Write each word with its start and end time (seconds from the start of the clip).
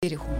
дээрх 0.00 0.22
хүн. 0.24 0.32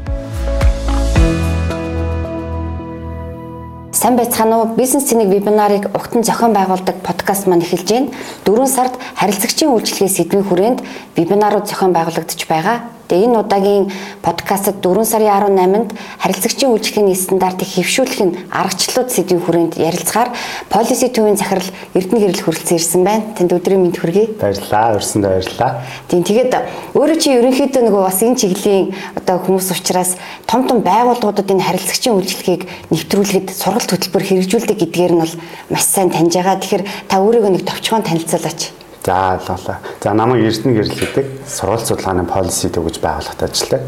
Сайн 3.93 4.17
байцгаана 4.17 4.57
уу? 4.57 4.73
Бизнес 4.75 5.05
цэник 5.05 5.29
вебинарыг 5.29 5.85
угтан 5.93 6.25
зохион 6.25 6.57
байгуулдаг 6.57 6.97
подкаст 7.05 7.45
маань 7.47 7.61
эхэлж 7.61 7.89
байна. 7.93 8.09
4 8.49 8.67
сард 8.67 8.97
харилцагчийн 9.21 9.69
үйлчлэгээ 9.77 10.17
сэдвийн 10.17 10.49
хүрээнд 10.49 10.81
вебинарууд 11.13 11.69
зохион 11.69 11.93
байгуулагдаж 11.93 12.41
байгаа. 12.49 12.89
Тэгээ 13.11 13.27
энэ 13.27 13.43
удаагийн 13.43 13.91
подкастт 14.23 14.79
4 14.79 15.03
сарын 15.03 15.51
18-нд 15.59 15.91
харилцагчийн 16.23 16.71
үйлчлэгээний 16.71 17.19
стандартыг 17.19 17.67
хэвшүүлэх 17.67 18.23
нь 18.23 18.39
аргачлалууд 18.55 19.11
сэдвийн 19.11 19.43
хүрээнд 19.43 19.75
ярилцгаар 19.83 20.31
policy 20.71 21.11
төвийн 21.11 21.35
захирал 21.35 21.67
Эрдэнэ 21.99 22.23
гэрэл 22.23 22.45
хүрэлцэн 22.47 22.79
ирсэн 22.79 23.03
байна. 23.03 23.35
Танд 23.35 23.51
өдрийн 23.51 23.83
мэнд 23.83 23.99
хүргэе. 23.99 24.39
Баярлалаа. 24.39 24.95
Өрсөндөө 24.95 25.27
баярлалаа. 25.27 25.73
Тийм 26.07 26.23
тэгээд 26.23 26.53
өөрөө 26.95 27.19
чи 27.19 27.35
ерөнхийдөө 27.35 27.83
нөгөө 27.83 28.03
бас 28.07 28.23
энэ 28.23 28.39
чиглэлийн 28.39 28.95
одоо 29.19 29.37
хүмүүс 29.43 29.75
учраас 29.75 30.15
том 30.47 30.71
том 30.71 30.79
байгууллагуудад 30.87 31.51
энэ 31.51 31.67
харилцагчийн 31.67 32.15
үйлчлэгийг 32.15 32.63
нэвтрүүлэхэд 32.95 33.51
сургалт 33.51 33.91
хөтөлбөр 33.91 34.23
хэрэгжүүлдэг 34.23 34.79
гэдгээр 34.87 35.13
нь 35.19 35.23
бол 35.27 35.35
маш 35.67 35.83
сайн 35.83 36.15
таньж 36.15 36.39
байгаа. 36.39 36.63
Тэгэхээр 36.63 36.85
та 37.11 37.19
өөрийгөө 37.19 37.59
нэг 37.59 37.67
товчхон 37.67 38.07
танилцуулаач. 38.07 38.71
За 39.05 39.41
лалаа. 39.49 39.79
За 40.03 40.13
намайг 40.13 40.45
Эрдэнэ 40.45 40.75
гэрэл 40.77 40.99
гэдэг 41.01 41.27
сургууль 41.49 41.81
судалгааны 41.81 42.29
policy 42.29 42.69
төгөж 42.69 43.01
байгууллагад 43.01 43.49
ажилладаг. 43.49 43.83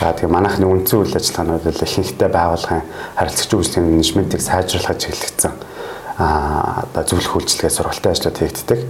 За 0.00 0.12
тэгээ 0.12 0.28
манайхны 0.28 0.66
үндсэн 0.68 1.00
үйл 1.00 1.16
ажиллагаанууд 1.16 1.64
бол 1.64 1.84
ихэнхдээ 1.86 2.28
байгууллагын 2.28 2.82
харилцагч 3.16 3.50
үйлчлэгийн 3.56 3.88
менежментийг 3.88 4.42
сайжруулахад 4.44 5.00
чиглэгдсэн 5.00 5.52
аа 6.18 6.84
одоо 6.92 7.02
зөвлөх 7.08 7.40
үйлчлэгээ 7.40 7.72
сургалтын 7.72 8.12
ажлууд 8.12 8.38
хийгддэг. 8.38 8.80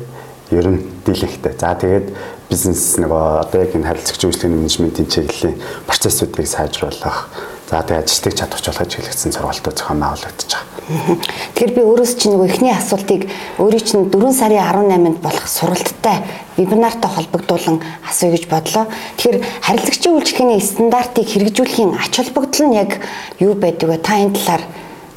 Ер 0.51 0.67
нь 0.69 0.81
дийлэнхтэй. 1.07 1.55
За 1.57 1.73
тэгээд 1.79 2.13
бизнес 2.51 3.01
нөгөө 3.01 3.49
одоо 3.49 3.59
яг 3.65 3.73
энэ 3.73 3.89
харилцагч 3.89 4.21
үйлчлэгийн 4.29 4.59
менежментийн 4.61 5.09
чиглэлийн 5.09 5.57
процессуудыг 5.89 6.45
сайжруулах 6.45 7.31
За 7.75 7.81
тэгээ 7.81 8.05
ажилтныг 8.05 8.35
чадварч 8.37 8.65
болохыг 8.69 8.91
чиглэгдсэн 8.93 9.33
сургалтууд 9.33 9.77
зохион 9.81 10.01
байгуулагдаж 10.05 10.51
байгаа. 10.53 11.17
Тэгэхээр 11.57 11.73
би 11.73 11.81
өөрөөс 11.81 12.13
чинь 12.21 12.33
нөгөө 12.37 12.49
эхний 12.53 12.75
асуултыг 12.77 13.23
өөрийн 13.57 13.85
чинь 13.89 14.05
4 14.13 14.37
сарын 14.37 14.61
18-нд 14.61 15.19
болох 15.25 15.47
сургалттай 15.49 16.29
вебинартай 16.61 17.09
холбогдуулан 17.09 17.81
асууя 18.05 18.37
гэж 18.37 18.45
бодлоо. 18.53 18.85
Тэгэхээр 19.17 19.39
харилцагчийн 19.65 20.15
үйлчлэгээний 20.15 20.61
стандартыг 20.61 21.25
хэрэгжүүлэхийн 21.25 21.97
ач 21.97 22.13
холбогдол 22.21 22.65
нь 22.69 22.77
яг 22.77 23.01
юу 23.41 23.57
байдаг 23.57 23.89
вэ? 23.89 23.97
Та 23.97 24.21
энэ 24.21 24.37
талаар 24.37 24.63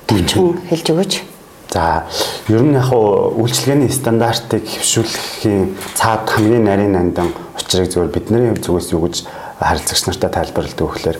товчхон 0.07 0.63
хэлж 0.71 0.87
өгөөч. 0.87 1.13
За 1.71 2.07
ер 2.47 2.63
нь 2.63 2.75
яг 2.75 2.91
үйлчлэгээний 2.91 3.91
стандартыг 3.91 4.63
хэвшүүлэхийн 4.63 5.75
цаад 5.99 6.23
хамгийн 6.31 6.63
нарийн 6.63 6.95
нандан 6.95 7.35
учрыг 7.59 7.91
зөвөр 7.91 8.11
бидний 8.13 8.55
зүгээс 8.55 8.95
юу 8.95 9.03
гэж 9.03 9.27
харилцагч 9.59 10.03
нартай 10.07 10.31
тайлбарладаг 10.31 10.87
вэ 10.87 10.93
гэхээр 10.95 11.17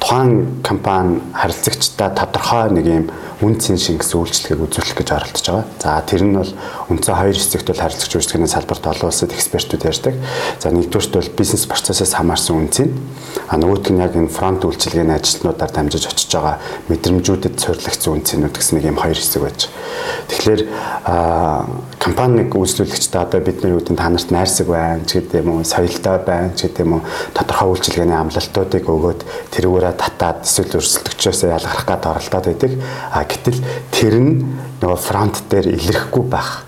тухайн 0.00 0.62
компани 0.62 1.20
харилцагчтай 1.34 2.10
тодорхой 2.14 2.70
нэг 2.70 2.86
юм 2.86 3.06
үн 3.44 3.60
цэн 3.60 3.76
шингэсэн 3.76 4.16
үйлчлэгийг 4.16 4.64
үзүүлэх 4.64 4.96
гэж 4.96 5.08
оролдож 5.12 5.44
байгаа. 5.44 5.64
За 5.76 6.00
тэр 6.08 6.24
нь 6.24 6.32
бол 6.32 6.52
үндсэн 6.88 7.14
хоёр 7.20 7.36
хэсэгт 7.36 7.68
бол 7.68 7.82
харилцагч 7.84 8.12
үйлчлэгээний 8.16 8.48
салбарт 8.48 8.84
олон 8.88 9.12
улсад 9.12 9.36
экспертүүд 9.36 9.84
ярьдаг. 9.84 10.14
За 10.56 10.72
нэгдүгüрт 10.72 11.12
бол 11.12 11.30
бизнес 11.36 11.68
процессээс 11.68 12.16
хамаарсан 12.16 12.56
үн 12.56 12.72
цэн. 12.72 12.88
А 13.52 13.60
нөгөөх 13.60 13.92
нь 13.92 14.00
яг 14.00 14.16
энэ 14.16 14.32
фронт 14.32 14.64
үйлчлэгээний 14.64 15.20
ажилтнуудаар 15.20 15.68
дамжиж 15.68 16.08
очиж 16.08 16.32
байгаа 16.32 16.56
мэдрэмжүүдэд 16.88 17.60
суйрлагдсан 17.60 18.12
үн 18.16 18.24
цэнүүд 18.24 18.56
гэсэн 18.56 18.74
нэг 18.80 18.84
юм 18.88 18.96
хоёр 18.96 19.20
хэсэг 19.20 19.42
байж. 19.44 19.68
Тэгэхээр 20.32 20.60
компани 22.06 22.46
нэг 22.46 22.54
үйлчлүүлэгчтэй 22.54 23.18
одоо 23.18 23.40
бидний 23.42 23.74
үүдэн 23.74 23.98
та 23.98 24.06
нарт 24.06 24.30
найрсаг 24.30 24.70
байна 24.70 25.02
ч 25.02 25.18
гэдэг 25.18 25.42
юм 25.42 25.58
уу, 25.58 25.66
соёлтой 25.66 26.22
байна 26.22 26.54
ч 26.54 26.70
гэдэг 26.70 26.86
юм 26.86 26.92
уу, 26.94 27.02
тодорхой 27.34 27.74
үйлчлэгээний 27.74 28.14
амлалтуудыг 28.14 28.86
өгөөд 28.86 29.20
тэрүүгээрээ 29.50 29.94
татаад 29.98 30.46
эсвэл 30.46 30.78
өрсөлдөгчөөсөө 30.78 31.50
ялгарах 31.50 31.82
гад 31.82 32.06
оролдоод 32.06 32.46
байдаг. 32.46 32.72
А 33.10 33.26
гэтэл 33.26 33.58
тэр 33.90 34.14
нь 34.22 34.32
нөгөө 34.86 35.00
фронт 35.02 35.42
дээр 35.50 35.66
илэрхгүй 35.74 36.24
байх 36.30 36.62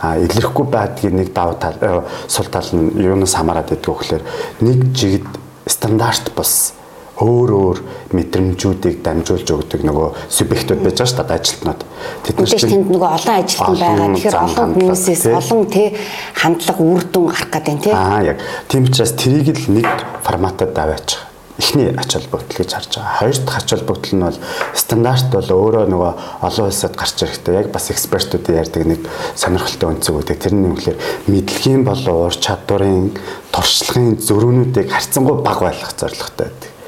а 0.00 0.16
илэрхгүй 0.16 0.64
байдгийн 0.72 1.16
нэг 1.20 1.36
давуу 1.36 1.60
тал 1.60 1.76
э, 1.76 2.00
сул 2.24 2.48
тал 2.48 2.64
нь 2.72 2.96
юунаас 2.96 3.36
хамаарат 3.36 3.68
байдг 3.68 3.84
вэ 3.84 4.00
гэхээр 4.00 4.24
нэг 4.64 4.96
жигд 4.96 5.28
стандарт 5.68 6.32
бус 6.32 6.72
өөр 7.20 7.50
өөр 7.52 7.78
мэдрэмжүүдийг 8.16 9.00
дамжуулж 9.04 9.48
өгдөг 9.52 9.84
нөгөө 9.84 10.08
субъектууд 10.32 10.80
байж 10.80 10.96
байгаа 10.96 11.12
шүү 11.12 11.24
дээ 11.28 11.38
ажилтнууд. 11.40 11.80
Тэд 12.24 12.36
нар 12.40 12.48
чинь 12.48 12.72
тэнд 12.72 12.90
нөгөө 12.96 13.10
олон 13.16 13.36
ажилтан 13.36 13.76
байгаа. 13.76 14.08
Тэгэхээр 14.16 14.38
олон 14.40 14.68
хүмүүсээс 14.80 15.24
олон 15.28 15.62
тий 15.68 15.88
хандлага 16.34 16.82
үр 16.82 17.02
дүн 17.12 17.26
гарах 17.28 17.50
гэдэг 17.52 17.74
нь 17.76 17.82
тий. 17.84 17.92
Аа 17.92 18.20
яг. 18.24 18.38
Тийм 18.72 18.88
учраас 18.88 19.12
тэрийг 19.20 19.58
л 19.68 19.72
нэг 19.76 19.88
форматад 20.24 20.72
даваачих 20.72 21.30
эхний 21.60 21.92
ач 21.92 22.16
холбогдол 22.16 22.56
гэж 22.56 22.72
харж 22.72 22.92
байгаа. 22.96 23.18
Хоёр 23.20 23.36
дахь 23.44 23.58
ач 23.60 23.68
холбогдол 23.70 24.14
нь 24.16 24.24
бол 24.24 24.38
стандарт 24.72 25.28
бол 25.28 25.50
өөрөө 25.60 25.84
нөгөө 25.92 26.12
олон 26.48 26.66
улсад 26.72 26.96
гарч 26.96 27.16
ирэхдээ 27.20 27.54
яг 27.60 27.68
бас 27.68 27.90
экспертүүдийн 27.92 28.60
ярьдаг 28.64 28.82
нэг 28.88 29.00
сонирхолтой 29.36 29.92
өнцөг 29.92 30.14
үүдэг. 30.16 30.40
Тэр 30.40 30.54
нь 30.56 30.66
юу 30.72 30.76
гэхээр 30.80 30.98
мэдлэгийн 31.28 31.84
болон 31.84 32.16
ур 32.32 32.34
чадварын 32.34 33.12
туршлагын 33.52 34.16
зөрүүнүүдийг 34.24 34.88
харьцангуй 34.88 35.36
бага 35.44 35.68
байлгах 35.68 35.92
зорилготой 36.00 36.48
байдаг. 36.48 36.79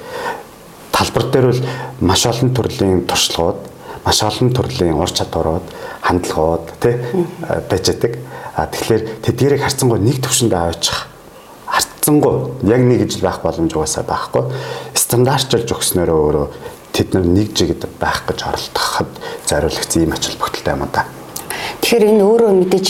Талбар 1.03 1.25
дээр 1.35 1.47
бол 1.51 1.63
маш 2.01 2.27
олон 2.31 2.55
төрлийн 2.55 3.03
туршлагууд, 3.11 3.59
маш 4.07 4.23
олон 4.23 4.55
төрлийн 4.55 4.95
ур 4.95 5.11
чадварууд, 5.11 5.67
хандлагууд 5.99 6.67
тий 6.79 6.95
байж 7.43 7.91
байгаа. 7.91 8.23
А 8.55 8.71
тэгэхээр 8.71 9.03
тэдгээрийг 9.27 9.63
харьцангуй 9.67 9.99
нэг 9.99 10.23
төвшөнд 10.23 10.55
аваачих 10.55 11.11
харьцангуй 11.67 12.55
яг 12.71 12.83
нэг 12.87 13.03
ижил 13.03 13.27
байх 13.27 13.43
боломж 13.43 13.75
угаасаа 13.75 14.07
байхгүй. 14.07 14.47
Стандартчилж 14.95 15.75
өгснөөрөө 15.75 16.19
өөрөө 16.23 16.47
тэд 16.95 17.19
нар 17.19 17.27
нэг 17.27 17.51
жигд 17.51 17.89
байх 17.99 18.23
гэж 18.29 18.39
оролдоход 18.47 19.11
зориулагдсан 19.49 20.07
юм 20.07 20.13
ач 20.15 20.31
холбогдолтой 20.31 20.75
юм 20.77 20.87
да. 20.93 21.03
Тэгэхээр 21.83 22.15
энэ 22.15 22.23
өөрөө 22.23 22.51
мэдээж 22.63 22.87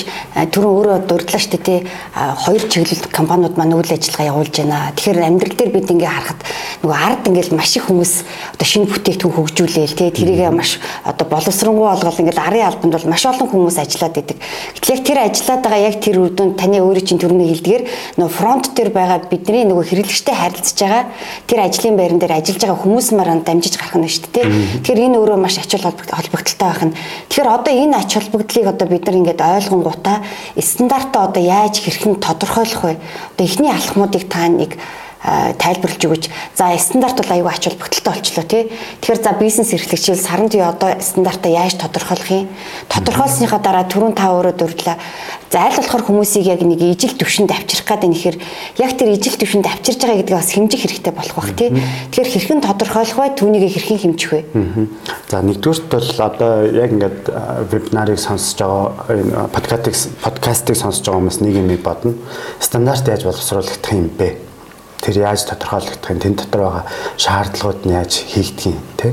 түрүүн 0.53 0.77
өөрөө 0.77 0.97
дурдлаа 1.09 1.41
шүү 1.41 1.57
дээ 1.57 1.65
тий 1.65 1.81
хоёр 2.13 2.63
чиглэлд 2.69 3.09
компаниуд 3.09 3.57
маань 3.57 3.73
үйл 3.73 3.89
ажиллагаа 3.89 4.31
явуулж 4.37 4.53
байна. 4.53 4.93
Тэгэхээр 4.93 5.27
амьдрал 5.33 5.57
дээр 5.57 5.73
бид 5.73 5.89
ингээ 5.89 6.13
харахад 6.13 6.41
нөгөө 6.85 6.99
ард 7.01 7.25
ингээл 7.33 7.57
маш 7.57 7.73
их 7.73 7.89
хүмүүс 7.89 8.13
одоо 8.53 8.69
шинэ 8.69 8.93
бүтээгдэхүүн 8.93 9.33
хөгжүүлээл 9.33 9.97
тий 9.97 10.11
тэрийг 10.13 10.53
маш 10.53 10.77
одоо 11.09 11.25
боловсронгуй 11.25 11.89
олгол 11.89 12.21
ингээл 12.21 12.45
арын 12.45 12.69
албанд 12.69 12.93
бол 12.93 13.09
маш 13.09 13.25
олон 13.25 13.49
хүмүүс 13.49 13.77
ажиллаад 13.81 14.21
идэг. 14.21 14.39
Гэтэл 14.77 14.93
яг 14.93 15.03
тэр 15.09 15.19
ажиллаад 15.25 15.63
байгаа 15.65 15.87
яг 15.89 15.97
тэр 16.05 16.17
үр 16.21 16.31
дүнд 16.37 16.61
таны 16.61 16.79
өөрийн 16.85 17.07
чинь 17.09 17.21
түрүүний 17.23 17.49
хэлдгээр 17.49 17.83
нөгөө 18.21 18.35
фронт 18.37 18.77
дээр 18.77 18.91
байгаа 18.93 19.25
бидний 19.25 19.65
нөгөө 19.73 19.89
хэрэглэгчтэй 19.89 20.37
харилцаж 20.37 20.79
байгаа 20.85 21.05
тэр 21.49 21.61
ажлын 21.65 21.97
байран 21.97 22.21
дээр 22.21 22.37
ажиллаж 22.45 22.61
байгаа 22.61 22.83
хүмүүс 22.85 23.09
мараа 23.17 23.41
дамжиж 23.41 23.81
гарах 23.81 23.97
нь 23.97 24.11
шүү 24.13 24.29
дээ 24.29 24.45
тий. 24.45 24.47
Тэгэхээр 24.85 25.05
энэ 25.07 25.17
өөрөө 25.17 25.39
маш 25.41 25.57
ач 25.57 25.73
холбогдолтой 25.73 26.69
байх 26.69 26.83
нь. 26.85 26.95
Тэгэхээр 27.31 27.49
одоо 27.49 27.73
энэ 27.73 27.97
ач 27.97 28.11
холбогдлыг 28.21 28.67
одоо 28.83 28.91
бид 28.91 29.07
нар 29.07 29.15
ингээд 29.15 29.41
ойлгонгуудаа 29.41 30.19
стандартаа 30.59 31.31
одоо 31.31 31.43
яаж 31.43 31.79
хэрхэн 31.79 32.19
тодорхойлох 32.19 32.83
вэ? 32.83 32.99
Одоо 33.39 33.47
эхний 33.47 33.71
алхмуудыг 33.71 34.27
та 34.27 34.51
нэг 34.51 34.75
тайлбарлаж 35.23 36.03
өгөөч. 36.03 36.25
За 36.59 36.75
стандарт 36.79 37.23
бол 37.23 37.31
аюул 37.31 37.49
ач 37.49 37.71
холбогдолтой 37.71 38.15
болчлоо 38.15 38.45
тий. 38.45 38.73
Тэгэхээр 39.01 39.23
за 39.23 39.33
бизнес 39.39 39.71
эрхлэгчил 39.73 40.19
саранд 40.19 40.55
юу 40.55 40.67
одоо 40.67 40.99
стандартаа 40.99 41.53
яаж 41.53 41.79
тодорхойлох 41.79 42.31
юм? 42.31 42.49
Тодорхойлсныхаа 42.91 43.63
дараа 43.63 43.87
түрүүн 43.87 44.19
та 44.19 44.35
өөрөө 44.35 44.55
дурдлаа. 44.59 44.99
За 45.53 45.63
аль 45.63 45.79
болохоор 45.79 46.03
хүмүүсийг 46.03 46.51
яг 46.51 46.67
нэг 46.67 46.83
ижил 46.83 47.15
төвшөнд 47.15 47.55
авчрах 47.55 47.87
гэдэг 47.87 48.09
нь 48.11 48.17
ихээр 48.19 48.37
яг 48.83 48.91
тэр 48.99 49.15
ижил 49.15 49.39
төвшөнд 49.39 49.67
авчирж 49.71 50.01
байгаа 50.03 50.19
гэдгийг 50.27 50.39
бас 50.43 50.51
хэмжих 50.51 50.81
хэрэгтэй 50.83 51.15
болох 51.15 51.37
бах 51.39 51.55
тий. 51.55 51.71
Тэгэхээр 51.71 52.33
хэрхэн 52.33 52.61
тодорхойлох 52.67 53.19
вэ? 53.23 53.37
Түүнийг 53.39 53.65
хэрхэн 53.71 54.01
хэмжих 54.03 54.31
вэ? 54.33 54.43
За 55.31 55.39
нэгдүгüрт 55.39 55.87
бол 55.87 56.11
одоо 56.19 56.67
яг 56.67 56.91
ингээд 56.91 57.21
вебинарыг 57.71 58.19
сонсож 58.19 58.59
байгаа 58.59 59.47
подкастыг 59.55 59.95
подкастыг 60.25 60.77
сонсож 60.77 61.05
байгаа 61.07 61.21
хүмүүс 61.21 61.39
нэг 61.45 61.55
юм 61.63 61.69
бодно. 61.79 62.17
Стандарт 62.59 63.07
яаж 63.07 63.23
боловсруулах 63.29 63.77
юм 63.93 64.09
бэ? 64.09 64.52
Тэр 65.03 65.27
яаж 65.27 65.43
тодорхойлогдох 65.51 66.11
юм, 66.15 66.21
тэн 66.23 66.35
дотор 66.39 66.63
байгаа 66.63 66.85
шаардлагууд 67.19 67.83
нь 67.85 67.93
яаж 67.99 68.23
хийгдэх 68.23 68.71
юм 68.71 68.79
тий. 68.97 69.13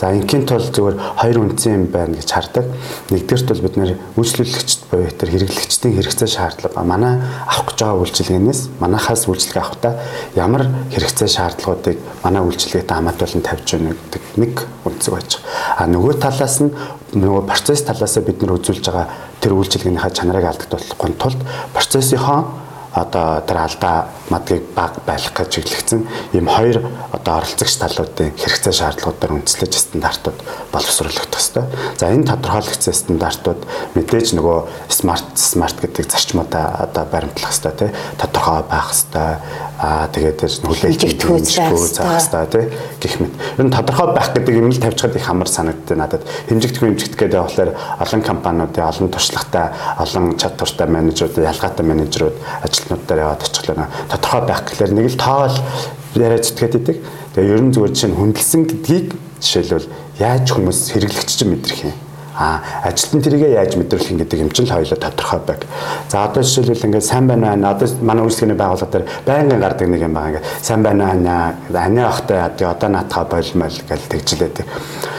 За 0.00 0.10
ингийн 0.10 0.48
тул 0.48 0.64
зөвөр 0.64 0.96
хоёр 0.96 1.38
үндсэн 1.44 1.74
юм 1.76 1.84
байна 1.92 2.18
гэж 2.18 2.28
хардаг. 2.32 2.66
Нэгдүгээрт 3.14 3.48
бол 3.52 3.64
бид 3.68 3.76
нэр 3.76 3.92
үйлчлүүлэгчд 4.16 4.80
буюу 4.90 5.12
тэр 5.12 5.28
хэрэглэгчдийн 5.28 5.94
хэрэгцээ 5.94 6.28
шаардлага 6.34 6.82
манай 6.82 7.20
авах 7.46 7.68
гэж 7.68 7.78
байгаа 7.84 8.00
үйлчилгээнээс 8.00 8.60
манахаас 8.80 9.28
үйлчлэг 9.28 9.60
авахдаа 9.60 9.94
ямар 10.34 10.66
хэрэгцээ 10.90 11.28
шаардлагуудыг 11.28 11.98
манай 12.24 12.42
үйлчлэгээтэй 12.48 12.96
хамаатуулан 12.96 13.44
тавьж 13.44 13.68
өгнө 13.76 13.92
гэдэг 13.92 14.22
нэг 14.40 14.54
үндсэг 14.88 15.12
байж 15.14 15.30
байгаа. 15.36 15.76
А 15.76 15.82
нөгөө 15.84 16.14
талаас 16.16 16.56
нь 16.64 16.72
нөгөө 17.12 17.44
процесс 17.44 17.84
талаас 17.84 18.16
бид 18.24 18.40
нар 18.40 18.56
үзүүлж 18.56 18.84
байгаа 18.88 19.06
тэр 19.44 19.52
үйлчилгээнийхаа 19.52 20.16
чанарыг 20.16 20.48
алдагдуулахгүй 20.48 21.12
тулд 21.20 21.40
процессийнхоо 21.76 22.69
одоо 22.94 23.40
тэр 23.46 23.58
алдаа 23.58 24.10
мадгийг 24.30 24.64
баг 24.74 24.98
байлгах 25.06 25.34
гэж 25.34 25.48
чиглэгдсэн 25.54 26.00
ийм 26.34 26.46
хоёр 26.46 26.82
одоо 27.12 27.42
оролцогч 27.42 27.78
талуудын 27.78 28.34
хэрэгцээ 28.34 28.74
шаардлагуудаар 28.74 29.34
үндэслэж 29.38 29.72
стандартууд 29.74 30.38
боловсруулах 30.72 31.30
ёстой. 31.50 31.64
За 31.98 32.10
энэ 32.10 32.26
тодорхойлогдсон 32.30 32.94
стандартууд 32.94 33.62
мэдээж 33.94 34.34
нөгөө 34.38 34.58
смарт 34.88 35.34
смарт 35.34 35.80
гэдэг 35.80 36.06
зарчмуудаа 36.06 36.86
одоо 36.86 37.04
баримтлах 37.10 37.50
ёстой 37.50 37.72
тий 37.72 37.90
тодорхой 38.18 38.62
байх 38.70 38.90
ёстой. 38.90 39.38
Аа 39.80 40.06
тэгээд 40.12 40.40
хүлээлт 40.62 41.46
заах 41.48 42.18
ёстой 42.20 42.46
тий 42.46 42.64
гэх 43.00 43.20
мэт. 43.20 43.34
Ер 43.58 43.66
нь 43.66 43.74
тодорхой 43.74 44.14
байх 44.14 44.30
гэдэг 44.34 44.54
юм 44.54 44.70
л 44.70 44.78
тавьчихад 44.78 45.16
их 45.16 45.28
амар 45.28 45.48
санагддаг 45.48 45.96
надад. 45.98 46.22
Хэмжигдэх 46.48 46.82
хэмжигдэх 46.84 47.18
гэдэг 47.18 47.40
болохоор 47.40 47.70
олон 47.98 48.22
компаниудын 48.22 48.84
олон 48.84 49.08
туршлагатай 49.10 49.72
олон 49.98 50.36
чадвартай 50.36 50.86
менежерүүд 50.86 51.42
ялгаатай 51.42 51.84
менежерүүд 51.86 52.36
ажилтнуудаар 52.90 53.20
яваад 53.20 53.42
очихлоо 53.46 53.86
тодорхой 54.10 54.42
байх 54.46 54.62
гэхэлэр 54.66 54.92
нэг 54.94 55.06
л 55.14 55.18
тоол 55.18 55.56
яриад 56.14 56.44
зүтгээд 56.44 56.74
идэг. 56.74 56.96
Тэгээ 57.34 57.54
ерөн 57.54 57.70
зүгээр 57.70 57.94
чинь 57.94 58.18
хүндэлсэн 58.18 58.62
гэдгийг 58.66 59.08
жишээлбэл 59.38 59.88
яаж 60.18 60.46
хүмүүс 60.50 60.80
хэрэглэгч 60.90 61.30
чинь 61.38 61.50
мэдрэх 61.54 61.80
юм. 61.86 61.94
А 62.40 62.62
ажилтан 62.82 63.22
тэрийгээ 63.22 63.52
яаж 63.62 63.76
мэдрүүлэх 63.76 64.16
гэдэг 64.26 64.38
юм 64.42 64.50
чинь 64.50 64.66
л 64.66 64.74
хоёулаа 64.74 64.98
тодорхой 64.98 65.40
байг. 65.46 65.62
За 66.08 66.24
одоо 66.24 66.42
жишээлбэл 66.42 66.86
ингээд 66.88 67.06
сайн 67.06 67.28
байна 67.28 67.54
аа 67.54 67.76
одоо 67.76 67.86
манай 68.00 68.24
үйлчлэгээний 68.26 68.58
байгууллага 68.58 68.90
дээр 68.90 69.06
байнгын 69.28 69.60
гардаг 69.60 69.88
нэг 69.88 70.02
юм 70.02 70.14
байгаа 70.14 70.30
ингээд 70.40 70.48
сайн 70.64 70.82
байна 70.82 71.04
аа 71.14 71.84
ани 71.84 72.00
ахтай 72.00 72.38
одоо 72.42 72.88
наатаха 72.88 73.28
болмол 73.28 73.76
гэж 73.86 74.02
тэгжлээд. 74.08 74.56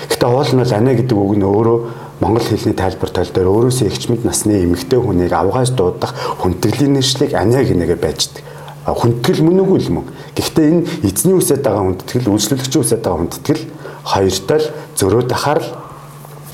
Гэтэ 0.10 0.26
уул 0.28 0.50
нь 0.50 0.60
бол 0.60 0.74
ани 0.74 0.92
гэдэг 0.98 1.18
үг 1.18 1.34
нь 1.38 1.46
өөрөө 1.46 1.78
монгол 2.22 2.46
хэлний 2.46 2.78
тайлбар 2.78 3.10
тал 3.10 3.30
дээр 3.34 3.50
өөрөөсөө 3.50 3.88
ихчмэд 3.90 4.24
насны 4.24 4.62
эмэгтэй 4.62 5.02
хүнийг 5.02 5.34
авгаас 5.34 5.74
дуудах 5.74 6.14
хүндэтгэлийн 6.46 6.94
нэршлиг 6.94 7.34
аниа 7.34 7.66
гинэгээ 7.66 7.98
байждаг. 7.98 8.46
Хүндэтгэл 8.86 9.42
мөн 9.42 9.66
үгүй 9.66 9.80
л 9.82 9.90
мөн. 9.90 10.06
Гэхдээ 10.38 10.66
энэ 10.70 10.86
эзний 11.10 11.34
үсэд 11.34 11.66
байгаа 11.66 11.82
хүндэтгэл, 11.82 12.30
үйлчлүүлэгчийн 12.30 12.84
үсэд 12.86 13.02
байгаа 13.02 13.20
хүндэтгэл 13.26 13.64
хоёртой 14.06 14.60
л 14.62 14.68
зөрөө 15.02 15.24
дахаар 15.26 15.60
л 15.66 15.70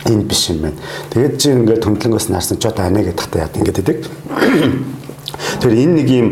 энэ 0.07 0.23
биш 0.23 0.49
юм 0.51 0.63
байна. 0.63 0.79
Тэгээд 1.11 1.35
чи 1.35 1.51
ингээд 1.51 1.83
хөндлөнгөөс 1.83 2.27
наарсан 2.31 2.59
ч 2.59 2.67
одоо 2.67 2.87
аниа 2.87 3.03
гэдэг 3.03 3.19
тахта 3.19 3.43
яа 3.43 3.51
ингээд 3.51 3.81
идэг. 3.83 3.99
Тэгэхээр 5.35 5.81
энэ 5.83 5.95
нэг 6.00 6.07
юм 6.09 6.27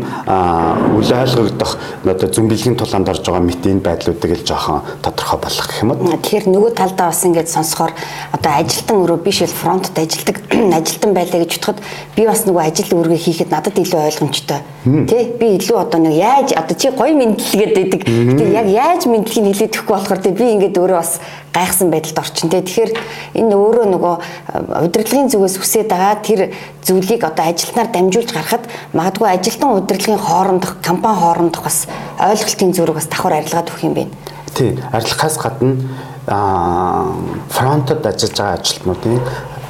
үл 0.96 1.10
ойлгогдох 1.12 1.72
одоо 2.04 2.28
зүн 2.32 2.48
бэлгийн 2.48 2.76
тулаанд 2.80 3.08
орж 3.12 3.20
байгаа 3.20 3.44
мэт 3.44 3.66
энэ 3.66 3.84
байдлуудыг 3.84 4.32
л 4.40 4.46
жоохон 4.48 4.80
тодорхой 5.04 5.38
болгох 5.44 5.66
гэх 5.68 5.82
юм 5.84 5.90
уу. 5.92 6.16
Тэгэхээр 6.16 6.46
нөгөө 6.48 6.72
талдаа 6.72 7.12
бас 7.12 7.22
ингэж 7.26 7.48
сонсохоор 7.52 7.92
одоо 8.32 8.52
ажилтан 8.56 8.96
өрөө 9.04 9.18
биш 9.20 9.42
л 9.44 9.52
фронтод 9.52 9.96
ажилдаг 9.98 10.36
ажилтан 10.78 11.12
байлаа 11.12 11.40
гэж 11.44 11.52
бодоход 11.58 11.82
би 12.16 12.26
бас 12.26 12.44
нөгөө 12.46 12.62
ажил 12.62 12.94
үүргээ 12.96 13.20
хийхэд 13.20 13.50
надад 13.50 13.78
илүү 13.78 14.00
ойлгомжтой. 14.06 14.60
Тэ 14.86 15.36
би 15.38 15.46
илүү 15.58 15.76
одоо 15.76 16.00
нэг 16.00 16.14
яаж 16.14 16.52
одоо 16.54 16.76
чи 16.76 16.90
гоё 16.90 17.14
мэдлэгээд 17.16 17.72
байдаг. 17.74 18.00
Гэтэ 18.06 18.44
яг 18.54 18.68
яаж 18.70 19.02
мэдлэгийг 19.10 19.56
хэлээд 19.56 19.76
өгөхгүй 19.76 19.96
болохоор 19.96 20.20
би 20.22 20.46
ингээд 20.54 20.78
өөрөө 20.78 20.98
бас 20.98 21.18
гайхсан 21.56 21.88
байдалд 21.88 22.20
орчин 22.20 22.52
тэ. 22.52 22.60
Тэгэхээр 22.60 22.92
энэ 23.40 23.54
өөрөө 23.56 23.86
нөгөө 23.96 24.14
удирдлагын 24.84 25.32
зүгээс 25.32 25.56
үсээд 25.56 25.88
байгаа 25.88 26.20
тэр 26.20 26.40
зүйлийг 26.84 27.24
одоо 27.24 27.44
ажилтнаар 27.48 27.88
дамжуулж 27.88 28.30
гарахад 28.36 28.68
магадгүй 28.92 29.28
ажилтан 29.32 29.72
удирдлагын 29.80 30.20
хоорондох 30.20 30.72
компани 30.84 31.16
хоорондох 31.16 31.64
бас 31.64 31.88
ойлголтын 32.20 32.76
зүрэг 32.76 33.00
бас 33.00 33.08
давхар 33.08 33.40
арилгаад 33.40 33.72
өгөх 33.72 33.88
юм 33.88 33.94
байна. 33.96 34.12
Тийм, 34.52 34.76
арилгахаас 34.92 35.36
гадна 35.40 35.80
аа 36.28 37.16
фронтод 37.48 38.04
ажиллаж 38.04 38.36
байгаа 38.36 38.60
ажилтнуудын 38.60 39.20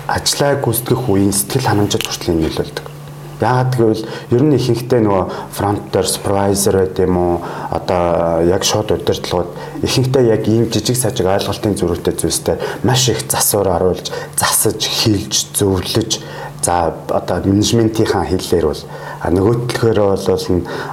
ажлаа 0.07 0.59
гүйцэтгэх 0.59 1.07
үеийн 1.07 1.33
сэтгэл 1.33 1.71
ханамжид 1.71 2.03
хүртэл 2.07 2.35
нөлөөлдөг. 2.35 2.96
Яагаад 3.41 3.73
гэвэл 3.77 4.05
ер 4.33 4.43
нь 4.43 4.57
ихэнхдээ 4.57 5.01
нөгөө 5.05 5.25
фронт 5.53 5.93
дээр 5.93 6.09
супервайзер 6.09 6.77
байт 6.77 6.99
юм 7.05 7.17
уу? 7.17 7.35
Одоо 7.71 8.47
яг 8.49 8.65
шууд 8.65 8.97
удирдлагууд 8.97 9.51
ихэнхдээ 9.85 10.25
яг 10.33 10.49
ийм 10.49 10.73
жижиг 10.73 10.97
сажиг 10.97 11.29
ойлголтын 11.29 11.77
зөрүүтэй 11.77 12.15
зүйлстэй 12.17 12.57
маш 12.83 13.09
их 13.13 13.21
засвар 13.29 13.77
оруулж 13.77 14.09
засаж 14.41 14.81
хийлж 14.81 15.53
зөвлөж 15.53 16.25
За 16.67 16.93
одоо 17.09 17.47
менежментийнхаа 17.47 18.27
хэллээр 18.27 18.67
бол 18.67 18.83
нөгөөдлөхөөр 19.23 19.99
бол 20.03 20.27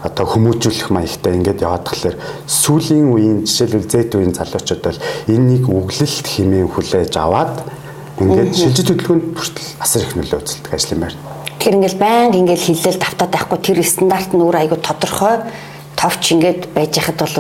одоо 0.06 0.26
хүмүүжүүлэх 0.30 0.94
маягтай 0.94 1.34
ингээд 1.34 1.66
яваад 1.66 1.90
тахлаар 1.90 2.18
сүүлийн 2.46 3.10
үеийн 3.10 3.40
жишээлбэл 3.50 3.90
зэт 3.90 4.14
үеийн 4.14 4.38
залуучууд 4.38 4.84
бол 4.86 5.02
энэнийг 5.34 5.66
үглэлт 5.66 6.28
хэмээн 6.30 6.70
хүлээж 6.70 7.18
аваад 7.18 7.66
ингээд 8.22 8.54
шилжиж 8.54 8.86
хөдөлгөөнд 8.86 9.34
хүртэл 9.34 9.70
асар 9.82 10.06
их 10.06 10.14
нөлөө 10.14 10.40
үзүүлдэг 10.46 10.74
ажил 10.78 10.94
юм 10.94 11.02
байна. 11.10 11.33
Тэр 11.64 11.80
ингээл 11.80 11.96
байнга 11.96 12.36
ингээл 12.44 12.76
хиллэл 12.76 13.00
тавтаад 13.00 13.32
байхгүй 13.32 13.60
тэр 13.64 13.80
стандарт 13.88 14.36
нь 14.36 14.44
өөр 14.44 14.68
айгу 14.68 14.76
тодорхой. 14.84 15.48
Товч 15.96 16.36
ингээд 16.36 16.76
байж 16.76 16.92
хахад 17.00 17.24
бол 17.24 17.40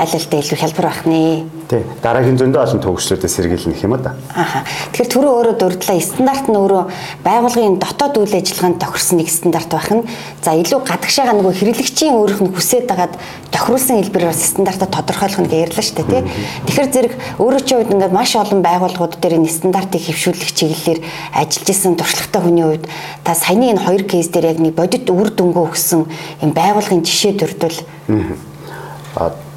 аль 0.00 0.16
альтай 0.16 0.40
илүү 0.40 0.56
хялбар 0.56 0.86
байх 0.88 1.04
нэ. 1.04 1.44
Тий. 1.68 1.84
Дараагийн 2.00 2.40
зөндөө 2.40 2.64
олон 2.64 2.80
төвөгчлүүдээс 2.80 3.34
сэргийлнэ 3.36 3.76
гэх 3.76 3.84
юм 3.84 4.00
да. 4.00 4.16
Ааха. 4.32 4.64
Тэгэхээр 4.96 5.12
түрүү 5.12 5.32
өөрөө 5.36 5.54
дурдлаа 5.60 6.00
стандарт 6.00 6.48
нь 6.48 6.56
өөрөө 6.56 6.82
байгууллагын 7.20 7.76
дотоод 7.76 8.16
үйл 8.16 8.34
ажиллагаанд 8.40 8.80
тохирсон 8.80 9.20
нэг 9.20 9.28
стандарт 9.28 9.68
байх 9.68 9.90
нь 9.92 10.08
за 10.40 10.56
илүү 10.56 10.80
гадагшаага 10.88 11.36
нөгөө 11.36 11.52
хэрэглэгчийн 11.52 12.16
өөрийнх 12.16 12.42
нь 12.48 12.54
хүсээд 12.56 12.88
байгаад 12.88 13.14
тохируулсан 13.52 14.00
хэлбэрээр 14.00 14.32
стандартаа 14.32 14.88
тодорхойлох 14.88 15.40
нь 15.44 15.52
ярьлаа 15.52 15.84
шүү 15.84 15.96
дээ 16.00 16.08
тий. 16.08 16.22
Тэгэхээр 16.64 16.90
зэрэг 16.96 17.14
өөрөө 17.36 17.60
ч 17.60 17.68
хувьд 17.76 17.92
ингээд 17.92 18.16
маш 18.16 18.32
олон 18.40 18.60
байгууллагууд 18.64 19.20
дээр 19.20 19.36
энэ 19.36 19.52
стандартыг 19.52 20.00
хэвшүүлэх 20.00 20.50
чиглэлээр 20.56 21.00
ажиллаж 21.36 21.68
исэн 21.68 22.00
туршлагатай 22.00 22.40
хүний 22.40 22.64
хувьд 22.64 22.84
та 23.20 23.36
саяны 23.36 23.76
энэ 23.76 23.84
хоёр 23.84 24.02
кейс 24.08 24.32
дээр 24.32 24.56
яг 24.56 24.58
нэг 24.64 24.74
бодит 24.74 25.06
үр 25.12 25.28
дүнгөө 25.28 25.76
өгсөн 25.76 26.08
юм 26.40 26.50
байгууллагын 26.56 27.04
жишээ 27.04 27.36
төрдөл 27.36 27.78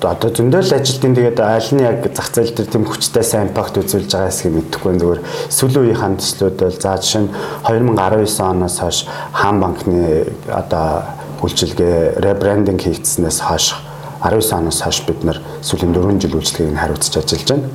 одоо 0.03 0.29
зөндөл 0.35 0.73
ажилтны 0.75 1.15
тэгээд 1.15 1.39
аль 1.39 1.71
нь 1.71 1.83
яг 1.83 2.03
зах 2.11 2.27
зээл 2.35 2.51
дээр 2.51 2.67
тийм 2.67 2.83
хүчтэй 2.83 3.23
сайн 3.23 3.47
импакт 3.47 3.79
үзүүлж 3.79 4.11
байгаа 4.11 4.27
хэсгийг 4.27 4.55
мэдэхгүй 4.59 4.93
зүгээр 4.99 5.21
сүүлийн 5.47 5.83
үеийн 5.87 6.17
төслүүд 6.19 6.57
бол 6.59 6.75
за 6.75 6.97
жишээ 6.99 7.23
нь 7.23 7.31
2019 7.63 8.43
оноос 8.43 8.77
хойш 8.83 8.99
хаан 9.31 9.57
банкны 9.63 10.27
одоо 10.51 11.07
үйлчилгээ 11.39 12.19
ребрендинг 12.19 12.83
хийгдснээс 12.83 13.39
хойш 13.47 13.79
19 14.23 14.59
оноос 14.59 14.79
хойш 14.83 14.99
бид 15.07 15.23
нар 15.23 15.39
сүүлийн 15.63 15.95
4 15.95 16.19
жил 16.19 16.35
үйлчлэгийг 16.39 16.79
хариуцж 16.79 17.15
ажиллаж 17.15 17.47
байна. 17.47 17.67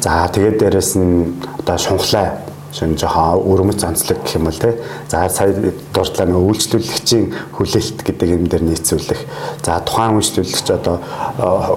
За 0.00 0.28
тэгээд 0.32 0.56
дээрэс 0.60 0.96
нь 0.96 1.36
одоо 1.60 1.76
шунхлаа 1.76 2.49
шин 2.72 2.94
жоохон 2.94 3.42
өрмөц 3.50 3.82
онцлог 3.84 4.22
гэх 4.22 4.36
юм 4.38 4.44
бол 4.46 4.58
тий. 4.58 4.74
За 5.10 5.28
сая 5.28 5.54
дурдлаа 5.94 6.26
нөгөө 6.26 6.50
үйлчлүүлэгчийн 6.54 7.26
хүлээлт 7.58 8.02
гэдэг 8.06 8.28
юм 8.30 8.46
дээр 8.46 8.62
нийцүүлэх. 8.62 9.22
За 9.64 9.80
тухайн 9.82 10.18
үйлчлүүлэгч 10.18 10.68
одоо 10.78 10.96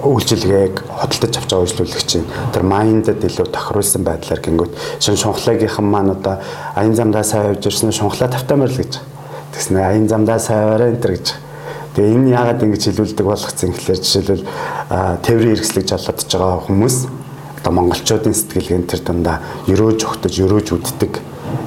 үйлчилгээг 0.06 0.74
хөдөлтөж 0.86 1.34
авч 1.34 1.50
байгаа 1.50 1.64
үйлчлүүлэгчийн 1.66 2.26
тэр 2.54 2.62
майндад 2.62 3.24
илүү 3.26 3.46
тохируулсан 3.50 4.06
байдлаар 4.06 4.40
гингүүт 4.44 4.72
шин 5.02 5.18
шунхлагийнхан 5.18 5.86
маань 5.86 6.14
одоо 6.14 6.38
аян 6.78 6.94
замдаа 6.94 7.26
сая 7.26 7.54
явж 7.54 7.66
ирсэн 7.66 7.90
шунхлаа 7.90 8.30
тавтаа 8.30 8.56
морил 8.56 8.78
гэж. 8.78 9.02
Тэгснэ 9.50 9.82
аян 9.82 10.06
замдаа 10.08 10.38
сая 10.38 10.62
аваарай 10.62 10.94
энэ 10.94 11.02
төр 11.02 11.18
гэж. 11.18 11.26
Тэгээ 11.94 12.14
энэ 12.14 12.30
яагаад 12.34 12.62
ингэж 12.62 12.82
хэлүүлдэг 12.90 13.26
болгоцсон 13.26 13.70
гэхэлэр 13.70 14.02
жишээлбэл 14.02 14.46
тээврийн 15.22 15.54
хэрэгслийг 15.54 15.86
жолоодж 15.86 16.26
байгаа 16.26 16.58
хүмүүс 16.66 16.96
одоо 17.64 17.72
монголчуудын 17.80 18.36
сэтгэлгээнд 18.36 18.92
тэр 18.92 19.00
дундаа 19.00 19.40
өрөөж 19.72 20.04
өгтөж 20.04 20.34
өрөөж 20.44 20.68
үддэг 20.76 21.12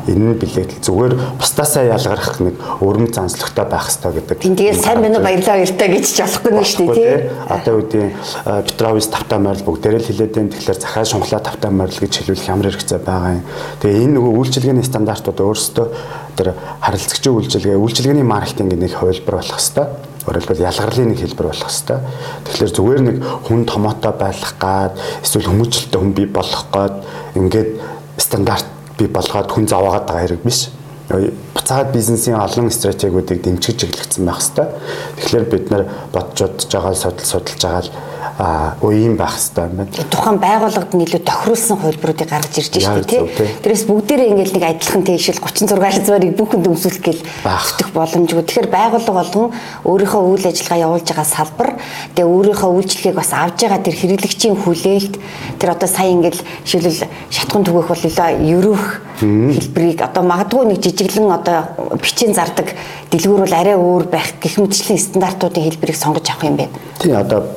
энэ 0.06 0.38
нь 0.38 0.40
билээд 0.40 0.78
зүгээр 0.86 1.14
бусдаасаа 1.42 1.90
ялгарах 1.90 2.38
нэг 2.38 2.56
өрөм 2.86 3.10
занслогтой 3.10 3.66
байх 3.66 3.90
хэрэгтэй 3.90 4.14
гэдэг. 4.14 4.38
Тэгээд 4.62 4.78
сайн 4.78 5.02
байна 5.02 5.18
уу 5.18 5.26
баярлалаа 5.26 5.58
баяртай 5.58 5.90
гэж 5.90 6.06
ч 6.06 6.18
болохгүй 6.22 6.52
нь 6.54 6.70
шүү 6.70 6.88
дээ 6.94 6.96
тий. 6.96 7.18
Одоо 7.50 7.74
үүдийн 7.82 8.12
Петровис 8.70 9.08
тавтаа 9.10 9.40
морил 9.42 9.66
бүгдээрээ 9.66 10.02
л 10.06 10.10
хилээд 10.14 10.34
байна. 10.38 10.54
Тэгэхээр 10.54 10.80
захаа 10.86 11.06
шунхлаа 11.06 11.42
тавтаа 11.42 11.72
морил 11.74 11.98
гэж 11.98 12.14
хэлүүлэх 12.14 12.48
ямар 12.48 12.68
хэрэгцээ 12.72 13.02
байгаа 13.02 13.34
юм. 13.42 13.46
Тэгээ 13.82 14.04
энэ 14.06 14.16
нөгөө 14.16 14.34
үйлчилгээний 14.38 14.86
стандартууд 14.88 15.40
өөрсдөө 15.44 15.88
тэр 16.38 16.48
харилцагчийн 16.86 17.36
үйлчилгээ, 17.36 17.82
үйлчилгээний 17.82 18.28
маркетинг 18.28 18.72
нэг 18.78 18.94
хувилбар 18.94 19.42
болох 19.42 19.58
хэрэгтэй 19.58 19.88
Өөрөлдвөл 20.28 20.68
ялгарлын 20.68 21.16
нэг 21.16 21.20
хэлбэр 21.24 21.48
болох 21.48 21.72
хэвээр. 21.72 22.04
Тэгэхээр 22.46 22.76
зүгээр 22.76 23.02
нэг 23.08 23.18
хүн 23.48 23.64
томоотой 23.64 24.14
байх 24.14 24.44
гад 24.60 25.00
эсвэл 25.24 25.48
хүмүүжлэлтэй 25.48 26.00
хүн 26.00 26.14
бий 26.14 26.28
болох 26.28 26.64
гад 26.72 26.96
ингээд 27.40 27.70
стандарт 28.20 28.68
бий 29.00 29.08
болгоод 29.08 29.48
хүн 29.48 29.66
заваагаад 29.72 30.06
байгаа 30.06 30.24
хэрэг 30.28 30.44
биш 30.44 30.68
буцаад 31.08 31.92
бизнесийн 31.96 32.36
олон 32.36 32.68
стратегиудыг 32.72 33.40
дэмжиж 33.44 33.80
чиглэгдсэн 33.80 34.26
байх 34.28 34.44
хэвээр. 34.44 34.68
Тэгэхээр 35.16 35.46
бид 35.48 35.72
нар 35.72 35.84
бодж 36.12 36.44
бодж 36.44 36.68
байгаа 36.68 36.94
судал 36.94 37.24
судалж 37.24 37.62
байгаа 37.64 37.84
үеийн 38.38 39.18
байх 39.18 39.34
хэвээр 39.34 39.70
юм 39.74 39.78
байна. 39.82 40.10
Тухайн 40.14 40.38
байгууллагад 40.38 40.94
нь 40.94 41.04
илүү 41.10 41.22
тохируулсан 41.26 41.78
хувилбаруудыг 41.82 42.30
гаргаж 42.30 42.54
ирж 42.62 42.74
байна 42.78 43.02
шүү 43.02 43.10
дээ. 43.10 43.66
Тэрээс 43.66 43.84
бүгдээрээ 43.90 44.30
ингээл 44.30 44.56
нэг 44.62 44.66
адилхан 44.78 45.04
тэгшил 45.10 45.42
36 45.42 45.74
хязгаарыг 45.74 46.38
бүхэнд 46.38 46.70
өмсүүлэх 46.70 47.02
гэл 47.02 47.22
багтах 47.42 47.90
боломжгүй. 47.98 48.46
Тэгэхээр 48.46 48.70
байгууллага 48.70 49.18
болгон 49.18 49.48
өөрийнхөө 49.90 50.22
үйл 50.22 50.46
ажиллагаа 50.54 50.86
явуулж 50.86 51.08
байгаа 51.10 51.26
салбар 51.26 51.70
тэгээ 52.14 52.30
өөрийнхөө 52.30 52.72
үйлчлэгийг 52.78 53.18
бас 53.18 53.32
авж 53.34 53.58
байгаа 53.58 53.82
тэр 53.82 53.96
хэрэглэгчийн 53.98 54.58
хүлээлт 54.62 55.14
тэр 55.58 55.70
одоо 55.74 55.90
сая 55.90 56.14
ингээл 56.14 56.42
шилэл 56.62 57.10
шатхын 57.34 57.66
түгэх 57.66 57.90
бол 57.90 58.06
илүү 58.06 58.30
ерөөх 58.54 59.07
хэлбэрийг 59.20 60.02
одоо 60.02 60.24
магадгүй 60.24 60.66
нэг 60.70 60.80
жижиглэн 60.86 61.32
одоо 61.34 61.98
бичийн 61.98 62.34
зардаг 62.38 62.74
дэлгүүр 63.10 63.46
бол 63.46 63.56
арай 63.58 63.74
өөр 63.74 64.06
байх 64.14 64.38
гэх 64.38 64.62
мэтчлийн 64.62 65.02
стандартуудын 65.02 65.66
хэлбэрийг 65.66 65.98
сонгож 65.98 66.30
авах 66.30 66.46
юм 66.46 66.58
байна. 66.58 66.78
Тий 67.02 67.12
одоо 67.12 67.50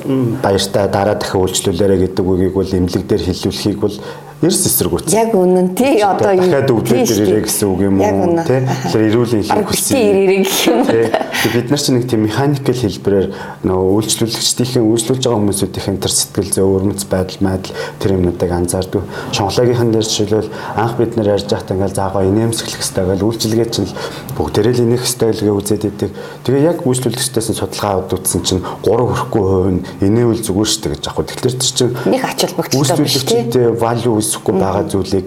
баяртай 0.42 0.88
дараа 0.88 1.14
дахин 1.20 1.44
үйлчлүүлээрэ 1.44 1.96
гэдэг 2.08 2.24
үгийг 2.24 2.54
бол 2.56 2.64
имлэг 2.64 3.04
дээр 3.04 3.22
хэлүүлэхийг 3.28 3.78
бол 3.80 3.96
эрс 4.40 4.64
эсэргүүц. 4.64 5.12
Яг 5.12 5.34
үнэн 5.36 5.76
тий 5.76 6.00
одоо 6.00 6.32
дахиад 6.32 6.70
өвдөд 6.72 7.04
ирээрээ 7.04 7.44
гэсэн 7.44 7.68
үг 7.68 7.80
юм 7.84 8.00
уу 8.00 8.40
тий. 8.40 8.64
Тэгэхээр 8.64 9.08
эрүүлийн 9.12 9.44
хийх 9.44 9.68
хүссэн. 9.68 9.96
ирээрээ 10.00 10.40
гэх 10.40 10.60
юм 10.64 10.78
уу. 10.80 11.20
Бид 11.50 11.68
нар 11.68 11.80
чинь 11.80 11.96
нэг 12.00 12.08
тийм 12.08 12.24
механикл 12.24 12.72
хэлбэрээр 12.72 13.28
нөгөө 13.68 13.88
үйлчлүүлэгчдийн 14.00 14.84
үйлчлүүлж 14.84 15.24
байгаа 15.28 15.40
хүмүүсүүдийн 15.40 16.00
тэр 16.00 16.12
сэтгэл 16.12 16.52
зүй 16.56 16.64
өрмөц 16.64 17.04
байдал 17.04 17.40
майдал 17.44 17.76
тэр 18.00 18.16
юмнуудыг 18.16 18.50
анзаардаг. 18.52 19.04
Шонхлагийнхан 19.36 19.92
дээр 19.92 20.08
жишээлбэл 20.08 20.52
анх 20.76 20.94
бид 20.96 21.16
нар 21.20 21.36
ярьж 21.36 21.48
байхдаа 21.48 21.76
ингээл 21.76 21.98
заагаа 22.00 22.24
инээмсэглэх 22.28 22.80
хэрэгтэй 22.80 23.04
гэл 23.12 23.26
үйлчлэгээ 23.28 23.68
чинь 23.72 23.92
бүгдээрээ 24.40 24.74
л 24.76 24.84
инех 24.88 25.04
хэрэгтэй 25.04 25.30
л 25.36 25.44
гээ 25.44 25.56
үзээд 25.60 25.84
идэг. 25.84 26.10
Тэгээ 26.44 26.68
яг 26.68 26.78
үйлчлүүлэгчдээс 26.84 27.48
нь 27.52 27.58
судалгаа 27.60 27.92
авдагдсан 28.04 28.40
чинь 28.44 28.64
3 28.84 28.88
хүрэхгүй 28.88 29.42
хувь 29.44 29.70
нь 29.76 29.84
инээвэл 30.00 30.44
зүгээр 30.44 30.70
дээ 30.80 30.92
гэж 30.96 31.04
аахгүй. 31.08 31.24
Тэгэхээр 31.24 31.56
чинь 31.60 31.92
нэг 32.08 32.22
ач 32.24 32.40
холбогдолтой 32.44 33.04
биш 33.04 33.16
тий. 33.24 33.68
Value 33.80 34.20
үүсэхгүй 34.30 34.54
байгаа 34.54 34.86
зүйлийг 34.86 35.26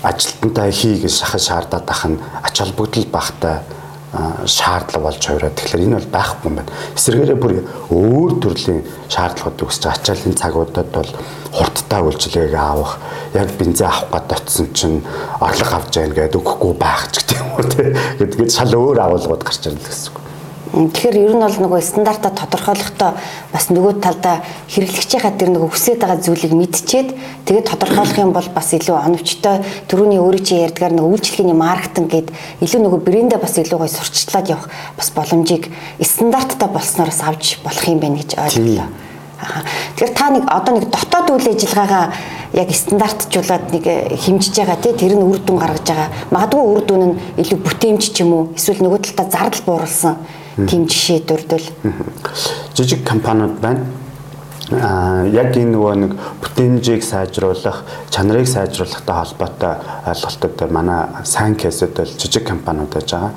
ажилтнаа 0.00 0.70
хий 0.72 0.96
гэж 0.96 1.12
шахаж 1.20 1.42
шаардаад 1.52 1.84
ах 1.84 2.02
нь 2.08 2.16
ач 2.40 2.56
холбогдол 2.56 3.06
багтай 3.12 3.60
шаардлага 4.46 5.04
болж 5.04 5.20
хувираад 5.20 5.56
тэгэхээр 5.56 5.84
энэ 5.84 5.96
бол 6.00 6.10
байхгүй 6.16 6.48
юм 6.48 6.56
байна. 6.56 6.72
Эсвэргээрээ 6.96 7.38
бүр 7.40 7.52
өөр 7.92 8.32
төрлийн 8.40 8.80
шаардлагууд 9.08 9.64
үүсэж 9.68 9.84
ачааллын 9.88 10.36
цагуудад 10.36 10.88
бол 10.92 11.10
хурдтай 11.52 12.00
үйлчлэгийг 12.04 12.56
авах, 12.56 13.00
яг 13.32 13.48
бензин 13.56 13.88
авах 13.88 14.08
гээд 14.12 14.32
очисон 14.36 14.68
чинь 14.76 15.00
орлого 15.40 15.76
авч 15.80 15.92
яах 15.96 16.12
гээд 16.12 16.36
өгөхгүй 16.40 16.72
байх 16.76 17.08
ч 17.12 17.24
гэдэг 17.24 17.36
юм 17.40 17.48
уу 17.56 17.64
тийм. 17.72 18.48
шал 18.52 18.72
өөр 18.72 19.00
агуулгууд 19.00 19.44
гарч 19.44 19.64
ирнэ 19.64 19.80
гэсэн 19.80 20.12
үг. 20.12 20.31
Тэгэхээр 20.72 21.16
ер 21.20 21.34
нь 21.36 21.44
бол 21.44 21.52
нөгөө 21.52 21.84
стандартаа 21.84 22.32
тодорхойлохдоо 22.32 23.12
бас 23.52 23.68
нөгөө 23.68 24.00
талдаа 24.00 24.40
хэрэглэгчийнхаа 24.72 25.36
тэр 25.36 25.52
нөгөө 25.52 25.68
хүсэж 25.68 26.00
байгаа 26.00 26.24
зүйлийг 26.24 26.56
мэдчихэд 26.56 27.12
тэгээд 27.44 27.68
тодорхойлох 27.76 28.16
юм 28.16 28.32
бол 28.32 28.48
бас 28.56 28.72
илүү 28.72 28.96
оновчтой 28.96 29.60
төрөний 29.84 30.16
өөрөө 30.16 30.40
чи 30.40 30.64
ярьдгаар 30.64 30.96
нөгөө 30.96 31.12
үйлчлэгээний 31.12 31.58
маркетинг 31.60 32.08
гээд 32.08 32.28
илүү 32.64 32.80
нөгөө 32.88 33.00
брэндээ 33.04 33.40
бас 33.44 33.54
илүү 33.60 33.78
гоё 33.84 33.92
сурчлаад 33.92 34.48
явах 34.48 34.72
бас 34.96 35.08
боломжийг 35.12 35.68
стандарттай 36.00 36.68
болснороос 36.72 37.20
авч 37.20 37.60
болох 37.60 37.84
юм 37.92 38.00
байна 38.00 38.16
гэж 38.24 38.40
ойлголоо. 38.40 38.88
Тэгэхээр 40.00 40.12
та 40.16 40.26
нэг 40.32 40.44
одоо 40.48 40.72
нэг 40.72 40.88
дотоод 40.88 41.36
үйл 41.36 41.52
ажиллагаагаа 41.52 42.16
яг 42.56 42.68
стандартжуулаад 42.72 43.64
нэг 43.76 43.84
хэмжиж 44.24 44.56
байгаа 44.56 44.80
тий 44.80 44.96
тэр 44.96 45.20
нь 45.20 45.26
үр 45.26 45.36
дүн 45.36 45.60
гаргаж 45.60 45.84
байгаа. 45.84 46.08
Магадгүй 46.32 46.64
үр 46.64 46.80
дүн 46.88 47.02
нь 47.12 47.18
илүү 47.44 47.58
бүтээмж 47.60 48.02
ч 48.08 48.24
юм 48.24 48.32
уу 48.32 48.44
эсвэл 48.56 48.80
нөгөө 48.80 49.12
талдаа 49.12 49.28
зардал 49.28 49.66
бууруулсан 49.66 50.16
тийм 50.56 50.86
жишээ 50.88 51.20
дурдвал 51.26 51.66
жижиг 52.74 53.04
компаниуд 53.04 53.60
байна. 53.60 53.86
Аа 54.72 55.26
яг 55.28 55.56
энэ 55.56 55.74
нөгөө 55.74 55.94
нэг 56.00 56.12
бүтээмжийг 56.40 57.04
сайжруулах, 57.04 57.84
чанарыг 58.08 58.48
сайжруулахтай 58.48 59.16
холбоотой 59.16 59.74
ойлголтууд 60.06 60.54
дээр 60.56 60.72
манай 60.72 61.00
сайн 61.24 61.56
кейсүүд 61.56 61.92
бол 61.92 62.14
жижиг 62.16 62.46
компаниуд 62.48 62.88
байж 62.88 63.12
байгаа. 63.12 63.32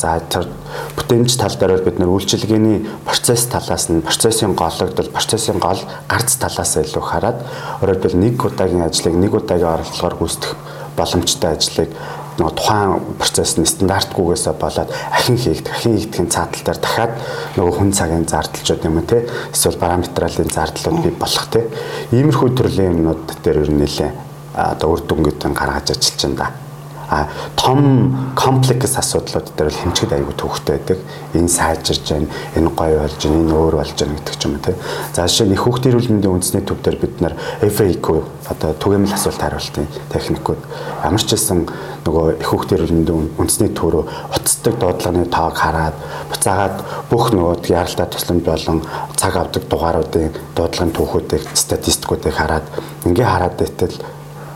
За 0.00 0.18
тэр 0.18 0.48
бүтээмж 0.96 1.36
тал 1.38 1.54
дээр 1.54 1.76
бол 1.76 1.86
бид 1.86 1.98
нэр 2.00 2.10
үйлчилгээний 2.10 2.88
процесс 3.04 3.46
талаас 3.46 3.86
нь 3.92 4.02
процессын 4.02 4.54
гологдол, 4.56 5.12
процессын 5.14 5.60
гол 5.60 5.78
гарц 6.08 6.40
талаас 6.40 6.74
илүү 6.80 7.04
хараад 7.04 7.38
өөрөөр 7.84 8.00
хэлбэл 8.00 8.22
нэг 8.24 8.40
удаагийн 8.40 8.82
ажлыг 8.82 9.14
нэг 9.14 9.34
удаагийн 9.36 9.74
оролдлогоор 9.76 10.16
гүйцэтгэх 10.18 10.56
боломжтой 10.96 11.50
ажлыг 11.52 11.90
нөгөө 12.40 12.56
тухайн 12.56 12.90
процесс 13.20 13.60
нь 13.60 13.68
стандартгүйгээсээ 13.68 14.54
болоод 14.56 14.88
ахин 15.12 15.36
хийгдэх, 15.36 15.76
ахин 15.76 16.00
хийгдэхин 16.00 16.32
цаатал 16.32 16.64
дээр 16.64 16.80
дахиад 16.80 17.12
нөгөө 17.60 17.74
хүн 17.76 17.92
цагийн 17.92 18.24
зардалчуд 18.24 18.84
юм 18.88 18.96
те 19.04 19.28
эсвэл 19.52 19.76
параметралын 19.76 20.48
зардлууд 20.48 20.98
бий 21.04 21.12
болох 21.12 21.46
те. 21.52 21.68
Иймэрхүү 22.16 22.48
төрлийн 22.56 22.96
юмнууд 22.96 23.44
дээр 23.44 23.68
ер 23.68 23.70
нь 23.70 23.84
нэлээ 23.84 24.10
одоо 24.56 24.96
үр 24.96 25.04
дүнгийн 25.04 25.52
гаргаж 25.52 25.92
ажиллаж 25.92 26.20
байна 26.24 26.36
да 26.40 26.69
а 27.10 27.26
том 27.56 28.32
комплекс 28.38 28.96
асуудлууд 28.96 29.50
дээр 29.58 29.70
л 29.74 29.80
хэмжигд 29.82 30.14
аягүй 30.14 30.34
төвхтэй 30.38 30.78
байдаг. 30.78 30.98
Энэ 31.34 31.50
сайжирж 31.50 32.06
байна, 32.06 32.28
энэ 32.54 32.70
гоё 32.70 33.02
болж 33.02 33.18
байна, 33.18 33.42
энэ 33.42 33.54
өөр 33.58 33.74
болж 33.82 33.96
байна 33.98 34.14
гэдэг 34.14 34.36
ч 34.38 34.42
юм 34.46 34.54
уу 34.54 34.62
тий. 34.62 34.76
За 35.12 35.26
жишээ 35.26 35.46
нь 35.50 35.54
их 35.58 35.64
хүүхдийн 35.66 35.90
эрүүл 35.90 36.10
мэндийн 36.14 36.34
үндэсний 36.38 36.62
төв 36.62 36.78
дээр 36.78 36.98
бид 37.02 37.14
нар 37.18 37.34
FAQ 37.66 38.06
одоо 38.46 38.70
түгээмэл 38.78 39.14
асуулт 39.14 39.42
хариултын 39.42 39.90
техникүүд 40.14 40.60
ямар 41.02 41.22
ч 41.22 41.34
хэлсэн 41.34 41.66
нөгөө 42.06 42.26
их 42.38 42.48
хүүхдийн 42.48 42.78
эрүүл 42.78 42.96
мэндийн 42.96 43.26
үндэсний 43.42 43.70
төв 43.74 43.90
рүү 43.90 44.04
уцтдаг 44.34 44.74
дуудлагын 44.78 45.30
тоог 45.34 45.56
хараад 45.58 45.96
буцаагаад 46.30 46.76
бүх 47.10 47.34
нөгөө 47.34 47.70
яралтай 47.74 48.06
тусламж 48.06 48.44
болон 48.46 48.78
цаг 49.18 49.34
авдаг 49.36 49.64
дугааруудын 49.66 50.30
дуудлагын 50.56 50.94
түүхүүдийг 50.94 51.44
статистикуудыг 51.54 52.34
хараад 52.34 52.66
ингээ 53.04 53.26
хараад 53.26 53.54
байтал 53.58 53.94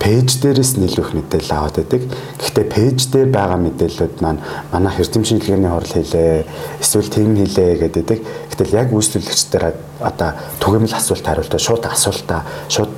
пэйж 0.04 0.44
дээрээс 0.44 0.76
нь 0.76 0.84
илүү 0.84 1.00
их 1.00 1.12
мэдээлэл 1.16 1.56
аваад 1.56 1.76
байдаг. 1.80 2.02
Гэхдээ 2.36 2.66
пэйж 2.68 2.98
дээр 3.08 3.30
байгаа 3.32 3.56
мэдээллүүд 3.56 4.14
маань 4.20 4.40
манай 4.68 4.92
хэрдэм 4.92 5.24
шинжилгээний 5.24 5.72
хурал 5.72 5.96
хийлээ, 5.96 6.44
эсвэл 6.84 7.08
тэм 7.08 7.32
хийлээ 7.40 7.88
гэдэг. 7.88 8.20
Гэтэл 8.52 8.76
яг 8.76 8.92
үйлчлүүлэгчдэр 8.92 9.64
одоо 10.04 10.30
түгээмэл 10.60 10.92
асуулт 10.92 11.24
хариултаа 11.24 11.56
шууд 11.56 11.84
асуултаа 11.88 12.40
шууд 12.68 12.92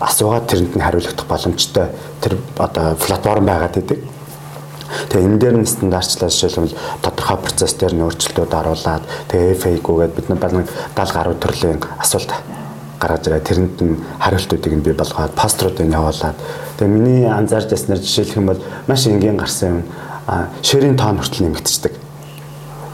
асуугаад 0.00 0.48
тэрэнд 0.48 0.72
нь 0.80 0.84
хариулагдах 0.84 1.28
боломжтой 1.28 1.92
тэр 2.24 2.40
одоо 2.56 2.96
платформ 3.04 3.44
байгаад 3.44 3.76
байдаг. 3.76 4.00
Тэгээ 5.12 5.26
энэ 5.28 5.40
дээр 5.40 5.56
нь 5.60 5.68
стандартчлал 5.68 6.32
жишээлбэл 6.32 6.78
тодорхой 7.04 7.36
процесс 7.36 7.76
дээр 7.76 8.00
нь 8.00 8.04
өөрчлөлтүүд 8.06 8.52
оруулаад 8.56 9.04
тэгээ 9.28 9.60
FAQ 9.60 9.86
гэдэг 9.92 10.16
бид 10.16 10.28
нар 10.32 10.40
баг 10.40 10.52
70 10.56 11.12
гаруй 11.12 11.36
төрлийн 11.36 11.80
асуулт 12.00 12.32
гаргаж 13.00 13.26
ирээ. 13.26 13.44
Тэрэнд 13.44 13.76
нь 13.82 13.96
хариултуудыг 14.20 14.72
нь 14.72 14.84
бий 14.84 14.92
болгоод 14.92 15.32
поструудыг 15.36 15.86
явуулаад. 15.88 16.36
Тэгээ 16.78 16.92
миний 16.92 17.24
анзаарч 17.28 17.72
яснаар 17.72 18.00
жишээлх 18.00 18.36
юм 18.36 18.46
бол 18.46 18.60
маш 18.86 19.06
энгийн 19.06 19.36
гарсан 19.36 19.68
юм. 19.68 19.82
Шэрийн 20.62 20.96
тоон 20.96 21.18
хүртэл 21.18 21.46
нэмэгдчихдэг. 21.46 21.94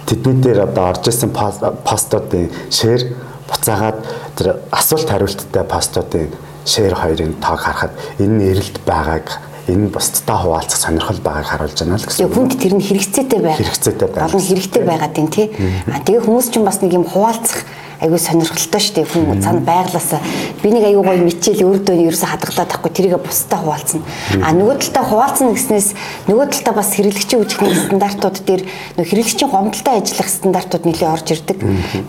Тэдний 0.06 0.36
дээр 0.42 0.68
одоо 0.68 0.92
орж 0.92 1.08
исэн 1.08 1.30
постуудын 1.32 2.50
шэр 2.70 3.16
буцаагаад 3.48 3.98
тэр 4.36 4.60
асуулт 4.70 5.08
хариулттай 5.08 5.64
постуудын 5.64 6.28
шэр 6.66 6.94
хоёрын 6.94 7.34
тоог 7.40 7.60
харахад 7.60 7.92
энэ 8.18 8.34
нь 8.36 8.46
эрэлт 8.52 8.76
байгааг 8.86 9.26
энэ 9.68 9.88
бусдтай 9.94 10.36
хуваалцах 10.36 10.80
сонирхол 10.80 11.20
байгааг 11.22 11.46
харуулж 11.46 11.78
байна 11.78 11.98
л 11.98 12.06
гэсэн. 12.06 12.26
Хүнд 12.26 12.58
тэр 12.58 12.74
нь 12.74 12.82
хэрэгцээтэй 12.82 13.40
байх. 13.40 13.58
Хэрэгцээтэй 13.62 14.08
байх. 14.10 14.26
Олон 14.26 14.42
хэрэгтэй 14.42 14.82
байгаад 14.82 15.14
тийм 15.14 15.28
тий. 15.30 15.46
А 15.86 16.02
тэгээ 16.02 16.26
хүмүүс 16.26 16.50
ч 16.50 16.58
бас 16.58 16.82
нэг 16.82 16.92
юм 16.98 17.06
хуваалцах 17.06 17.62
айгүй 18.02 18.18
сонирхолтой 18.18 18.82
шүү 18.82 18.94
дээ 18.98 19.06
хүн 19.06 19.38
цаана 19.38 19.62
байглаасаа 19.62 20.18
би 20.58 20.68
нэг 20.74 20.90
айгүй 20.90 21.04
гоё 21.06 21.22
мичээл 21.22 21.62
өөртөө 21.62 21.94
ерөөсө 22.10 22.26
хадгалаад 22.26 22.70
тахгүй 22.74 22.90
тэрийгэ 22.90 23.18
бусдаа 23.22 23.62
хуваалцсан. 23.62 24.02
А 24.42 24.50
нөгөө 24.50 24.76
талдаа 24.82 25.04
хуваалцсан 25.06 25.54
гэснээс 25.54 25.88
нөгөө 26.26 26.46
талдаа 26.50 26.74
бас 26.82 26.90
хэрэглэгчийн 26.98 27.42
үжигний 27.46 27.78
стандартууд 27.78 28.42
дээр 28.42 28.62
нөгөө 28.98 29.06
хэрэглэгчийн 29.06 29.50
гомдолтой 29.54 29.94
ажиллах 30.02 30.30
стандартууд 30.34 30.82
нэлээд 30.82 31.14
орж 31.14 31.26
ирдэг. 31.30 31.58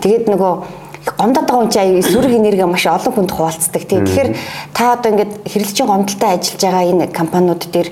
Тэгээд 0.02 0.26
нөгөө 0.34 0.52
гомдоод 1.04 1.44
байгаа 1.44 1.60
хүн 1.60 1.70
чинь 1.70 2.00
сүрэг 2.00 2.32
энерги 2.32 2.64
маш 2.64 2.88
олон 2.88 3.12
хүнд 3.12 3.32
хуваалцдаг 3.36 3.84
тийм. 3.84 4.08
Тэгэхээр 4.08 4.30
та 4.72 4.96
одоо 4.96 5.12
ингээд 5.12 5.32
хэрэглэгчийн 5.44 5.88
гомдолтой 5.88 6.30
ажиллаж 6.32 6.62
байгаа 6.64 6.84
энэ 6.88 7.06
компаниуд 7.12 7.62
дээр 7.68 7.88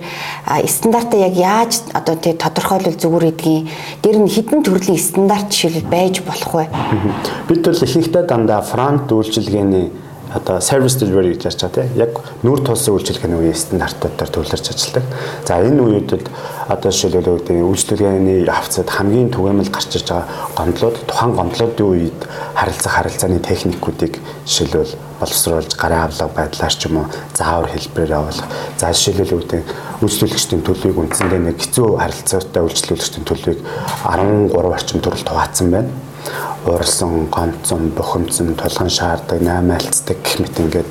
стандартаа 0.65 1.21
яг 1.21 1.35
яаж 1.37 1.73
одоо 1.93 2.17
тий 2.17 2.33
тодорхойлол 2.33 2.97
зүгээр 2.97 3.25
гэдгийг 3.29 3.69
дээр 4.01 4.19
нь 4.25 4.33
хідэн 4.33 4.65
төрлийн 4.65 4.97
стандарт 4.97 5.53
жишээл 5.53 5.93
байж 5.93 6.25
болох 6.25 6.53
вэ? 6.57 6.65
Бид 7.53 7.61
бол 7.61 7.85
ихэнхдээ 7.85 8.25
дандаа 8.25 8.65
фронт 8.65 9.13
үйлчилгээний 9.13 9.93
одоо 10.35 10.61
service 10.61 10.97
delivery 10.97 11.35
гэж 11.37 11.45
ярьж 11.49 11.61
байгаа 11.61 11.77
тийм 11.85 11.99
яг 12.01 12.13
нүүр 12.41 12.61
тулсан 12.65 12.97
үйлчилгээний 12.97 13.39
үеийн 13.39 13.59
стандартуудаар 13.59 14.31
төвлөрч 14.33 14.67
ажилладаг. 14.73 15.05
За 15.45 15.61
энэ 15.61 15.83
үед 15.85 16.09
бол 16.09 16.27
одоо 16.73 16.91
жишээлбэл 16.91 17.33
үүдээ 17.37 17.61
үйлчлэгээний 17.61 18.49
хавцад 18.49 18.89
хамгийн 18.89 19.29
түгээмэл 19.29 19.69
гарч 19.69 19.91
ирж 20.01 20.09
байгаа 20.09 20.27
гомдлууд 20.57 20.97
тухайн 21.05 21.33
гомдлуудын 21.37 21.89
үед 21.93 22.21
харилцах 22.57 22.93
харилцааны 22.97 23.41
техникүүдийг 23.45 24.15
жишээлбэл 24.49 24.97
боловсруулж 25.21 25.73
гарын 25.77 26.09
авлага 26.09 26.33
байдлаар 26.33 26.73
ч 26.73 26.89
юм 26.89 27.05
уу 27.05 27.07
заавар 27.37 27.69
хэлбэрээр 27.69 28.17
явуулах. 28.17 28.49
За 28.81 28.89
жишээлбэл 28.89 29.37
үүдээ 29.37 29.63
үйлчлүүлэгчдийн 30.01 30.65
төлөвийг 30.65 30.99
үндсэндээ 30.99 31.41
нэг 31.45 31.61
хэцүү 31.61 31.89
харилцаатай 32.01 32.63
үйлчлүүлэгчдийн 32.65 33.27
төлөвийг 33.29 33.61
13 34.09 34.49
орчим 34.57 34.99
төрөлд 35.05 35.29
хуваацсан 35.29 35.69
байна 35.71 35.93
уурсан, 36.67 37.27
гомцсон, 37.27 37.91
бухимдсан, 37.97 38.55
тулган 38.55 38.91
шаарддаг, 38.91 39.43
наймаалцдаг 39.43 40.17
гэх 40.23 40.39
мэт 40.39 40.61
ингээд 40.61 40.91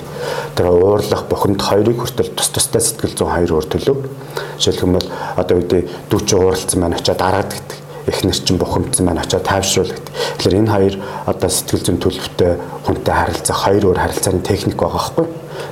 тэр 0.55 0.67
уурлах 0.67 1.25
бухимд 1.31 1.61
хоёрыг 1.61 2.03
хүртэл 2.03 2.35
тус 2.35 2.49
тустай 2.51 2.81
сэтгэл 2.81 3.15
зүйн 3.15 3.31
хоёр 3.31 3.51
өөр 3.55 3.67
төлөв. 3.71 3.99
Жишээлх 4.59 4.83
юм 4.83 4.99
бол 4.99 5.07
одоо 5.39 5.55
үедээ 5.57 5.87
дүүч 6.11 6.27
ууралцсан 6.35 6.79
маань 6.83 6.99
очиод 6.99 7.23
дараадаг 7.23 7.55
гэдэг 7.55 7.79
эхнэр 8.11 8.39
чинь 8.43 8.59
бухимдсан 8.59 9.05
маань 9.07 9.23
очиод 9.23 9.47
тайвшруулдаг. 9.47 10.05
Тэгэхээр 10.43 10.59
энэ 10.59 10.73
хоёр 10.75 10.95
одоо 11.25 11.49
сэтгэл 11.49 11.85
зүйн 11.87 11.99
төлөвтэй 12.03 12.51
хүнтэй 12.83 13.15
харилцах 13.15 13.57
хоёр 13.63 13.83
өөр 13.87 13.99
харилцааны 14.03 14.43
техник 14.43 14.75
байгаа 14.75 14.99
байхгүй. 14.99 15.27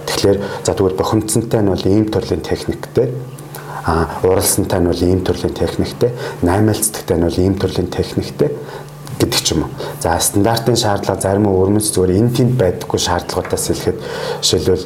Тэгэхээр 0.08 0.38
за 0.63 0.72
тэгвэл 0.72 0.96
бухимдсантай 0.96 1.60
нь 1.60 1.72
бол 1.75 1.84
ийм 1.84 2.08
төрлийн 2.08 2.44
техниктэй 2.46 3.12
А 3.89 4.06
уралсантай 4.24 4.80
нь 4.80 4.86
бол 4.86 5.01
ийм 5.01 5.24
төрлийн 5.24 5.56
техниктэй, 5.56 6.12
наймаалцдагтай 6.44 7.18
нь 7.18 7.25
бол 7.25 7.39
ийм 7.39 7.56
төрлийн 7.58 7.88
техниктэй 7.89 8.51
гэдэг 9.19 9.41
ч 9.43 9.51
юм 9.53 9.67
уу. 9.67 9.71
За 9.99 10.15
стандартын 10.19 10.79
шаардлага 10.79 11.21
зарим 11.21 11.51
өрмөц 11.51 11.91
зүгээр 11.91 12.17
энэ 12.17 12.35
тэнд 12.35 12.53
байдаггүй 12.55 12.99
шаардлагуудаас 13.03 13.65
хэлэхэд 13.67 13.99
жишээлбэл 14.39 14.85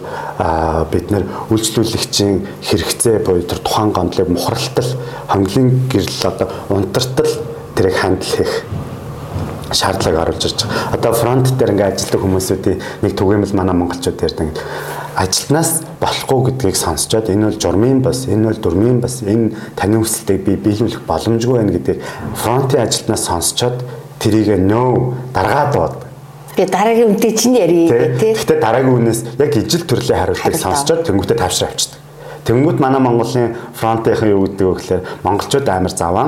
бид 0.89 1.07
нэр 1.13 1.23
үйлчлүүлэгчийн 1.53 2.35
хэрэгцээ 2.65 3.21
буюу 3.21 3.45
тэр 3.45 3.61
тухайн 3.61 3.93
гомдлыг 3.93 4.29
мухралтал 4.33 4.89
хонглын 5.29 5.69
гэрэл 5.87 6.23
одоо 6.25 6.47
унтартал 6.73 7.33
тэрийг 7.77 7.97
хандл 7.97 8.33
хийх 8.33 8.53
шаардлагыг 9.73 10.19
оруулж 10.21 10.45
ирж 10.45 10.65
байгаа. 10.65 10.93
Одоо 10.97 11.13
фронт 11.13 11.47
дээр 11.57 11.73
ингээ 11.73 11.89
ажилладаг 11.93 12.21
хүмүүсүүдийн 12.21 12.79
нэг 13.01 13.13
түгээмэл 13.17 13.57
манай 13.57 13.75
монголчууд 13.75 14.21
ярьдаг. 14.21 14.53
Ажилтнаас 15.13 15.81
болохгүй 16.01 16.39
гэдгийг 16.49 16.77
сонсчоод 16.77 17.29
энэ 17.29 17.49
бол 17.49 17.61
журмын 17.61 18.01
бас, 18.01 18.25
энэ 18.25 18.49
бол 18.49 18.57
дурмын 18.57 18.97
бас, 19.01 19.21
энэ 19.21 19.53
таны 19.77 20.01
хүсэлтийг 20.01 20.41
би 20.41 20.57
биелүүлэх 20.57 21.05
боломжгүй 21.05 21.57
байна 21.57 21.73
гэдгийг 21.73 22.01
фронтын 22.33 22.81
ажилтнаас 22.81 23.29
сонсчоод 23.29 23.77
тэрийг 24.23 24.55
нөө 24.63 25.35
даргаад 25.35 25.71
бод. 25.75 25.95
Тэгээ 26.55 26.71
дараагийн 26.71 27.09
үнтэй 27.11 27.31
чинь 27.35 27.59
ярий 27.59 27.91
тий. 27.91 28.31
Гэхдээ 28.31 28.59
дараагийн 28.63 28.95
үнээс 29.03 29.19
яг 29.35 29.51
ижил 29.59 29.83
төрлийн 29.83 30.19
хариултыг 30.23 30.55
сонсчоод 30.55 31.03
тэнгуүтэ 31.03 31.35
тавшраа 31.35 31.69
авчдаг. 31.73 31.99
Тэнгуут 32.47 32.79
манай 32.79 33.01
Монголын 33.03 33.55
фронтынхан 33.75 34.31
юу 34.31 34.47
гэдэг 34.47 34.67
вэ 34.67 34.75
гэхээр 34.79 35.01
монголчууд 35.27 35.67
амар 35.67 35.91
заваа 35.91 36.27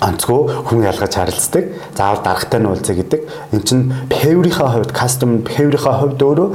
онцгой 0.00 0.48
хүн 0.64 0.82
ялгаж 0.82 1.14
харилцдаг. 1.14 1.64
Заавал 1.94 2.24
даргатай 2.24 2.60
нь 2.60 2.66
уулзъя 2.66 2.96
гэдэг. 2.96 3.20
Эн 3.52 3.60
чинь 3.62 3.92
behavior-ийнхаа 4.08 4.80
хувьд, 4.80 4.92
custom 4.96 5.44
behavior-ийнхаа 5.44 6.00
хувьд 6.00 6.20
өөрөө 6.24 6.48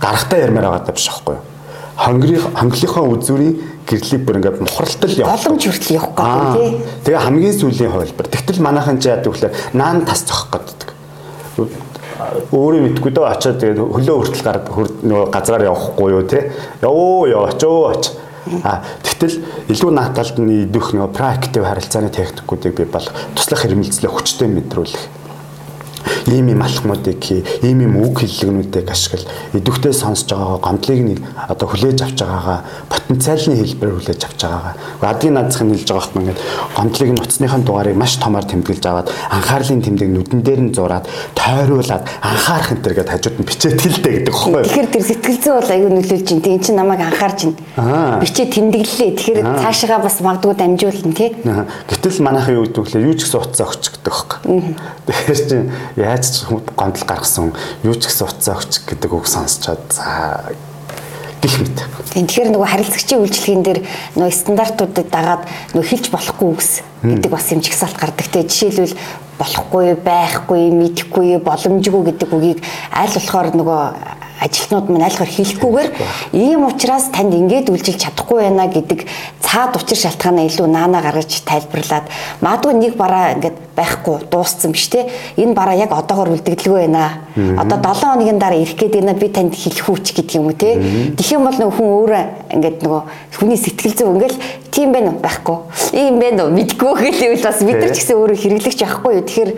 даргатай 0.00 0.40
ярмаар 0.48 0.80
байгаа 0.80 0.96
биш 0.96 1.08
байхгүй 1.12 1.36
юу? 1.36 1.44
Хонгорын 2.00 2.40
хонглынхаа 2.56 3.04
үзүүрийн 3.12 3.54
гэрлийг 3.86 4.22
бүр 4.26 4.38
ингээд 4.40 4.60
мухралтал 4.62 5.14
явах. 5.16 5.42
Боломж 5.42 5.62
хүртэл 5.66 5.96
явах 5.96 6.12
гэдэг 6.16 6.52
тий. 6.56 6.70
Тэгээ 7.06 7.24
хамгийн 7.26 7.56
сүүлийн 7.58 7.92
хувилбар. 7.92 8.26
Тэгтэл 8.30 8.62
манайхан 8.62 8.98
ч 9.00 9.10
яадаг 9.10 9.30
вөхлөө 9.32 9.52
наан 9.74 10.04
тас 10.06 10.24
зохих 10.26 10.50
гэдэг. 10.52 10.90
Өөрөө 12.52 12.80
мэдгүй 12.86 13.12
дөө 13.12 13.26
очиод 13.28 13.58
тэгээд 13.58 13.80
хөлөө 13.82 14.16
хүртэл 14.22 14.46
гар 14.46 14.58
нөгөө 15.02 15.26
газраар 15.34 15.66
явахгүй 15.66 16.10
юу 16.12 16.24
тий. 16.28 16.42
Явоо 16.80 17.26
яваач 17.26 17.62
өөч. 17.62 18.04
А 18.66 18.82
тэгтэл 19.06 19.38
илүү 19.70 19.90
нааталд 19.94 20.38
нь 20.42 20.66
идэх 20.66 20.94
нөгөө 20.94 21.14
проактив 21.14 21.62
харилцааны 21.62 22.10
техникүүдийг 22.10 22.74
би 22.74 22.84
бол 22.90 23.06
туслах 23.38 23.62
хэрэгэлцлээ 23.62 24.10
хүчтэй 24.10 24.50
мэдрүүлэх 24.50 25.21
ийм 26.26 26.48
ийм 26.48 26.62
алхмуудыг 26.62 27.18
хий, 27.22 27.44
ийм 27.62 27.80
ийм 27.82 27.96
үг 28.02 28.20
хэллэгнүүдийг 28.20 28.90
ашигла. 28.90 29.26
Идэвхтэй 29.52 29.92
сонсож 29.92 30.30
байгаагаа 30.30 30.60
гомдлыг 30.62 31.00
нэг 31.02 31.18
одоо 31.48 31.68
хүлээж 31.68 31.98
авч 32.02 32.18
байгаагаа 32.22 32.58
потенциалны 32.88 33.56
хэлбэрээр 33.56 33.96
хүлээж 33.98 34.20
авч 34.24 34.40
байгаагаа. 34.44 34.74
Адгийн 35.02 35.34
наадзах 35.34 35.62
нь 35.66 35.74
хэлж 35.74 35.88
байгаа 35.90 36.10
юм 36.14 36.20
ингээд 36.22 36.40
гомдлыг 36.76 37.10
нь 37.12 37.20
утасныхын 37.22 37.62
дугаарыг 37.66 37.96
маш 37.96 38.16
томоор 38.16 38.46
тэмдэглэж 38.46 38.84
аваад 38.86 39.08
анхаарлын 39.30 39.82
тэмдэг 39.82 40.08
нүдэн 40.08 40.40
дээр 40.42 40.60
нь 40.66 40.74
зураад 40.74 41.08
тойруулаад 41.34 42.04
анхаарах 42.22 42.72
энэ 42.72 42.82
төр 42.82 42.94
гэдээ 42.96 43.12
хажууд 43.12 43.36
нь 43.40 43.48
бичээдгэлтэй 43.48 44.12
гэдэг 44.22 44.34
юм 44.34 44.52
байна. 44.52 44.66
Тэгэхээр 44.68 44.88
тэр 44.92 45.04
сэтгэл 45.04 45.40
зүй 45.42 45.52
бол 45.52 45.70
аюу 45.72 45.90
нөлөөлж 45.92 46.26
чинь 46.28 46.42
тийм 46.42 46.58
чинь 46.62 46.78
намайг 46.78 47.00
анхаарч 47.02 47.36
чинь. 47.42 47.56
Бичээ 48.22 48.46
тэмдэглэлээ. 48.52 49.10
Тэгэхээр 49.16 49.40
цаашаа 49.62 50.00
бас 50.00 50.16
магадгүй 50.20 50.54
дамжуулна 50.56 51.12
тий. 51.12 51.30
Гэтэл 51.88 52.22
манайхан 52.22 52.54
юу 52.56 52.66
гэдэг 52.66 52.84
вэ? 52.94 53.06
Юу 53.10 53.16
ч 53.16 53.26
гэсэн 53.26 53.40
утсаа 53.40 53.66
өгч 53.68 53.84
гэдэг 53.92 54.12
хөөх. 54.12 54.32
Тэгэхээр 55.06 55.40
чинь 55.48 55.66
яаж 56.12 56.24
ч 56.28 56.44
гомдол 56.76 57.04
гаргасан 57.08 57.56
юу 57.82 57.96
ч 57.96 58.12
гэсэн 58.12 58.28
уцаа 58.28 58.60
өгч 58.60 58.84
гэдэг 58.84 59.10
үг 59.16 59.24
сонсчоод 59.24 59.80
за 59.88 60.52
гих 61.40 61.56
мэт. 61.58 61.78
Тэгэхээр 62.12 62.52
нөгөө 62.52 62.68
харилцагчийн 62.68 63.22
үйлчлэгийн 63.24 63.62
дээр 63.64 63.80
нөгөө 64.20 64.32
стандартуудыг 64.36 65.08
дагаад 65.08 65.42
нөгөө 65.72 65.88
хэлж 65.88 66.06
болохгүй 66.12 66.48
үгс 66.52 66.70
гэдэг 67.02 67.30
бас 67.32 67.48
юм 67.50 67.64
чигсалт 67.64 67.96
гардаг. 67.96 68.26
Тэ 68.28 68.46
жишээлбэл 68.46 68.94
болохгүй, 69.40 69.86
байхгүй, 70.06 70.70
мэдэхгүй, 70.70 71.42
боломжгүй 71.42 72.02
гэдэг 72.12 72.30
үгийг 72.30 72.60
аль 72.94 73.10
болохоор 73.10 73.48
нөгөө 73.58 73.82
ажилтнууд 74.42 74.90
маань 74.90 75.06
айлхаар 75.06 75.30
хэлэхгүйгээр 75.30 75.90
ийм 76.34 76.66
учраас 76.66 77.08
танд 77.14 77.34
ингээд 77.34 77.70
үйлчилж 77.70 78.02
чадахгүй 78.02 78.42
байна 78.42 78.66
гэдэг 78.66 79.06
цаад 79.40 79.76
учир 79.76 79.98
шалтгаанаа 80.02 80.48
илүү 80.48 80.66
наана 80.66 81.02
гаргаж 81.04 81.42
тайлбарлаад 81.46 82.06
магадгүй 82.40 82.74
нэг 82.74 82.96
бараа 82.96 83.36
ингээд 83.36 83.58
байхгүй 83.76 84.28
дууссан 84.30 84.72
биш 84.72 84.88
те. 84.88 85.08
Энэ 85.36 85.54
бараа 85.54 85.76
яг 85.76 85.92
одоогор 85.92 86.32
үлдэгдэлгүй 86.32 86.88
байна. 86.88 87.24
Одоо 87.36 87.78
7 87.80 88.00
хоногийн 88.00 88.38
дараа 88.38 88.60
ирэх 88.60 88.76
гээд 88.76 88.96
байна. 89.00 89.14
Би 89.14 89.28
танд 89.28 89.54
хэлэх 89.54 89.88
үүч 89.88 90.12
гэдэг 90.12 90.36
юм 90.36 90.48
уу 90.48 90.56
те. 90.56 90.76
Тэгэх 91.16 91.32
юм 91.36 91.44
бол 91.44 91.56
нөгөө 91.56 91.76
хүн 91.76 91.88
өөрөө 92.00 92.24
ингээд 92.56 92.78
нөгөө 92.84 93.02
хүний 93.40 93.56
сэтгэл 93.56 93.96
зүй 93.96 94.08
ингээл 94.12 94.38
тийм 94.72 94.92
байна 94.92 95.12
уу? 95.12 95.20
Байхгүй. 95.24 95.56
Ийм 95.96 96.20
байна 96.20 96.44
уу? 96.44 96.52
Мэдгүй 96.52 96.92
гэхэл 97.00 97.44
бас. 97.44 97.60
Бид 97.64 97.80
нар 97.80 97.92
ч 97.92 98.04
гэсэн 98.04 98.16
өөрөө 98.16 98.36
хэрэглэгч 98.40 98.80
яахгүй 98.84 99.12
юу? 99.20 99.24
Тэгэхээр 99.24 99.50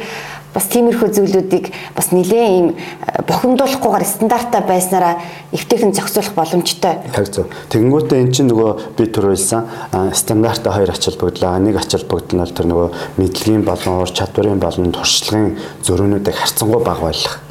бас 0.55 0.71
тиймэрхүү 0.71 1.09
зүйлүүдийг 1.19 1.67
бас 1.99 2.15
нэлээд 2.15 2.51
ийм 2.55 2.69
э, 2.73 3.23
бохимдуулахгүйгээр 3.27 4.07
стандартаа 4.07 4.63
байснараа 4.63 5.19
эвтэйхэн 5.51 5.93
зохицуулах 5.93 6.35
боломжтой. 6.39 7.03
Тэгзүү. 7.11 7.45
Тэгэнгүүтээ 7.75 8.23
эн 8.23 8.31
чинь 8.31 8.49
нөгөө 8.55 8.95
би 8.95 9.05
төрүүлсэн 9.11 10.15
стандартаа 10.15 10.79
хоёр 10.79 10.95
ачаал 10.95 11.19
бүгдлээ. 11.19 11.59
Нэг 11.59 11.77
ачаал 11.83 12.07
бүгд 12.07 12.39
нь 12.39 12.47
тэр 12.55 12.71
нөгөө 12.71 12.89
мэдлэгийн 13.19 13.67
болон 13.67 14.07
ур 14.07 14.11
чадварын 14.15 14.63
болон 14.63 14.95
туршлагын 14.95 15.59
зөрүүнүүдийг 15.83 16.39
харьцангуй 16.39 16.81
бага 16.87 17.11
байлгах. 17.11 17.43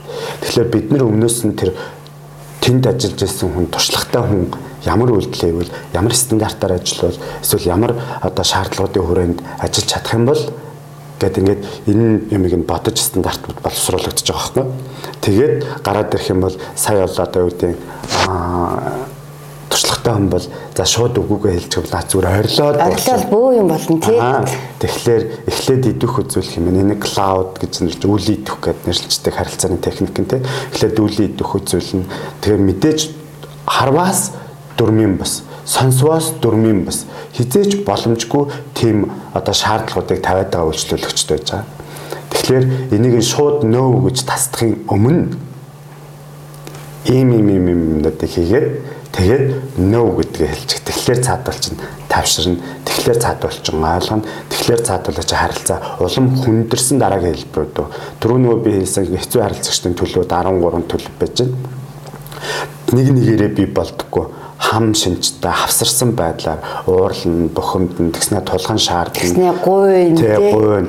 Тэгэхээр 0.47 0.69
бид 0.71 0.87
нар 0.95 1.03
өмнөөс 1.03 1.37
нь 1.43 1.57
тэр 1.59 1.75
тэнд 2.63 2.87
ажиллаж 2.87 3.19
байсан 3.19 3.51
хүн 3.51 3.67
туршлагатай 3.67 4.23
хүн 4.23 4.47
ямар 4.87 5.11
үйлдэл 5.11 5.43
хийвэл 5.43 5.71
ямар 5.91 6.15
стандартаар 6.15 6.79
ажиллавал 6.79 7.19
эсвэл 7.43 7.67
ямар 7.67 7.91
одоо 8.23 8.43
шаардлагуудын 8.43 9.03
хүрээнд 9.03 9.39
ажиллаж 9.59 9.87
чадах 9.87 10.13
юм 10.15 10.25
бол 10.27 10.41
Гэт 11.19 11.37
ингээд 11.39 11.61
энэ 11.87 12.33
юмыг 12.35 12.53
нь 12.57 12.67
бодож 12.67 12.97
стандартууд 12.99 13.59
боловсруулагдаж 13.63 14.27
байгаа 14.27 14.51
байхгүй. 14.53 14.65
Тэгээд 15.21 15.55
гараад 15.83 16.13
ирэх 16.13 16.29
юм 16.29 16.41
бол 16.41 16.55
сая 16.75 17.05
бол 17.05 17.17
одоо 17.19 17.41
юу 17.45 17.51
гэдэг 17.51 17.77
аа 18.27 19.07
туршлагатай 19.73 20.13
хүн 20.13 20.29
бол 20.29 20.45
за 20.75 20.85
шууд 20.85 21.17
үгүйгээ 21.17 21.53
хэлж 21.57 21.73
бол 21.81 22.05
зүгээр 22.05 22.27
ойрлоод 22.29 22.77
ойрлол 22.77 23.25
бөө 23.33 23.49
юм 23.57 23.67
болно 23.73 23.97
тий. 23.97 24.19
Тэгэхээр 24.83 25.23
эхлээд 25.49 25.83
идэх 25.97 26.13
үзүүлэх 26.21 26.57
юм. 26.61 26.69
Энэ 26.69 26.95
клауд 27.01 27.57
гэж 27.57 27.73
нэрж 27.81 28.01
үйл 28.05 28.27
идэх 28.37 28.57
гэдэг 28.61 28.85
нэрлэлцдэг 28.85 29.33
харилцааны 29.33 29.79
техник 29.81 30.13
нь 30.13 30.29
тий. 30.29 30.41
Эхлээд 30.73 30.97
үйл 31.01 31.17
идэх 31.25 31.49
үзүүлнэ. 31.57 32.05
Тэгэхээр 32.41 32.67
мэдээж 32.69 32.99
харваас 33.65 34.37
дөрмийн 34.77 35.17
бас 35.17 35.41
сонсвоос 35.65 36.33
дөрмийн 36.41 36.83
бас 36.85 37.05
хизээч 37.33 37.83
боломжгүй 37.87 38.51
тийм 38.75 39.11
одоо 39.33 39.53
шаардлагуудыг 39.53 40.19
тавиад 40.21 40.51
байгаа 40.51 40.69
үйлчлүүлэгчд 40.69 41.29
байж 41.29 41.47
байгаа. 41.51 41.65
Тэгэхээр 42.33 42.65
энийг 42.91 43.23
шууд 43.23 43.63
нөө 43.63 44.09
гэж 44.09 44.17
тасдахын 44.27 44.83
өмнө 44.91 45.37
ийм 47.07 47.29
ийм 47.31 47.47
ийм 47.47 47.65
юмнуудыг 47.71 48.27
хийгээд 48.27 48.67
тэгээд 49.15 49.45
нөө 49.79 50.07
гэдгээ 50.19 50.49
хэлчих. 50.51 50.81
Тэгэхээр 50.83 51.19
цаадвал 51.23 51.59
чинь 51.59 51.79
тавширна. 52.09 52.59
Тэгэхээр 52.83 53.19
цаадвал 53.23 53.57
чинь 53.63 53.79
ойлгоно. 53.79 54.27
Тэгэхээр 54.49 54.81
цаадвал 54.83 55.23
чи 55.23 55.35
харилцаа 55.35 55.79
улам 55.99 56.25
хүндэрсэн 56.43 56.97
дараагийн 56.99 57.37
хэлбэрүүд. 57.37 57.77
Түрүү 58.19 58.39
нөгөө 58.41 58.59
би 58.65 58.71
хэлсэн 58.81 59.13
хэцүү 59.13 59.41
харилцагчдын 59.43 59.95
төлөвд 59.95 60.31
13 60.33 60.89
төлөв 60.89 61.13
байж 61.19 61.35
байна. 61.39 61.55
Нэг 62.93 63.07
нэгээрээ 63.13 63.51
би 63.53 63.65
болдгоо 63.69 64.42
хам 64.63 64.93
шинжтэй 64.95 65.51
хавсарсан 65.51 66.13
байдлаар 66.15 66.59
уурлан 66.87 67.49
бухимдан 67.55 68.11
тэгснэ 68.15 68.41
тулган 68.47 68.79
шаардна. 68.79 69.19
Тэгснэ 69.19 69.51
гуйн 69.65 70.15
тий 70.15 70.37
гуйн 70.51 70.87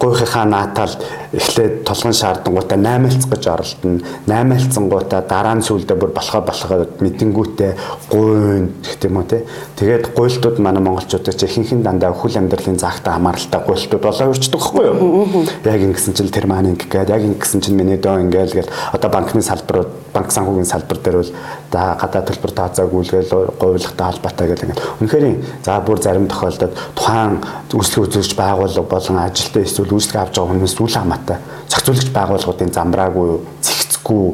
гуйхийнхаа 0.00 0.44
наатаал 0.46 0.94
эхлээд 1.38 1.84
тулган 1.84 2.14
шаардангуудаа 2.14 2.78
8 2.78 3.30
гэж 3.30 3.44
оролдоно. 3.48 4.00
8 4.26 4.52
алцсангуудаа 4.54 5.22
дараа 5.22 5.54
нь 5.58 5.66
сүулдэ 5.66 5.94
бүр 5.98 6.10
болохоо 6.14 6.42
болохоо 6.42 6.86
мэдэнгүүтээ 7.00 7.72
гуйн 8.10 8.70
гэх 8.82 9.04
юм 9.04 9.16
уу 9.18 9.26
тий. 9.26 9.42
Тэгээд 9.76 10.14
гуйлтууд 10.14 10.58
манай 10.58 10.82
монголчуудад 10.82 11.36
ч 11.36 11.44
ихэнх 11.44 11.72
нь 11.74 11.82
дандаа 11.82 12.14
өхөл 12.14 12.38
амьдралын 12.38 12.78
загтаа 12.78 13.18
хамааралтай 13.18 13.60
гуйлтууд 13.66 14.02
болоо 14.02 14.30
өрчдөг 14.32 14.60
байхгүй 14.60 14.84
юу? 14.86 15.44
Яг 15.64 15.80
ингэсэн 15.82 16.14
чинь 16.14 16.30
тэр 16.30 16.46
маань 16.46 16.74
ингээд 16.74 17.10
яг 17.10 17.22
ингэсэн 17.22 17.60
чинь 17.60 17.76
миний 17.78 17.98
дөө 17.98 18.24
ингээл 18.28 18.54
гэл 18.64 18.72
одоо 18.92 19.10
банкны 19.10 19.42
салбарууд 19.42 19.90
банк 20.14 20.30
санхүүгийн 20.30 20.68
салбар 20.68 20.98
дээр 21.02 21.16
бол 21.18 21.32
гадаад 21.74 22.28
төлбөр 22.30 22.52
тооцоог 22.54 22.92
үйлгээл 22.94 23.32
говьлогтой 23.58 24.06
холбоотой 24.06 24.46
гэл 24.48 24.64
ингээд 24.64 24.82
үнэхээр 25.00 25.26
за 25.64 25.80
бүр 25.80 25.98
зарим 25.98 26.28
тохиолдолд 26.30 26.74
тухайн 26.94 27.40
үйлчлэг 27.74 28.04
үзүүлэгч 28.06 28.32
байгууллага 28.38 28.86
болон 28.86 29.18
ажилтаа 29.24 29.62
эсвэл 29.64 29.90
үйлчлэг 29.90 30.20
авч 30.22 30.34
байгаа 30.38 30.52
хүмүүс 30.54 30.74
үл 30.78 30.94
хамаатай 30.94 31.23
зохицуулагч 31.68 32.10
байгууллагуудын 32.14 32.74
замбраагүй 32.74 33.30
зэгцгүй 33.64 34.24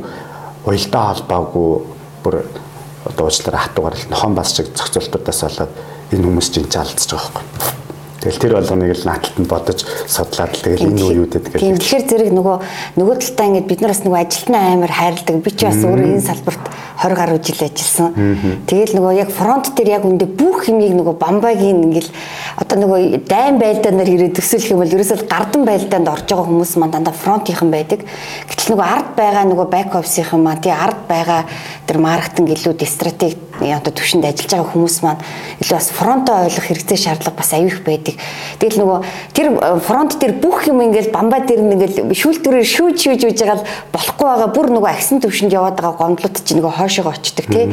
уялдаа 0.66 1.04
холбоогүй 1.14 1.70
бүр 2.24 2.36
одоо 3.08 3.26
уучлаарай 3.26 3.62
хатуугаар 3.64 3.96
нохон 4.10 4.34
бас 4.34 4.54
шиг 4.56 4.72
зохицуултуудаас 4.76 5.40
болоод 5.46 5.72
энэ 6.12 6.24
хүмүүс 6.26 6.48
чинь 6.52 6.68
алдчихж 6.68 7.14
байгаа 7.14 7.32
байхгүй. 7.34 7.78
Тэгэл 8.20 8.36
тэр 8.36 8.54
болгоныг 8.60 8.92
л 8.92 9.08
нааталт 9.08 9.38
нь 9.40 9.48
бодож 9.48 9.80
судлаад 10.04 10.52
л 10.52 10.60
тэгэл 10.60 10.92
энэ 10.92 11.04
үе 11.08 11.20
үдэд 11.24 11.44
гэдэг. 11.56 11.60
Тийм 11.64 11.80
тэгэхээр 11.80 12.04
зэрэг 12.04 12.32
нөгөө 12.36 12.56
нөгөө 13.00 13.16
талдаа 13.16 13.46
ингээд 13.48 13.70
бид 13.72 13.80
нар 13.80 13.92
бас 13.96 14.04
нөгөө 14.04 14.20
ажилтнаа 14.20 14.64
амар 14.76 14.92
хайрладаг. 14.92 15.36
Би 15.40 15.50
ч 15.56 15.60
бас 15.64 15.80
өөрөө 15.80 16.08
энэ 16.20 16.28
салбарт 16.28 16.64
20 17.00 17.16
гаруй 17.16 17.40
жил 17.40 17.64
ажилласан. 17.64 18.10
Тэгэл 18.68 18.92
нөгөө 19.00 19.12
яг 19.16 19.30
фронт 19.32 19.72
дээр 19.72 19.88
яг 19.96 20.04
үндэ 20.04 20.28
бүх 20.36 20.68
юмыг 20.68 20.92
нөгөө 21.00 21.16
бамбагийн 21.16 21.80
ингээл 21.80 22.12
одоо 22.60 22.76
нөгөө 22.76 23.24
дайн 23.24 23.56
байлдаа 23.56 23.92
нар 23.96 24.08
ирээд 24.08 24.36
төсөөлөх 24.36 24.72
юм 24.74 24.80
бол 24.84 24.94
ерөөсөө 24.94 25.26
гардан 25.26 25.64
байлдаанд 25.64 26.12
орж 26.12 26.26
байгаа 26.28 26.44
хүмүүс 26.44 26.72
маань 26.76 26.92
дандаа 26.92 27.16
фронтийнхан 27.16 27.70
байдаг. 27.72 28.04
Гэтэл 28.52 28.76
нөгөө 28.76 28.86
ард 28.86 29.10
байгаа 29.16 29.44
нөгөө 29.48 29.66
бэк 29.72 29.96
офисийнхан 29.96 30.44
маань 30.44 30.60
тий 30.60 30.74
ард 30.76 31.00
байгаа 31.08 31.48
тэр 31.88 31.98
маркетинг 32.04 32.52
илүү 32.52 32.76
стратеги 32.84 33.49
одоо 33.60 33.92
төвшөнд 33.92 34.24
ажиллаж 34.24 34.50
байгаа 34.50 34.72
хүмүүс 34.72 34.96
маань 35.04 35.20
илүү 35.60 35.76
бас 35.76 35.88
фронтоо 35.92 36.36
ойлгох 36.48 36.66
хэрэгцээ 36.66 36.98
шаардлага 37.04 37.36
бас 37.36 37.52
аюух 37.52 37.80
байдаг. 37.84 38.16
Тэгэл 38.56 38.80
нөгөө 38.80 38.98
тэр 39.36 39.46
э, 39.52 39.80
фронт 39.84 40.16
дээр 40.16 40.34
бүх 40.40 40.64
юм 40.66 40.80
ингээл 40.80 41.12
бамбаа 41.12 41.44
дээр 41.44 41.60
ингээл 41.60 42.16
шүүлтүрээр 42.16 42.64
шүүж 42.64 42.96
шүүж 42.96 43.20
үж 43.28 43.38
байгаа 43.44 43.60
болохгүй 43.92 44.26
байгаа 44.26 44.50
бүр 44.56 44.66
нөгөө 44.72 44.90
агсан 44.90 45.20
төвшөнд 45.20 45.52
яваад 45.52 45.76
байгаа 45.76 46.00
гомдлууд 46.00 46.36
чинь 46.40 46.58
нөгөө 46.60 46.74
хоошоо 46.80 47.12
очдөг 47.12 47.46
тий. 47.52 47.66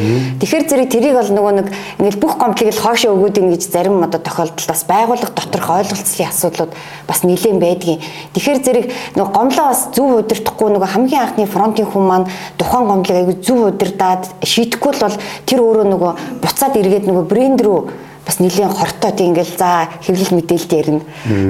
Тэгэхээр 0.43 0.65
зэрэг 0.67 0.89
тэрийг 0.91 1.15
бол 1.15 1.31
нөгөө 1.31 1.53
нэг 1.63 1.67
ингээл 2.03 2.21
бүх 2.21 2.33
гомдлыг 2.35 2.75
л 2.75 2.83
хоошоо 2.83 3.15
өгөөд 3.15 3.39
ингэж 3.39 3.63
зарим 3.71 4.03
одоо 4.03 4.19
тохиолдолд 4.19 4.67
бас 4.67 4.83
байгууллага 4.83 5.31
доторх 5.31 5.69
ойлголцлын 5.71 6.27
асуудлууд 6.27 6.71
бас 7.07 7.19
нэлээд 7.23 7.59
байдгийн. 7.61 7.99
Тэгэхээр 8.35 8.59
зэрэг 8.63 8.85
нөгөө 9.15 9.31
гомлоо 9.31 9.67
бас 9.71 9.81
зөв 9.95 10.07
удирдахгүй 10.21 10.69
нөгөө 10.75 10.89
хамгийн 10.91 11.23
анхны 11.23 11.45
фронтын 11.47 11.87
хүн 11.87 12.03
маань 12.07 12.27
тухайн 12.57 12.87
гомдлыг 12.87 13.17
аягүй 13.17 13.35
зөв 13.41 13.59
удирдаад 13.71 14.23
шийдэхгүй 14.43 14.93
бол 14.99 15.15
тэр 15.45 15.59
өөрөө 15.77 15.91
нөгөө 15.93 16.11
буцаад 16.41 16.73
эргээд 16.81 17.05
нөгөө 17.05 17.25
брэнд 17.29 17.61
рүү 17.61 17.79
бас 18.27 18.43
нэлийн 18.43 18.67
хортой 18.67 19.11
тийм 19.15 19.31
ингээл 19.31 19.55
за 19.55 19.87
хэвлэл 20.03 20.35
мэдээлэлд 20.35 20.73
ярина. 20.75 21.01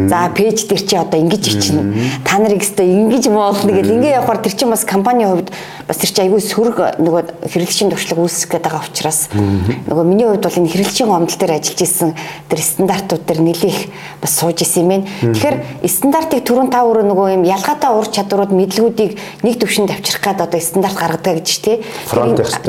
За 0.06 0.30
пэйж 0.30 0.70
дээр 0.70 0.84
чи 0.86 0.96
одоо 0.96 1.18
ингэж 1.18 1.44
ичнэ. 1.50 1.82
Та 2.22 2.38
нарыг 2.38 2.62
өстой 2.62 2.86
ингэж 2.86 3.34
моолно 3.34 3.74
гэл 3.74 3.98
ингээ 3.98 4.22
явахаар 4.22 4.46
тэр 4.46 4.54
чинь 4.54 4.70
бас 4.70 4.86
компанийн 4.86 5.30
хувьд 5.34 5.50
бас 5.90 5.98
тэр 5.98 6.12
чинь 6.14 6.26
айгүй 6.30 6.42
сөрөг 6.46 7.02
нөгөө 7.02 7.50
хэрэглэгчийн 7.50 7.90
туршлага 7.90 8.22
үүсгэх 8.22 8.62
гээд 8.62 8.66
байгаа 8.70 8.86
учраас 8.86 9.34
нөгөө 9.34 10.06
миний 10.06 10.30
хувьд 10.30 10.46
бол 10.46 10.60
энэ 10.62 10.70
хэрэглэгчийн 10.70 11.10
гомдол 11.10 11.40
дээр 11.42 11.58
ажиллаж 11.58 11.82
исэн 11.82 12.12
тэр 12.46 12.60
стандартууд 12.62 13.24
дээр 13.26 13.42
нэлээх 13.42 13.80
бас 14.22 14.32
сууж 14.38 14.62
исэн 14.62 14.86
юм 14.86 14.90
байна. 14.94 15.06
Тэгэхээр 15.34 15.58
стандартыг 15.90 16.46
түрүүн 16.46 16.70
та 16.70 16.86
өөрөө 16.86 17.06
нөгөө 17.10 17.28
юм 17.42 17.44
ялгаатай 17.48 17.90
ур 17.90 18.06
чадварууд 18.06 18.54
мэдлгүүдийг 18.54 19.18
нэг 19.42 19.56
төвшөнд 19.58 19.96
авчрах 19.98 20.22
гээд 20.22 20.46
одоо 20.46 20.62
стандарт 20.62 20.98
гаргадаг 21.00 21.42
гэж 21.42 21.50
тий. 21.58 21.82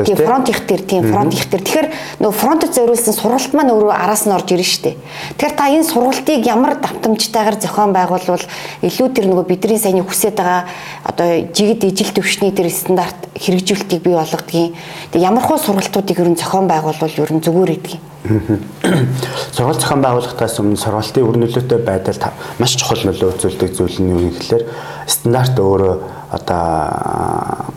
Тий. 0.01 0.15
Фронт 0.15 0.49
их 0.49 0.65
дээр 0.65 0.81
тий. 0.81 1.01
Фронт 1.03 1.33
их 1.35 1.45
дээр. 1.51 1.63
Тэгэхээр 1.63 1.87
нөгөө 2.23 2.35
фронтод 2.39 2.71
зориулсан 2.73 3.13
сургалт 3.13 3.53
маань 3.53 3.73
өөрөө 3.75 3.98
араас 3.99 4.23
нь 4.23 4.31
орж 4.31 4.47
ирнэ 4.55 4.95
дээ. 4.95 4.95
Тэгэхээр 5.35 5.55
та 5.59 5.67
энэ 5.67 5.83
сургалтыг 5.83 6.41
ямар 6.47 6.79
давтамжтайгаар 6.79 7.59
зохион 7.59 7.91
байгуулвал 7.91 8.45
илүү 8.79 9.07
тэр 9.11 9.27
нөгөө 9.27 9.45
бидний 9.51 9.75
саяны 9.75 10.07
хүсэж 10.07 10.39
байгаа 10.39 10.63
одоо 11.03 11.27
жигд 11.51 11.83
ижил 11.83 12.15
төвшний 12.15 12.55
тэр 12.55 12.71
стандарт 12.71 13.27
хэрэгжүүлэлтийг 13.35 14.01
бий 14.01 14.15
болгодгийг. 14.15 14.75
Тэгээ 15.11 15.27
ямар 15.27 15.43
хөө 15.43 15.59
сургалтуудыг 15.59 16.15
ер 16.15 16.29
нь 16.31 16.39
зохион 16.39 16.71
байгуулвал 16.71 17.19
ер 17.19 17.31
нь 17.35 17.43
зүгээр 17.43 17.71
гэдгийг. 17.75 18.01
Сургалт 19.55 19.83
зохион 19.83 20.01
байгуулалтаас 20.03 20.59
өмнө 20.59 20.79
сургалтын 20.79 21.23
үр 21.23 21.37
нөлөөтэй 21.39 21.79
байдал 21.83 22.31
маш 22.59 22.75
чухал 22.79 23.03
нөлөө 23.03 23.35
үзүүлдэг 23.35 23.71
зүйл 23.75 23.99
нь 23.99 24.11
юу 24.11 24.19
юм 24.27 24.35
гэхээр 24.35 24.63
стандарт 25.07 25.55
өөрөө 25.59 25.95
одоо 26.35 27.73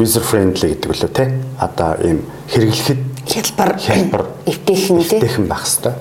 user 0.00 0.24
friendly 0.24 0.76
гэдэг 0.76 0.90
үлээ 0.92 1.12
те 1.12 1.24
одоо 1.56 1.96
ийм 2.04 2.20
хэрэглэхэд 2.52 3.11
хялбар 3.26 3.78
хялбар 3.78 4.24
эвтэйхэн 4.46 4.98
тий 5.02 5.18
эвтэйхэн 5.18 5.46
байх 5.48 5.66
хэвээр. 5.66 5.96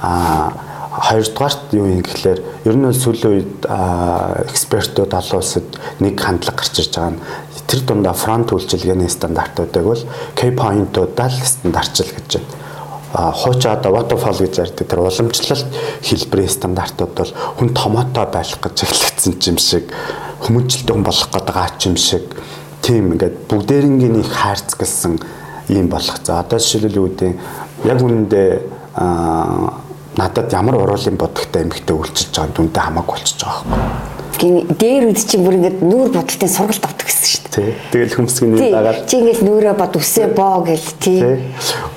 Аа 0.00 0.70
хоёрдугаарт 0.90 1.70
юу 1.72 1.86
юм 1.86 2.02
гэхлээр 2.02 2.40
ер 2.66 2.76
нь 2.76 2.90
сүүлийн 2.90 3.30
үед 3.30 3.62
экспертүүд 3.62 5.14
олон 5.14 5.38
улсад 5.38 5.66
нэг 6.02 6.18
хандлага 6.18 6.58
гарч 6.60 6.82
ирж 6.82 6.92
байгаа 6.98 7.14
нь 7.14 7.22
тэр 7.70 7.80
дундаа 7.86 8.12
фронт 8.12 8.50
үйлчилгээний 8.50 9.06
стандартуудыг 9.06 9.84
бол 9.86 10.02
K 10.34 10.50
point-уудаа 10.50 11.30
л 11.30 11.38
стандартчил 11.46 12.10
гэж 12.10 12.42
байна. 12.42 12.50
А 13.14 13.30
хуучаа 13.30 13.78
одоо 13.78 13.94
waterfall 13.94 14.38
гэж 14.42 14.54
ярьдаг 14.58 14.86
тэр 14.90 15.00
уламжлалт 15.06 15.70
хэлбэрийн 16.02 16.50
стандартууд 16.58 17.12
бол 17.14 17.32
хүн 17.58 17.70
томоотой 17.70 18.26
байх 18.26 18.58
гэж 18.58 18.76
эхлэгдсэн 18.82 19.34
юм 19.46 19.58
шиг 19.62 19.86
хүмүүжлэлтэй 20.42 20.94
хүн 20.94 21.06
болох 21.06 21.30
гэдэг 21.30 21.56
аач 21.56 21.78
юм 21.86 21.96
шиг 21.96 22.26
тийм 22.82 23.14
ингээд 23.14 23.46
бүгдээрингийн 23.46 24.20
их 24.20 24.30
хайрцгалсан 24.34 25.22
ийм 25.70 25.88
болох. 25.88 26.18
За 26.24 26.40
одоо 26.40 26.58
жишээлбэл 26.58 27.00
юу 27.00 27.08
гэдэг 27.08 27.32
яг 27.86 28.02
үнэндээ 28.02 28.50
надад 30.16 30.52
ямар 30.52 30.76
уруулын 30.82 31.16
бодогтой 31.16 31.62
эмхтэй 31.62 31.96
үйлчилж 31.96 32.34
байгаа 32.34 32.54
дүнтэй 32.56 32.82
хамаагүй 32.82 33.14
болчихж 33.14 33.40
байгаа 33.44 33.64
гин 33.64 34.19
дээр 34.38 35.10
үд 35.10 35.18
чинь 35.18 35.42
бүр 35.44 35.58
ингээд 35.58 35.82
нүүр 35.82 36.12
бодолтын 36.14 36.48
сургалт 36.48 36.84
авдаг 36.86 37.08
гэсэн 37.08 37.26
шүү 37.26 37.42
дээ. 37.50 37.74
Тэгэл 37.90 38.14
хүмсгийн 38.14 38.52
нэр 38.54 38.72
дагаад 38.72 39.04
чи 39.10 39.18
ингээд 39.18 39.42
нүүрээ 39.42 39.74
бод 39.74 39.94
үсээ 39.98 40.28
боо 40.36 40.62
гэл 40.64 40.88
тий. 41.02 41.18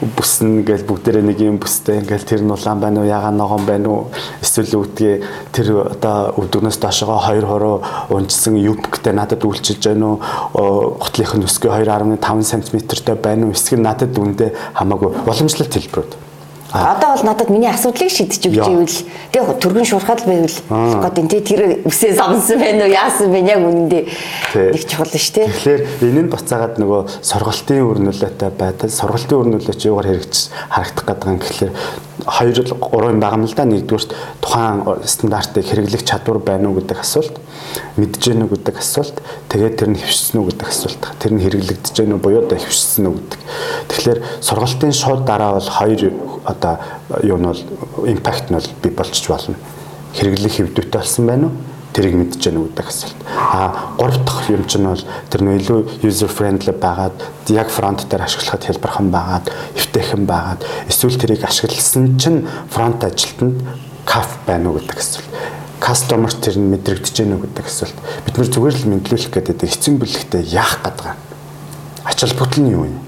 Бүснэ 0.02 0.65
гэл 0.65 0.88
бүгдээрээ 0.88 1.24
нэг 1.24 1.39
юм 1.43 1.62
бүстэй 1.62 2.02
ингээл 2.02 2.26
тэр 2.28 2.41
нь 2.43 2.52
улаан 2.52 2.80
байна 2.82 3.04
уу 3.04 3.08
ягаан 3.08 3.38
ногоон 3.38 3.65
байна 3.67 3.88
уу? 3.91 4.02
Эсвэл 4.41 4.82
үүдгээ 4.82 5.15
тэр 5.54 5.67
одоо 5.93 6.34
өдгнөөс 6.41 6.78
доошогоо 6.82 7.19
хоёр 7.22 7.46
хороо 7.46 7.76
унжсан 8.10 8.58
юбктэй 8.58 9.13
надад 9.13 9.46
үйлчилж 9.46 9.84
байна 9.93 10.17
уу? 10.17 11.00
Готлынх 11.00 11.38
нь 11.38 11.48
өсгөө 11.48 11.72
2.5 11.86 12.19
см-тэй 12.43 13.15
байна 13.19 13.48
уу? 13.48 13.56
Эсвэл 13.56 13.84
надад 13.84 14.15
үндэ 14.17 14.56
хамаагүй 14.74 15.12
уламжлалт 15.28 15.76
хэлбэрүүд 15.76 16.22
Одоо 16.73 17.13
бол 17.13 17.23
надад 17.23 17.49
миний 17.53 17.69
асуудлыг 17.69 18.09
шийдэж 18.09 18.49
өгч 18.49 18.65
ивэл 18.65 18.97
тэг 19.29 19.45
түргэн 19.62 19.86
шуурхаад 19.86 20.25
байвал 20.25 20.57
гэдэг 21.05 21.25
тий 21.29 21.41
тэр 21.45 21.62
үсээ 21.86 22.17
самсан 22.17 22.57
байна 22.57 22.89
уу 22.89 22.93
яасан 22.97 23.29
бэ 23.29 23.45
яг 23.45 23.62
үнэндээ 23.62 24.03
нэг 24.73 24.83
чухал 24.89 25.13
шүү 25.13 25.33
дээ. 25.38 25.47
Тэгэхээр 25.53 25.81
энэ 26.01 26.21
нь 26.25 26.31
буцаагаад 26.33 26.81
нөгөө 26.81 27.01
сургалтын 27.21 27.86
өрнөлөөтэй 27.86 28.51
байдал 28.57 28.89
сургалтын 28.89 29.38
өрнөлөө 29.38 29.75
чи 29.77 29.88
юугаар 29.93 30.09
хэрэгж 30.17 30.36
харагдах 30.73 31.05
гэдэг 31.05 31.29
юм 31.29 31.38
гэхэлэр 31.38 31.71
хоёр 32.25 32.57
гурван 32.81 33.19
байгаа 33.21 33.45
л 33.45 33.53
да 33.53 33.65
нэгдүгürt 33.69 34.09
тухайн 34.41 34.81
стандартыг 35.05 35.69
хэрэглэх 35.69 36.01
чадвар 36.01 36.41
байна 36.41 36.73
уу 36.73 36.81
гэдэг 36.81 37.05
асуулт 37.05 37.38
мэдж 37.97 38.21
гэнэ 38.29 38.45
үү 38.45 38.53
гэдэг 38.57 38.75
асуулт. 38.77 39.17
Тэгээд 39.49 39.75
тэр 39.77 39.89
нь 39.93 39.99
хөвшсөн 39.99 40.38
үү 40.41 40.47
гэдэг 40.53 40.67
асуулт. 40.67 41.03
Тэр 41.19 41.31
нь 41.38 41.43
хэрэглэгдэж 41.43 41.95
гэнэ 41.95 42.13
үү 42.17 42.21
буюу 42.21 42.43
да 42.49 42.57
хөвшсөн 42.57 43.05
үү 43.09 43.15
гэдэг. 43.17 43.41
Тэгэхээр 43.89 44.19
сургалтын 44.41 44.93
шууд 44.93 45.21
дараа 45.25 45.57
бол 45.57 45.69
хоёр 45.69 46.01
одоо 46.45 46.73
юу 47.21 47.38
нь 47.38 47.47
бол 47.47 47.62
импакт 48.05 48.49
нь 48.49 48.57
бол 48.57 48.69
би 48.81 48.89
болчих 48.89 49.29
болно. 49.29 49.55
Хэрэглэх 50.13 50.57
хэвдүүтэй 50.57 50.99
болсон 50.99 51.25
байна 51.25 51.45
уу? 51.49 51.55
Тэрийг 51.93 52.15
мэдж 52.17 52.41
гэнэ 52.41 52.59
гэдэг 52.73 52.88
асуулт. 52.89 53.19
А 53.29 53.93
гурав 53.97 54.17
дахь 54.25 54.49
юм 54.49 54.65
чинь 54.65 54.89
бол 54.89 55.03
тэр 55.29 55.41
нөө 55.45 55.55
илүү 55.62 55.79
user 56.01 56.29
friendly 56.29 56.73
байгаад 56.73 57.13
яг 57.53 57.69
фронт 57.69 58.01
дээр 58.09 58.25
ашиглахад 58.25 58.65
хэлбэрхэн 58.65 59.09
байгаад 59.13 59.45
эвтэйхэн 59.77 60.25
байгаад 60.25 60.65
эсвэл 60.89 61.21
тэрийг 61.21 61.45
ашигласан 61.45 62.17
чинь 62.17 62.49
фронт 62.73 63.03
ажилтнанд 63.05 63.62
каф 64.05 64.41
байна 64.47 64.69
уу 64.69 64.81
гэдэг 64.81 64.97
асуулт 64.97 65.29
кастомер 65.84 66.32
тэр 66.32 66.56
нь 66.56 66.72
мэдрэгдэж 66.72 67.12
гэнэ 67.12 67.36
үү 67.36 67.43
гэдэг 67.43 67.65
асуулт. 67.67 67.98
Бид 68.24 68.36
нэр 68.39 68.48
зүгээр 68.48 68.76
л 68.80 68.91
мэдлүүлэх 68.96 69.32
гэдэг 69.36 69.67
эцсийн 69.67 70.00
бүлэгтээ 70.00 70.56
яах 70.56 70.80
гэдэг. 70.80 71.12
Ач 72.08 72.17
холбогдол 72.24 72.63
нь 72.63 72.72
юу 72.72 72.88
юм? 72.88 73.04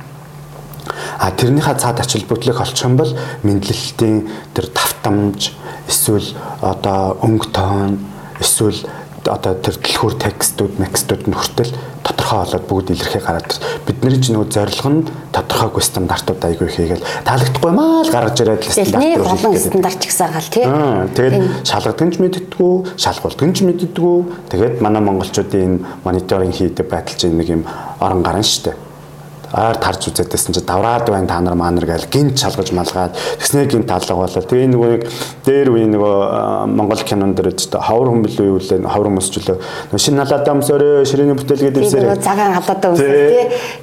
А 1.15 1.31
тэрнийхээ 1.31 1.79
цаад 1.79 2.03
ач 2.03 2.19
холбогдлыг 2.19 2.59
олчих 2.59 2.83
юм 2.83 2.99
бол 2.99 3.15
мэдлэлтийн 3.47 4.27
тэр 4.51 4.67
тавтамж 4.75 5.55
эсвэл 5.87 6.27
одоо 6.59 7.15
өнгө 7.23 7.47
тоон 7.55 8.03
эсвэл 8.43 8.83
одоо 9.27 9.53
тэр 9.57 9.75
дэлгүүр 9.81 10.15
текстүүд, 10.21 10.77
мекстүүд 10.79 11.23
нь 11.25 11.35
хүртэл 11.35 11.73
тодорхой 12.05 12.39
болоод 12.45 12.65
бүгд 12.69 12.87
илэрхий 12.93 13.21
гараад 13.25 13.51
бидний 13.89 14.21
ч 14.21 14.29
нөгөө 14.29 14.49
зорилго 14.53 14.89
нь 14.93 15.01
тодорхойгүй 15.33 15.83
стандартууд 15.83 16.41
айгүй 16.45 16.69
хийгээл 16.69 17.07
таалагдахгүй 17.25 17.71
маа 17.73 18.05
л 18.05 18.13
гаргаж 18.13 18.37
ирээд 18.45 18.61
л 18.61 18.75
стандарт 18.77 19.17
руу 19.25 19.57
стандарт 19.57 19.99
ч 19.99 20.05
гэсэн 20.13 20.29
гал 20.29 20.49
тий. 20.53 20.65
Тэгээд 21.17 21.35
шалгадган 21.65 22.09
ч 22.13 22.15
мэддэггүй, 22.21 22.73
шалгуулдган 23.01 23.53
ч 23.57 23.57
мэддэггүй. 23.65 24.17
Тэгээд 24.53 24.75
манай 24.85 25.01
монголчуудын 25.01 25.65
энэ 25.65 25.83
мониторинг 26.05 26.53
хийдэг 26.53 26.85
байдал 26.85 27.17
чинь 27.17 27.33
нэг 27.33 27.49
юм 27.49 27.63
орон 27.99 28.21
гарan 28.21 28.45
штэ 28.45 28.84
ойр 29.55 29.77
тарж 29.79 30.11
үзээдсэн 30.11 30.51
чи 30.51 30.61
давраад 30.67 31.07
байна 31.07 31.27
та 31.31 31.39
нар 31.39 31.55
маань 31.55 31.79
гээл 31.79 32.11
гинт 32.11 32.35
шалгаж 32.35 32.75
малгаад 32.75 33.15
тэгснээр 33.39 33.71
гинт 33.71 33.87
талга 33.87 34.15
болоо. 34.19 34.43
Тэгээ 34.43 34.67
нөгөө 34.67 34.89
нэг 34.91 35.03
дээр 35.47 35.69
үе 35.71 35.87
нөгөө 35.95 36.67
Монгол 36.75 37.03
кинон 37.07 37.31
дээр 37.39 37.55
ч 37.55 37.71
ховор 37.71 38.11
хүмбэл 38.11 38.35
үе 38.43 38.51
үлээ 38.59 38.83
ховор 38.83 39.07
өмсчлөө. 39.15 39.95
Шинэ 39.95 40.27
халаадаа 40.27 40.59
өмсөөрөө 40.59 41.07
ширээний 41.07 41.39
бүтээлгээд 41.39 41.79
ивсээр. 41.79 42.19
Цагаан 42.19 42.59
халаадаа 42.59 42.91
өмсөө 42.91 43.07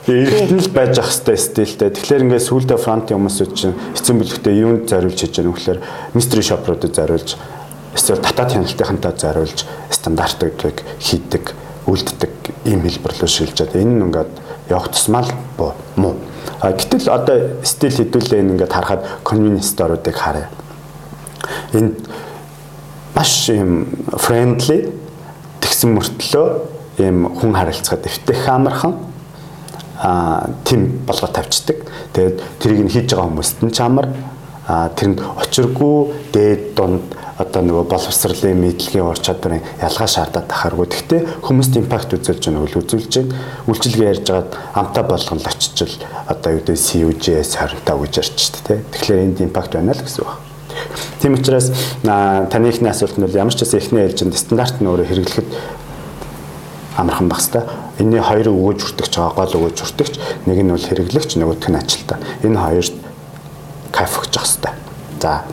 тий. 0.04 0.20
Эргэтэн 0.28 0.60
л 0.60 0.70
байж 0.76 1.00
ах 1.00 1.08
хэвээр 1.08 1.40
стилтэй. 1.40 1.90
Тэгэхээр 1.96 2.24
ингээд 2.28 2.46
сүулдэ 2.52 2.76
фронтын 2.76 3.16
хүмүүсүүд 3.16 3.52
чинь 3.56 3.76
эцэн 3.96 4.20
бүлэгтээ 4.20 4.60
юунд 4.60 4.84
зориулж 4.92 5.16
хийж 5.24 5.40
байгаа 5.40 5.48
нөхлөөр 5.56 5.78
мистери 6.12 6.44
шопруудад 6.44 6.92
зориулж 6.92 7.36
эсвэл 7.96 8.20
татаад 8.24 8.52
хяналтынхантай 8.52 9.12
зориулж 9.16 9.64
стандартыг 9.92 10.84
хийдэг 11.00 11.52
үлддэг 11.86 12.32
ийм 12.64 12.80
хэлбэр 12.86 13.14
рүү 13.18 13.28
шилжээд 13.28 13.76
энэ 13.76 13.94
нь 13.98 14.04
ингээд 14.06 14.32
явах 14.68 14.88
тусмаа 14.88 15.22
л 15.22 15.32
муу. 15.96 16.14
А 16.60 16.72
гэтэл 16.72 17.08
одоо 17.10 17.62
стил 17.62 17.90
хэдүүлээ 17.90 18.40
ингээд 18.40 18.72
харахад 18.72 19.02
convenience 19.24 19.74
store-уудыг 19.74 20.16
харъя. 20.16 20.48
Энэ 21.72 21.94
маш 23.14 23.48
юм 23.50 23.86
friendly 24.18 24.92
тэгсэн 25.60 25.94
мөртлөө 25.94 26.46
ийм 26.98 27.26
хүн 27.34 27.54
харилцахад 27.54 28.06
эвтэх 28.06 28.48
амархан 28.48 28.94
тим 30.64 31.02
болгоод 31.06 31.32
тавьчихдаг. 31.32 31.76
Тэгээд 32.12 32.36
тэрийг 32.58 32.80
нь 32.86 32.92
хийж 32.92 33.10
байгаа 33.10 33.26
хүмүүст 33.26 33.58
нь 33.62 33.74
ч 33.74 33.80
амар 33.82 34.08
тэрэнд 34.66 35.18
очиргүй 35.42 35.96
дээд 36.32 36.62
донд 36.74 37.02
одоо 37.42 37.62
нөгөө 37.66 37.84
боловсролын 37.90 38.58
мэдлэгийн 38.62 39.06
ур 39.06 39.18
чадварын 39.18 39.62
ялгаа 39.82 40.08
шаардаад 40.08 40.46
тахааргүй. 40.46 40.86
Гэхдээ 40.86 41.20
хүмүүст 41.42 41.74
импакт 41.82 42.14
үзүүлж 42.14 42.42
байгаа 42.46 42.62
нь 42.62 42.78
үзүүлж 42.78 43.12
байна. 43.18 43.34
Үйлчилгээ 43.66 44.10
ярьж 44.14 44.26
байгаад 44.30 44.50
амтаа 44.78 45.04
болгон 45.04 45.38
л 45.42 45.50
очичил 45.50 45.94
одоо 46.30 46.50
юу 46.54 46.62
гэдэг 46.62 46.78
CUJ-с 46.78 47.58
25 47.58 48.02
гэж 48.06 48.14
ярьж 48.22 48.36
шүү 48.38 48.62
дээ. 48.66 48.78
Тэгэхээр 48.94 49.24
энд 49.26 49.38
импакт 49.42 49.74
байна 49.74 49.92
л 49.92 50.02
гэсэн 50.02 50.22
үг. 50.22 50.32
Тийм 51.20 51.34
учраас 51.34 51.70
таны 52.02 52.68
ихний 52.70 52.90
асуулт 52.90 53.18
нь 53.18 53.26
бол 53.26 53.36
ямар 53.36 53.54
ч 53.54 53.62
гэсэн 53.62 53.78
ихний 53.78 54.02
ээлжинд 54.06 54.34
стандарт 54.38 54.80
нь 54.80 54.88
өөрөө 54.88 55.06
хэрэглэхэд 55.06 55.48
амархан 56.96 57.28
байх 57.28 57.42
хэвээр. 57.42 57.66
Энийний 57.98 58.24
хоёр 58.24 58.48
өгөөж 58.50 58.80
хүртэгч 58.82 59.14
байгаа 59.16 59.36
гол 59.36 59.56
өгөөж 59.58 59.78
хүртэгч 59.80 60.14
нэг 60.46 60.58
нь 60.62 60.72
бол 60.72 60.82
хэрэглэгч 60.82 61.30
нөгөөх 61.38 61.68
нь 61.70 61.78
ажилтаа. 61.78 62.18
Энэ 62.42 62.58
хоёрт 62.58 62.96
кайф 63.92 64.12
өгч 64.18 64.32
явах 64.34 64.50
хэвээр. 64.50 64.76
За 65.20 65.44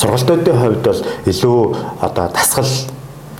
сургалтуудын 0.00 0.60
хувьд 0.60 0.82
бол 0.86 1.02
илүү 1.28 1.58
одоо 2.00 2.26
тасгал 2.32 2.72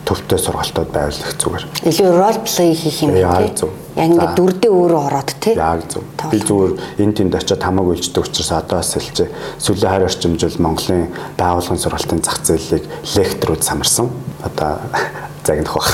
төвтэй 0.05 0.39
сургалтууд 0.39 0.91
байвал 0.93 1.23
их 1.23 1.37
зүгээр. 1.39 1.65
Илүү 1.87 2.09
рол 2.19 2.39
плей 2.45 2.75
хийх 2.75 2.99
юм 3.05 3.15
тийм. 3.15 3.71
Яг 3.97 4.07
ингээд 4.11 4.35
дүрдээ 4.39 4.71
өөрөө 4.71 5.01
ороод 5.07 5.31
тийм. 5.41 5.57
Яг 5.57 5.85
зөв. 5.87 6.05
Би 6.31 6.41
зүгээр 6.43 6.73
энэ 6.99 7.15
тэнд 7.17 7.39
очиод 7.39 7.63
хамааг 7.63 7.91
үйлчдэг 7.95 8.27
учраас 8.27 8.51
одоо 8.53 8.83
бас 8.83 8.93
хэлж 8.95 9.19
сүүлийн 9.63 9.91
хайр 9.91 10.07
орчимжил 10.09 10.59
Монголын 10.59 11.09
байгууллагын 11.39 11.83
сургалтын 11.83 12.23
зах 12.27 12.43
зээлийг 12.43 12.85
лекторууд 13.15 13.63
самарсан. 13.63 14.11
Одоо 14.43 14.83
загнах 15.47 15.75
бах. 15.79 15.91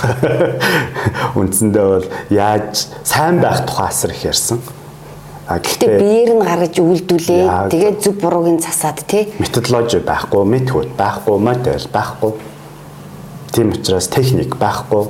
Үндсэндээ 1.40 1.86
бол 1.92 2.08
яаж 2.30 2.88
сайн 3.04 3.40
байх 3.44 3.66
тухай 3.68 3.88
асар 3.92 4.16
их 4.16 4.24
ярьсан. 4.24 4.60
Гэхдээ 5.46 5.90
биеэр 6.02 6.30
нь 6.34 6.42
гаргаж 6.42 6.74
үйлдүүлээ. 6.74 7.70
Тэгээд 7.70 7.98
зөв 8.02 8.18
буруугийн 8.18 8.58
засаад 8.58 9.06
тий. 9.06 9.30
Методологи 9.38 10.02
байхгүй, 10.02 10.42
метод 10.42 10.90
байхгүй, 10.98 11.38
модель 11.38 11.86
байхгүй. 11.86 12.32
Тийм 13.54 13.70
учраас 13.70 14.10
техник 14.10 14.58
байхгүй. 14.58 15.06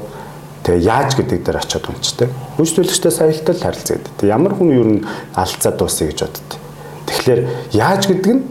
Тэгээ 0.60 0.84
яаж 0.84 1.16
гэдэг 1.16 1.40
дээр 1.40 1.56
очиод 1.56 1.88
унцдаг. 1.88 2.28
Үйлчлүүлэгчтэй 2.60 3.12
саялтал 3.16 3.56
харилцаад. 3.64 4.04
Ямар 4.28 4.52
хүн 4.52 4.70
юу 4.76 4.84
н 4.84 5.08
алдцаа 5.32 5.72
дуусъя 5.72 6.12
гэж 6.12 6.20
боддог. 6.28 6.60
Тэгэхээр 7.08 7.40
яаж 7.72 8.02
гэдэг 8.04 8.32
нь 8.36 8.42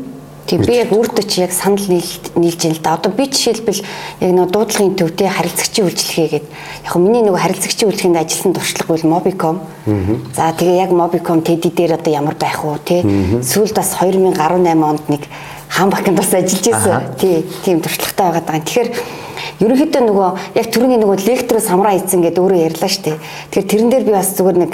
Тийм 0.46 0.62
би 0.62 0.78
яг 0.78 0.92
өөртөө 0.94 1.26
чи 1.26 1.42
яг 1.42 1.54
санал 1.58 1.82
нийлж 1.90 2.30
байна 2.38 2.78
л 2.78 2.82
да. 2.86 2.94
Одоо 2.94 3.12
би 3.12 3.26
жишээлбэл 3.26 3.82
яг 4.22 4.32
нэг 4.38 4.52
дуудлагын 4.54 4.94
төвтэй 4.94 5.26
харилцагчийн 5.26 5.90
үйлчлэгээ 5.90 6.30
гэдэг. 6.38 6.52
Яг 6.86 6.96
миний 7.02 7.26
нэг 7.26 7.34
харилцагчийн 7.34 7.90
үйлчлэгэнд 7.90 8.22
ажилласан 8.22 8.54
туршлага 8.54 8.94
бол 8.94 9.10
Mobicom. 9.10 9.58
За 10.38 10.54
тэгээ 10.54 10.86
яг 10.86 10.92
Mobicom 10.94 11.42
TD 11.42 11.74
дээр 11.74 11.98
одоо 11.98 12.14
ямар 12.14 12.38
байх 12.38 12.62
уу 12.62 12.78
те. 12.78 13.02
Сүүлд 13.42 13.74
бас 13.74 13.98
2018 13.98 14.38
онд 14.86 15.10
нэг 15.10 15.26
хаан 15.66 15.90
банкнд 15.90 16.18
бас 16.18 16.30
ажиллаж 16.30 16.62
байсан. 16.62 17.02
Тий, 17.18 17.42
тийм 17.66 17.82
туршлагатай 17.82 18.30
байгаа 18.30 18.46
даа. 18.46 18.62
Тэгэхээр 18.62 18.90
ерөнхийдөө 19.66 20.04
нөгөө 20.06 20.30
яг 20.62 20.68
түрүүний 20.72 21.00
нөгөө 21.02 21.26
лектороос 21.26 21.68
хамраа 21.72 21.96
ийцэн 21.98 22.22
гэдэг 22.22 22.44
өөрөө 22.44 22.60
ярьлаа 22.70 22.92
дээ. 22.92 23.18
Тэгэхээр 23.50 23.70
тэрэн 23.72 23.90
дээр 23.90 24.06
би 24.06 24.14
бас 24.14 24.30
зүгээр 24.36 24.58
нэг 24.62 24.74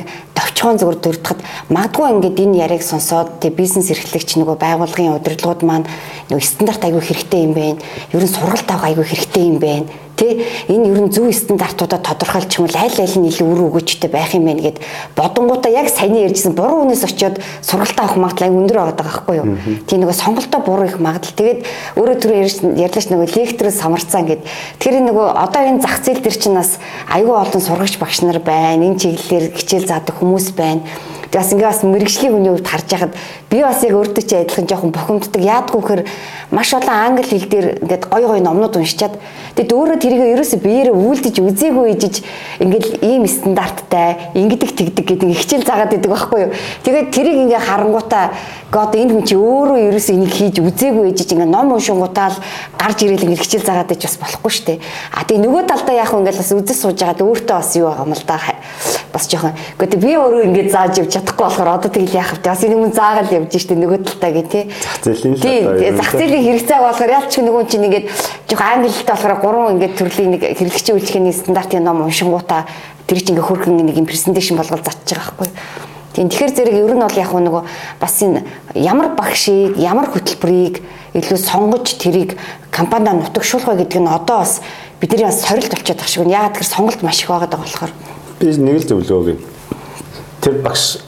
товчхон 0.61 0.77
зүгээр 0.77 0.99
дурдхад 1.01 1.39
магадгүй 1.73 2.07
ингээд 2.13 2.37
энэ 2.45 2.61
яриаг 2.61 2.83
сонсоод 2.85 3.41
тэг 3.41 3.57
бизнес 3.57 3.89
эрхлэгч 3.89 4.37
нөгөө 4.37 4.61
байгууллагын 4.61 5.17
удирдлагууд 5.17 5.65
маань 5.65 5.89
нөгөө 6.29 6.45
стандарт 6.45 6.85
аягүй 6.85 7.01
хэрэгтэй 7.01 7.41
юм 7.49 7.53
байна. 7.57 7.81
Ер 8.13 8.21
нь 8.21 8.29
сургалт 8.29 8.69
авах 8.69 8.85
аягүй 8.85 9.05
хэрэгтэй 9.09 9.43
юм 9.49 9.57
байна 9.57 9.89
Тэ 10.21 10.37
энэ 10.69 10.93
ер 10.93 11.01
нь 11.01 11.09
зөв 11.09 11.33
стандартуудаа 11.33 11.97
тодорхойлчих 11.97 12.61
юм 12.61 12.69
бол 12.69 12.77
аль 12.77 12.93
аль 12.93 13.17
нь 13.17 13.25
илүү 13.25 13.47
үр 13.49 13.61
өгөөжтэй 13.73 14.05
байх 14.13 14.37
юм 14.37 14.45
бэ 14.45 14.53
гэд 14.61 14.77
бодонгуудаа 15.17 15.73
яг 15.73 15.89
саяны 15.89 16.21
ярьжсэн 16.29 16.53
буруу 16.53 16.85
үнээс 16.85 17.09
очиод 17.09 17.41
сургалтаа 17.65 18.05
авах 18.05 18.21
магадлал 18.21 18.53
өндөр 18.53 18.77
байгаа 18.85 19.01
байхгүй 19.01 19.35
юу. 19.41 19.57
Тийм 19.89 20.05
нөгөө 20.05 20.13
сонголтоо 20.13 20.61
буруу 20.61 20.85
их 20.85 21.01
магадлал. 21.01 21.33
Тэгээд 21.33 21.65
өөрөө 21.97 22.15
түрүү 22.21 22.37
ярьлаач 22.85 23.07
нөгөө 23.09 23.33
лекторээс 23.33 23.81
самарцсан 23.81 24.29
гэд 24.29 24.45
тэр 24.77 25.01
нөгөө 25.01 25.25
одоо 25.41 25.61
энэ 25.65 25.81
зах 25.81 26.05
зээл 26.05 26.21
дээр 26.21 26.37
чинь 26.37 26.53
бас 26.53 26.77
аюул 27.09 27.41
олон 27.41 27.57
сургагч 27.57 27.97
багш 27.97 28.21
нар 28.21 28.37
байна. 28.45 28.85
Энэ 28.85 29.01
чиглэлээр 29.01 29.57
хичээл 29.57 29.89
заадаг 29.89 30.21
хүмүүс 30.21 30.53
байна 30.53 30.85
Тэгээс 31.31 31.55
ингээ 31.55 31.71
бас 31.71 31.81
мэрэгжлийн 31.87 32.33
хүний 32.35 32.51
хувьд 32.51 32.67
харж 32.67 32.87
байхад 32.91 33.15
би 33.51 33.59
бас 33.61 33.83
яг 33.83 33.97
өөртөө 33.99 34.23
чи 34.23 34.35
адилхан 34.39 34.67
жоохон 34.71 34.91
бухимддаг. 34.95 35.43
Яадгүй 35.43 35.81
хэр 35.83 36.01
маш 36.55 36.71
олон 36.71 36.95
англи 36.95 37.27
хэл 37.27 37.51
дээр 37.51 37.67
ингээд 37.83 38.07
гой 38.07 38.23
гой 38.23 38.39
номнууд 38.39 38.79
уншичаад 38.79 39.19
тэгэд 39.59 39.75
өөрөө 39.75 39.97
тэрийг 39.99 40.23
ерөөсө 40.39 40.57
биеэрээ 40.63 40.95
үйлдэж 40.95 41.35
үзээгүй 41.43 41.87
ижиж 41.91 42.23
ингээл 42.63 43.03
ийм 43.03 43.27
стандарттай 43.27 44.31
ингэдэг 44.39 44.71
тэгдэг 44.71 45.05
гэдэг 45.05 45.29
хичээл 45.35 45.67
заагаад 45.67 45.99
идэг 45.99 46.11
байхгүй 46.15 46.39
юу. 46.47 46.55
Тэгээд 46.87 47.11
тэрийг 47.11 47.37
ингээ 47.43 47.59
харангуудаа 47.59 48.31
God 48.71 48.95
энэ 48.95 49.11
хүн 49.19 49.25
чи 49.27 49.35
өөрөө 49.35 49.77
ерөөсө 49.91 50.15
энийг 50.15 50.31
хийж 50.31 50.55
үзээгүй 50.63 51.11
ижиж 51.11 51.35
ингээ 51.35 51.51
ном 51.51 51.75
уншингуудаа 51.75 52.31
л 52.31 52.39
гарч 52.79 53.03
ирээл 53.03 53.27
ингээ 53.27 53.43
хичээл 53.43 53.67
заагаад 53.67 53.91
иж 53.91 54.07
бас 54.07 54.15
болохгүй 54.15 54.51
шүү 54.55 54.65
дээ. 54.71 54.79
А 55.11 55.27
тэгээ 55.27 55.43
нөгөө 55.43 55.63
талдаа 55.67 55.95
яг 55.99 56.15
ингээл 56.15 56.39
бас 56.39 56.51
үзэж 56.55 56.77
сууж 56.79 56.99
байгаад 57.03 57.19
өөртөө 57.19 57.55
бас 57.59 57.75
юу 57.75 57.91
байгаа 57.91 58.07
юм 58.07 58.15
л 58.15 58.23
да. 58.23 58.39
Бас 59.11 59.27
жоохон. 59.27 59.59
Гэхдээ 59.75 59.99
би 59.99 60.11
өөрөө 60.15 60.41
ингээ 60.47 60.71
зааж 60.71 61.03
явж 61.03 61.11
чадахгүй 61.19 61.43
болохоор 61.43 61.75
одоо 61.75 61.91
тэгэл 61.91 62.15
яах 62.15 62.31
вэ? 62.31 62.47
Бас 62.47 62.63
энэ 62.63 62.79
хүн 62.79 62.95
заагаад 62.95 63.40
явж 63.41 63.53
штэ 63.57 63.75
нөгөө 63.75 63.99
талтай 64.05 64.31
гэ 64.31 64.43
тий. 64.47 64.63
Зах 64.69 65.01
зээлийн 65.01 65.35
л 65.35 65.41
тий. 65.41 65.91
Зах 65.97 66.11
зээлийн 66.13 66.45
хэрэгцээ 66.45 66.79
болохоор 66.81 67.11
ялч 67.17 67.33
нөгөө 67.41 67.63
чинь 67.65 67.85
ингээд 67.89 68.05
жоох 68.47 68.61
англилтэй 68.61 69.09
болохоор 69.09 69.35
гурван 69.41 69.73
ингээд 69.75 69.97
төрлийн 69.97 70.31
нэг 70.37 70.43
хэрэглэгчийн 70.57 70.95
үйлчлэгээний 70.97 71.35
стандартын 71.35 71.83
ном 71.83 72.05
уншингуудаа 72.05 72.69
тэр 73.09 73.19
чинь 73.19 73.35
ингээ 73.35 73.49
хөрхөн 73.49 73.81
нэг 73.81 73.97
юм 73.97 74.05
презентацийн 74.05 74.57
болгол 74.57 74.79
затж 74.79 75.09
байгаа 75.11 75.33
байхгүй. 75.41 75.49
Тийм 76.11 76.27
тэгэхээр 76.27 76.55
зэрэг 76.55 76.75
ер 76.75 76.95
нь 76.95 77.03
бол 77.03 77.21
яг 77.23 77.31
нөгөө 77.31 77.63
бас 77.99 78.15
энэ 78.19 78.43
ямар 78.75 79.15
багшийг 79.15 79.79
ямар 79.79 80.11
хөтөлбөрийг 80.11 80.83
илүү 81.15 81.39
сонгож 81.39 81.87
тэрийг 81.95 82.35
компаниа 82.67 83.15
нутагшуулах 83.15 83.71
вэ 83.71 83.87
гэдэг 83.87 84.01
нь 84.03 84.11
одоо 84.11 84.43
бас 84.43 84.59
бидний 84.99 85.23
бас 85.23 85.39
сорилт 85.39 85.71
болчиход 85.71 86.03
байгаа 86.03 86.11
шиг. 86.11 86.27
Яагаад 86.27 86.53
тэгэхээр 86.59 86.75
сонголт 86.75 86.99
маш 87.03 87.23
их 87.23 87.31
байгаа 87.31 87.55
болохоор 87.55 87.91
би 88.41 88.47
нэг 88.57 88.75
л 88.83 88.87
зөвлөгөөг 88.89 89.50
тэр 90.41 90.61
багш 90.65 90.99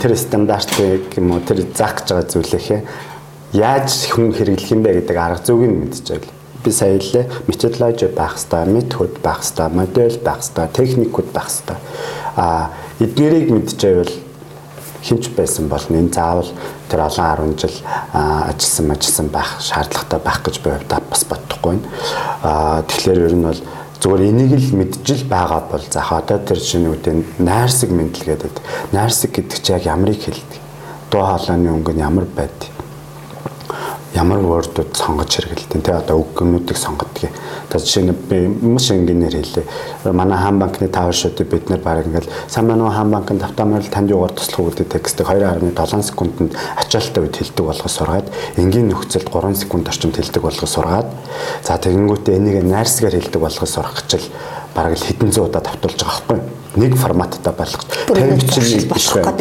тэр 0.00 0.16
стандартыг 0.16 1.10
юм 1.18 1.34
уу 1.34 1.42
тэр 1.42 1.66
заах 1.74 2.00
гэж 2.00 2.08
байгаа 2.14 2.30
зүйлээ 2.30 2.82
яаж 3.52 4.10
хүн 4.10 4.30
хэрэглэх 4.30 4.70
юм 4.70 4.82
бэ 4.82 5.02
гэдэг 5.02 5.16
арга 5.16 5.42
зүйг 5.42 5.62
нь 5.66 5.78
мэдчихвэл 5.86 6.30
би 6.66 6.70
сая 6.70 6.98
хэллээ. 6.98 7.26
Методологи 7.46 8.06
байх 8.10 8.34
хэвээр 8.36 8.68
метод 8.74 9.14
байх 9.22 9.40
хэвээр 9.42 9.74
модель 9.74 10.18
байх 10.18 10.42
хэвээр 10.42 10.74
техникүүд 10.74 11.28
байх 11.30 11.50
хэвээр 11.50 11.80
а 12.36 12.70
эднэрийг 13.00 13.50
мэдчихвэл 13.54 14.14
хинч 15.06 15.30
байсан 15.38 15.68
бол 15.70 15.86
энэ 15.88 16.10
заавал 16.10 16.50
тэр 16.90 17.00
олон 17.06 17.54
10 17.54 17.62
жил 17.62 17.76
ажилласан 18.12 18.90
ажилласан 18.90 19.28
байх 19.30 19.50
шаардлагатай 19.62 20.20
байх 20.20 20.40
гэж 20.42 20.56
би 20.62 20.70
бас 21.10 21.22
бодохгүй 21.24 21.78
байна. 21.78 21.86
А 22.42 22.82
тэгэхээр 22.82 23.26
ер 23.30 23.34
нь 23.38 23.46
бол 23.46 23.60
Зүгээр 24.00 24.22
энийг 24.28 24.52
л 24.60 24.76
мэджил 24.76 25.24
байгаа 25.24 25.62
бол 25.72 25.84
за 25.90 26.04
одоо 26.04 26.38
тэр 26.38 26.60
шинүүдийн 26.60 27.24
найрсаг 27.38 27.90
мэдлэг 27.90 28.26
гэдэг. 28.28 28.54
Найрсаг 28.92 29.30
гэдэг 29.32 29.58
чинь 29.62 29.76
яг 29.76 29.84
ямарыг 29.88 30.20
хэлдэг. 30.20 30.60
Дуу 31.10 31.24
хоолойны 31.24 31.72
өнгө 31.72 31.92
нь 31.96 32.04
ямар 32.04 32.28
байдаг 32.28 32.75
ямар 34.16 34.40
вордууд 34.40 34.96
сонгож 34.96 35.28
хэрэгэлдэг 35.28 35.82
те 35.84 35.92
одоо 35.92 36.24
үг 36.24 36.32
гэмнүүдийг 36.32 36.78
сонгодог. 36.80 37.28
За 37.68 37.78
жишээ 37.78 38.08
нь 38.08 38.16
би 38.16 38.48
маш 38.48 38.88
ингээр 38.88 39.36
хэлээ. 39.36 40.12
Манай 40.12 40.38
хаан 40.40 40.58
банкны 40.58 40.88
тавар 40.88 41.12
шуудыг 41.12 41.44
бид 41.52 41.68
нэр 41.68 41.84
баг 41.84 42.06
ингээл 42.08 42.30
сайн 42.48 42.66
манай 42.66 42.88
хаан 42.88 43.10
банкын 43.12 43.44
автомобиль 43.44 43.92
танд 43.92 44.10
юугаар 44.10 44.32
туслах 44.32 44.60
үү 44.60 44.70
гэдэг 44.72 44.88
текстийг 44.88 45.28
2.7 45.28 46.02
секундэд 46.02 46.56
ачаалттай 46.80 47.22
үед 47.22 47.36
хэлдэг 47.36 47.64
болгож 47.66 47.92
сургаад 47.92 48.26
энгийн 48.56 48.88
нөхцөлд 48.88 49.28
3 49.28 49.54
секунд 49.54 49.88
орчимд 49.88 50.16
хэлдэг 50.16 50.42
болгож 50.42 50.70
сургаад 50.70 51.08
за 51.60 51.76
тэгэнгүүтээ 51.76 52.36
энийг 52.40 52.64
найрсгаар 52.64 53.20
хэлдэг 53.20 53.40
болгож 53.40 53.68
сурах 53.68 54.00
гэж 54.00 54.16
л 54.16 54.28
бараг 54.72 54.96
л 54.96 55.04
хэдэн 55.04 55.32
зуун 55.32 55.48
удаа 55.52 55.60
давтуулж 55.60 56.00
байгаа 56.00 56.24
байхгүй 56.24 56.65
нэг 56.76 56.96
форматтай 57.00 57.52
болгож 57.56 57.84
темп 58.06 58.46
чинь 58.52 58.70
нэг 58.76 58.88
биш 58.94 59.10
байна 59.14 59.36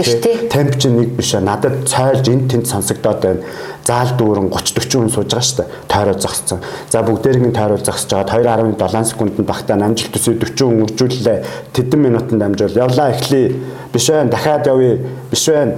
темп 0.49 0.77
чинь 0.79 0.99
нэг 0.99 1.15
биш 1.19 1.33
надад 1.39 1.87
цайлж 1.87 2.29
эн 2.31 2.47
тэнд 2.49 2.67
сонсогдоод 2.67 3.21
байна 3.21 3.41
заал 3.85 4.15
дүүрэн 4.17 4.49
30 4.49 4.79
40 4.81 4.97
хүн 4.97 5.11
сууж 5.13 5.29
байгаа 5.29 5.45
шүү 5.45 5.57
дээ. 5.61 5.67
Тойроо 5.91 6.17
зогссон. 6.17 6.61
За 6.89 7.03
бүгдээрийн 7.05 7.53
тойроо 7.53 7.77
зогсож 7.77 8.09
байгаа 8.25 8.65
2.7 8.73 9.03
секундэд 9.11 9.45
багтаа 9.45 9.77
амжилт 9.77 10.15
төсөө 10.15 10.39
40 10.41 10.65
хүн 10.65 10.81
үржүүллээ. 10.87 11.37
Тэдэн 11.69 12.01
минутанд 12.01 12.41
амжуул. 12.41 12.73
Явлаа 12.73 13.13
эхлэе. 13.13 13.53
Биш 13.93 14.09
байна. 14.09 14.31
Дахиад 14.33 14.65
явъя. 14.65 14.97
Биш 15.29 15.45
байна. 15.53 15.77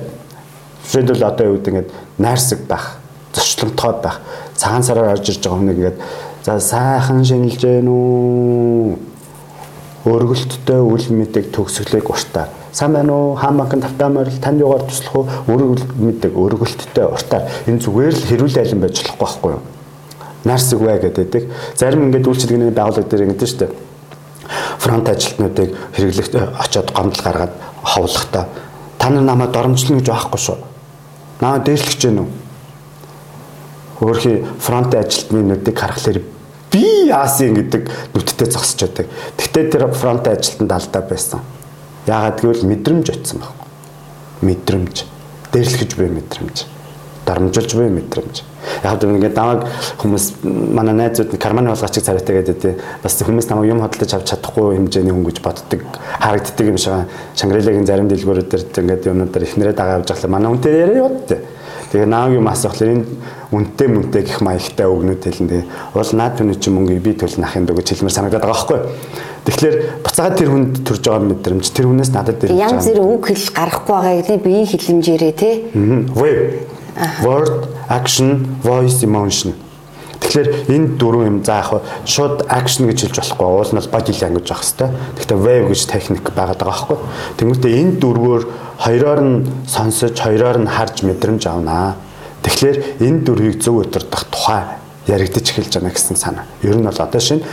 Жишээлбэл 0.88 1.28
одоо 1.28 1.46
юу 1.52 1.58
гэдэг 1.60 1.67
ингээд 1.67 1.91
найрсаг 2.17 2.63
байх, 2.63 2.96
зөрчилдөгтэй 3.36 3.91
байх. 4.04 4.22
Цагаан 4.56 4.84
сараар 4.84 5.20
орж 5.20 5.28
ирж 5.28 5.43
байгаа 5.43 5.60
хүнийг 5.60 5.78
ингээд 5.78 6.00
за 6.48 6.60
сайхан 6.63 7.26
шинжилж 7.28 7.60
гэнэ 7.60 7.91
үү? 7.91 8.96
Өргөлттэй 10.08 10.80
үл 10.80 11.08
мэдэг 11.12 11.52
төгсгөлийг 11.52 12.08
уртаа 12.10 12.48
сайн 12.72 12.93
байна 12.96 13.13
уу 13.13 13.36
хаан 13.36 13.58
банкын 13.60 13.84
тавтаа 13.84 14.10
морил 14.10 14.39
танд 14.39 14.62
югаар 14.63 14.88
туслах 14.88 15.15
уу 15.15 15.26
өргөл 15.52 15.84
мэддэг 16.00 16.32
өргөлттэй 16.32 17.06
уртаар 17.06 17.43
энэ 17.67 17.82
зүгээр 17.84 18.15
л 18.15 18.28
хэрүүл 18.30 18.62
айлан 18.62 18.82
байж 18.86 18.96
болохгүй 19.04 19.20
байхгүй 19.20 19.52
юу 19.58 19.63
нарсэг 20.48 20.80
бай 20.80 21.00
гэдэг. 21.00 21.52
Зарим 21.76 22.08
ингээд 22.08 22.28
үйлчилгээний 22.28 22.72
байгууллага 22.72 23.10
дээр 23.10 23.28
ингэдэж 23.28 23.52
штэ. 23.52 23.67
Фронт 24.80 25.10
ажилтнуудыг 25.10 25.76
хэрэглэх 25.93 26.28
очоод 26.56 26.91
гомдол 26.96 27.24
гаргаад 27.24 27.54
ховлохдоо 27.84 28.46
та 28.98 29.10
нар 29.10 29.24
намайг 29.24 29.52
доромжлно 29.52 30.00
гэж 30.00 30.08
байхгүй 30.08 30.39
шүү. 30.39 30.58
Намайг 31.41 31.63
дээрлэж 31.67 32.00
гэнэ 32.00 32.22
үү? 32.22 32.30
Өөрхий 34.02 34.46
фронтын 34.60 35.04
ажилтнуудыг 35.04 35.76
харахаар 35.78 36.22
би 36.78 37.10
яасын 37.10 37.58
гэдэг 37.58 37.90
нүдтэй 38.13 38.48
зогсож 38.54 38.86
байдаг. 38.86 39.10
Тэгтээ 39.38 39.66
тэр 39.74 39.90
фронтын 39.98 40.38
ажилтнанд 40.38 40.72
алдаа 40.72 41.02
байсан. 41.02 41.42
Яагаад 42.06 42.42
гэвэл 42.42 42.70
мэдрэмж 42.70 43.10
очсон 43.10 43.42
байхгүй. 43.42 43.68
Мэдрэмж. 44.46 44.96
Дээрлэхэж 45.52 45.92
буй 45.98 46.10
мэдрэмж. 46.13 46.58
Дарамжилж 47.26 47.74
буй 47.74 47.90
мэдрэмж. 47.90 48.44
Яг 48.84 49.02
л 49.02 49.10
ингээд 49.10 49.36
намайг 49.36 49.66
хүмүүс 49.98 50.26
манай 50.44 50.94
найзууд 50.94 51.34
карманы 51.42 51.74
болгоочиг 51.74 52.04
царайтай 52.04 52.40
гэдэг 52.40 52.58
тий. 52.62 52.76
Бас 53.04 53.18
хүмүүс 53.18 53.50
намайг 53.50 53.74
юм 53.74 53.82
хөдөлж 53.82 54.13
авч 54.13 54.32
чадахгүй 54.32 54.78
хэмжээний 54.78 55.12
хүн 55.12 55.26
гэж 55.26 55.42
боддог, 55.42 55.82
харагддаг 56.20 56.68
юм 56.68 56.78
шиг 56.78 57.08
Шангрилагийн 57.36 57.88
зарим 57.88 58.08
дэлгүүрүүд 58.12 58.48
дээр 58.52 58.63
ингээд 58.84 59.08
юмнуудаар 59.08 59.48
ихнэрээ 59.48 59.76
дагаа 59.76 59.98
явж 60.00 60.12
байгаа. 60.12 60.32
Манай 60.32 60.52
үнтэй 60.52 60.72
яриа 60.72 61.04
юу 61.04 61.12
тий. 61.28 61.40
Тэгээ 61.91 62.08
нааг 62.12 62.36
юм 62.36 62.47
асуухлаар 62.52 62.91
энэ 63.00 63.06
үнтэй 63.52 63.88
мүнтэй 63.88 64.23
гих 64.28 64.41
маягтай 64.43 64.88
өгнөд 64.91 65.23
хэлэн 65.23 65.47
тэгээ 65.47 65.65
уул 65.95 66.12
наад 66.19 66.36
түний 66.36 66.60
чи 66.60 66.67
мөнгө 66.67 67.00
би 67.00 67.15
төлнө 67.15 67.47
ахын 67.47 67.63
дөгөж 67.63 67.88
хэлмээр 67.95 68.15
санагдаад 68.17 68.43
байгаа 68.43 68.56
байхгүй. 68.60 68.80
Тэгэхээр 69.47 69.76
буцаага 70.04 70.36
тэр 70.36 70.50
хүнд 70.52 70.73
төрж 70.84 71.04
байгаа 71.08 71.23
мэдрэмж 71.32 71.65
тэр 71.71 71.88
хүнээс 71.88 72.12
надад 72.12 72.43
дээр 72.43 72.60
янз 72.60 72.91
бүрийн 72.91 73.08
үг 73.08 73.23
хэл 73.32 73.47
гарахгүй 73.56 73.95
байгаа 73.95 74.15
гэдэг 74.19 74.43
биеийн 74.43 74.67
хэлэмжээрээ 74.67 75.34
тий. 75.39 75.56
Web 76.12 76.76
word, 77.23 77.67
action, 77.88 78.60
voice, 78.63 79.04
emotion. 79.04 79.54
Тэгэхээр 80.28 80.50
энэ 80.76 80.88
дөрвөн 81.00 81.28
юм 81.32 81.40
за 81.40 81.63
яг 81.63 81.72
шууд 82.04 82.52
action 82.52 82.92
гэж 82.92 83.08
хэлж 83.08 83.16
болохгүй. 83.16 83.48
Уул 83.48 83.72
нь 83.72 83.80
бол 83.80 83.94
body 83.96 84.13
language 84.20 84.52
ах 84.52 84.60
хэвээр. 84.60 84.92
Гэхдээ 85.16 85.40
wave 85.40 85.68
гэж 85.72 85.82
техник 85.88 86.26
байгаад 86.36 86.60
байгаа 86.60 86.68
байхгүй. 86.68 86.98
Тэнгүүтээ 87.40 87.74
энэ 87.80 87.94
дөрвөөр 88.04 88.44
хоёроор 88.84 89.22
нь 89.24 89.36
сонсож, 89.63 90.20
хоёроор 90.20 90.60
нь 90.60 90.68
харж 90.68 91.08
мэдрэмж 91.08 91.44
авнаа. 91.48 91.96
Тэгэхээр 92.44 92.78
энэ 93.08 93.24
дөрвийг 93.24 93.56
зөв 93.63 93.88
удирдах 93.88 94.28
тухай 94.28 94.84
яригдаж 95.08 95.48
эхэлж 95.48 95.80
байна 95.80 95.96
гэсэн 95.96 96.20
санаа. 96.20 96.46
Ер 96.62 96.76
нь 96.76 96.84
бол 96.84 96.92
одоо 96.92 97.22
шинэ 97.24 97.48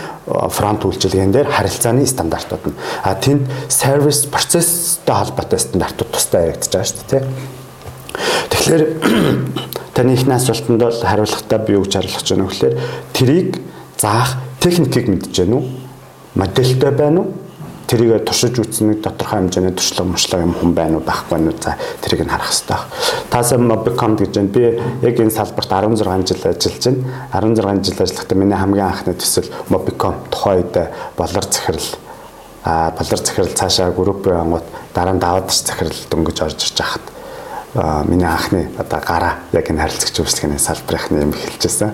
фронт 0.50 0.82
үйлчилгээнд 0.82 1.34
дээр 1.38 1.48
харилцааны 1.54 2.06
стандартууд 2.06 2.74
нь. 2.74 2.78
А 3.06 3.14
тэнд 3.14 3.46
service 3.70 4.26
процесстэй 4.26 5.14
холбоотой 5.14 5.62
стандартууд 5.62 6.10
тусдаа 6.10 6.50
яригдаж 6.50 6.74
байгаа 6.74 6.90
шүү 6.90 7.06
дээ. 7.06 7.22
Тэгэхээр 8.50 8.82
таны 9.94 10.14
ихний 10.14 10.34
асуултанд 10.36 10.80
бол 10.82 11.00
хариулахдаа 11.00 11.58
би 11.58 11.72
юу 11.78 11.84
гэж 11.84 11.94
хариулах 11.94 12.20
гэж 12.20 12.30
байна 12.30 12.44
вэ 12.44 12.50
гэхээр 12.50 12.74
трийг 13.14 13.50
заах 13.98 14.36
техникийг 14.60 15.08
мэдж 15.08 15.30
гэнэ 15.38 15.54
үү? 15.54 15.64
Модельтэй 16.34 16.90
байна 16.90 17.20
уу? 17.22 17.32
Тэрийг 17.86 18.24
туршиж 18.24 18.58
үзсэн 18.58 18.90
нэг 18.90 19.02
тодорхой 19.04 19.44
хэмжээний 19.44 19.76
туршлага 19.76 20.10
муршлага 20.10 20.46
юм 20.48 20.54
хүн 20.56 20.72
байна 20.74 20.98
уу 20.98 21.04
байхгүй 21.04 21.38
нь 21.38 21.52
за 21.62 21.76
тэрийг 22.02 22.26
нь 22.26 22.32
харах 22.32 22.50
хэрэгтэй 22.50 22.74
байна. 22.74 22.90
Таасаа 23.30 23.58
Mobicom 23.60 24.16
гэж 24.18 24.32
байна. 24.34 24.50
Би 24.50 24.62
яг 25.04 25.20
энэ 25.20 25.30
салбарт 25.30 25.70
16 25.70 26.26
жил 26.26 26.42
ажиллаж 26.48 26.84
байна. 27.30 27.54
16 27.54 27.84
жил 27.84 28.02
ажиллахдаа 28.02 28.38
миний 28.40 28.56
хамгийн 28.56 28.88
анхны 28.88 29.14
төсөл 29.14 29.52
Mobicom 29.68 30.14
тухайн 30.32 30.64
үед 30.64 30.74
болор 31.16 31.44
захирал 31.44 31.88
а 32.64 32.90
болор 32.98 33.20
захирал 33.20 33.52
цаашаа 33.52 33.92
группийн 33.92 34.36
ангууд 34.36 34.64
дараа 34.94 35.14
нь 35.14 35.20
даваад 35.20 35.52
захирал 35.52 36.00
дөнгөж 36.10 36.38
орж 36.40 36.56
ирж 36.64 36.78
хахад 36.80 37.13
миний 37.74 38.26
анхны 38.26 38.70
одоо 38.78 39.00
гараа 39.02 39.34
яг 39.50 39.66
энэ 39.66 39.82
харилцагч 39.82 40.22
үйлчлэгээний 40.22 40.62
салбарынхны 40.62 41.26
юм 41.26 41.34
эхэлжсэн. 41.34 41.90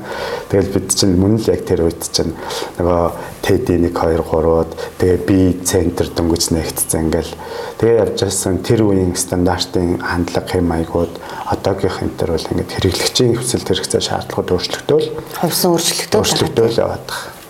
Тэгэл 0.53 0.75
бид 0.77 0.93
чинь 0.93 1.17
мөн 1.17 1.41
л 1.41 1.49
яг 1.49 1.65
тэр 1.65 1.89
үед 1.89 2.05
чинь 2.13 2.37
нөгөө 2.77 3.41
TED 3.41 3.65
1 3.81 3.89
2 3.89 4.21
3-ууд 4.21 4.71
тэгээ 5.01 5.21
би 5.25 5.57
центр 5.65 6.13
дөнгөж 6.13 6.53
нэгтцэн 6.53 7.09
ингээл 7.09 7.33
тэгээ 7.81 8.01
явж 8.05 8.19
байсан 8.29 8.61
тэр 8.61 8.85
үеийн 8.85 9.17
стандартын 9.17 10.05
хандлага 10.05 10.53
хэм 10.53 10.69
маягууд 10.69 11.15
одоогийнх 11.49 12.05
энэ 12.05 12.17
төр 12.21 12.31
бол 12.37 12.51
ингээд 12.53 12.75
хэрэглэгчийн 12.77 13.41
хүсэл 13.41 13.65
хэрэгцээ 13.65 14.05
шаардлагууд 14.05 14.53
өөрчлөгдөөл 14.53 15.09
хувьсан 15.41 15.71
өөрчлөлтөө 15.73 16.21
өөрчлөгдөөл 16.21 16.81
яваад 16.85 17.09
байгаа. 17.09 17.41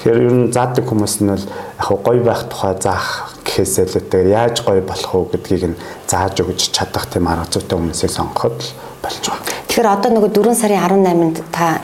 Тэгэхээр 0.00 0.24
ер 0.24 0.32
нь 0.32 0.52
заадаг 0.52 0.84
хүмүүс 0.88 1.14
нь 1.20 1.28
бол 1.28 1.44
яг 1.44 1.88
гоё 2.00 2.22
байх 2.24 2.42
тухай 2.48 2.74
заах 2.80 3.35
гэхээсээ 3.46 3.86
л 3.86 3.98
үгээр 4.02 4.28
яаж 4.34 4.56
гоё 4.66 4.82
болох 4.82 5.12
уу 5.14 5.30
гэдгийг 5.30 5.64
нь 5.70 5.80
зааж 6.10 6.42
өгч 6.42 6.74
чадах 6.74 7.06
тийм 7.06 7.30
арга 7.30 7.46
зүйтэй 7.46 7.78
хүмүүсийг 7.78 8.10
сонгоход 8.10 8.58
болж 9.00 9.22
байгаа. 9.22 9.46
Тэгэхээр 9.70 9.88
одоо 9.94 10.10
нөгөө 10.10 10.30
4 10.34 10.58
сарын 10.58 10.82
18-нд 10.82 11.38
та 11.54 11.78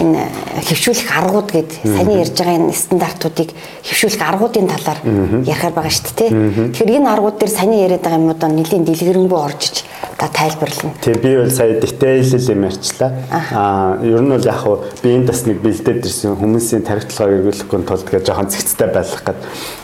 энэ 0.00 0.24
хөвшүүлэх 0.64 1.10
аргууд 1.12 1.48
гэд 1.52 1.70
саний 1.84 2.24
ярьж 2.24 2.32
байгаа 2.32 2.56
энэ 2.56 2.72
стандартуудыг 2.72 3.50
хөвшүүлэх 3.84 4.22
аргуудын 4.24 4.68
талаар 4.72 5.00
ярихаар 5.44 5.74
байгаа 5.76 5.92
шүү 5.92 6.14
дээ. 6.16 6.30
Тэгэхээр 6.72 6.96
энэ 6.96 7.12
аргууд 7.12 7.36
дээр 7.36 7.52
саний 7.52 7.84
яриад 7.84 8.00
байгаа 8.00 8.20
юмудаа 8.24 8.48
нэлийн 8.48 8.88
дэлгэрэнгүй 8.88 9.36
орж 9.36 9.84
та 10.16 10.32
тайлбарлана. 10.32 10.96
Тэг 11.04 11.20
би 11.20 11.36
бол 11.36 11.52
сая 11.52 11.76
detail 11.76 12.24
юм 12.24 12.64
ярьчлаа. 12.64 13.10
Аа 13.28 14.00
ер 14.00 14.22
нь 14.24 14.32
бол 14.32 14.48
яг 14.48 14.58
хуу 14.64 14.80
би 15.04 15.08
энэ 15.12 15.28
бас 15.28 15.44
нэг 15.44 15.60
бэлдээд 15.60 16.08
ирсэн 16.08 16.40
хүмүүсийн 16.40 16.88
тархитлагыг 16.88 17.44
эргүүлэхгүй 17.52 17.80
тулд 17.84 18.08
гэж 18.08 18.32
жоохон 18.32 18.48
зэгцтэй 18.48 18.88
байх 18.88 19.12
гээд 19.12 19.40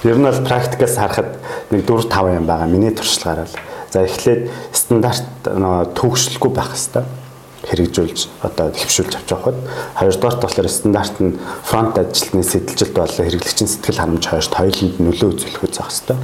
ер 0.08 0.16
нь 0.16 0.24
бол 0.24 0.40
практикаас 0.40 0.96
харахад 0.96 1.36
нэг 1.68 1.84
4 1.84 2.08
5 2.08 2.38
юм 2.40 2.46
байгаа. 2.48 2.66
Миний 2.66 2.96
туршлагаараа 2.96 3.44
л. 3.44 3.60
За 3.92 4.04
эхлээд 4.08 4.48
стандарт 4.72 5.26
төгсөлгүй 5.44 6.52
байх 6.52 6.72
хэрэгтэй 6.72 7.27
хэрэгжүүлж 7.66 8.28
одоо 8.46 8.70
хөвшүүлж 8.70 9.12
авч 9.18 9.28
явахад 9.34 9.58
хоёрдугаар 9.98 10.38
болохоор 10.38 10.68
стандарт 10.70 11.16
нь 11.18 11.38
фронт 11.66 11.98
ажилтны 11.98 12.42
сэтэлжилт 12.46 12.94
болон 12.94 13.26
хэрэглэгчийн 13.26 13.68
сэтгэл 13.68 13.98
ханамж 13.98 14.24
хоёрт 14.30 14.54
хоёуланд 14.54 14.96
нөлөө 15.02 15.28
үзүүлэх 15.34 15.64
үзэх 15.66 15.90
хэвээр. 15.90 16.22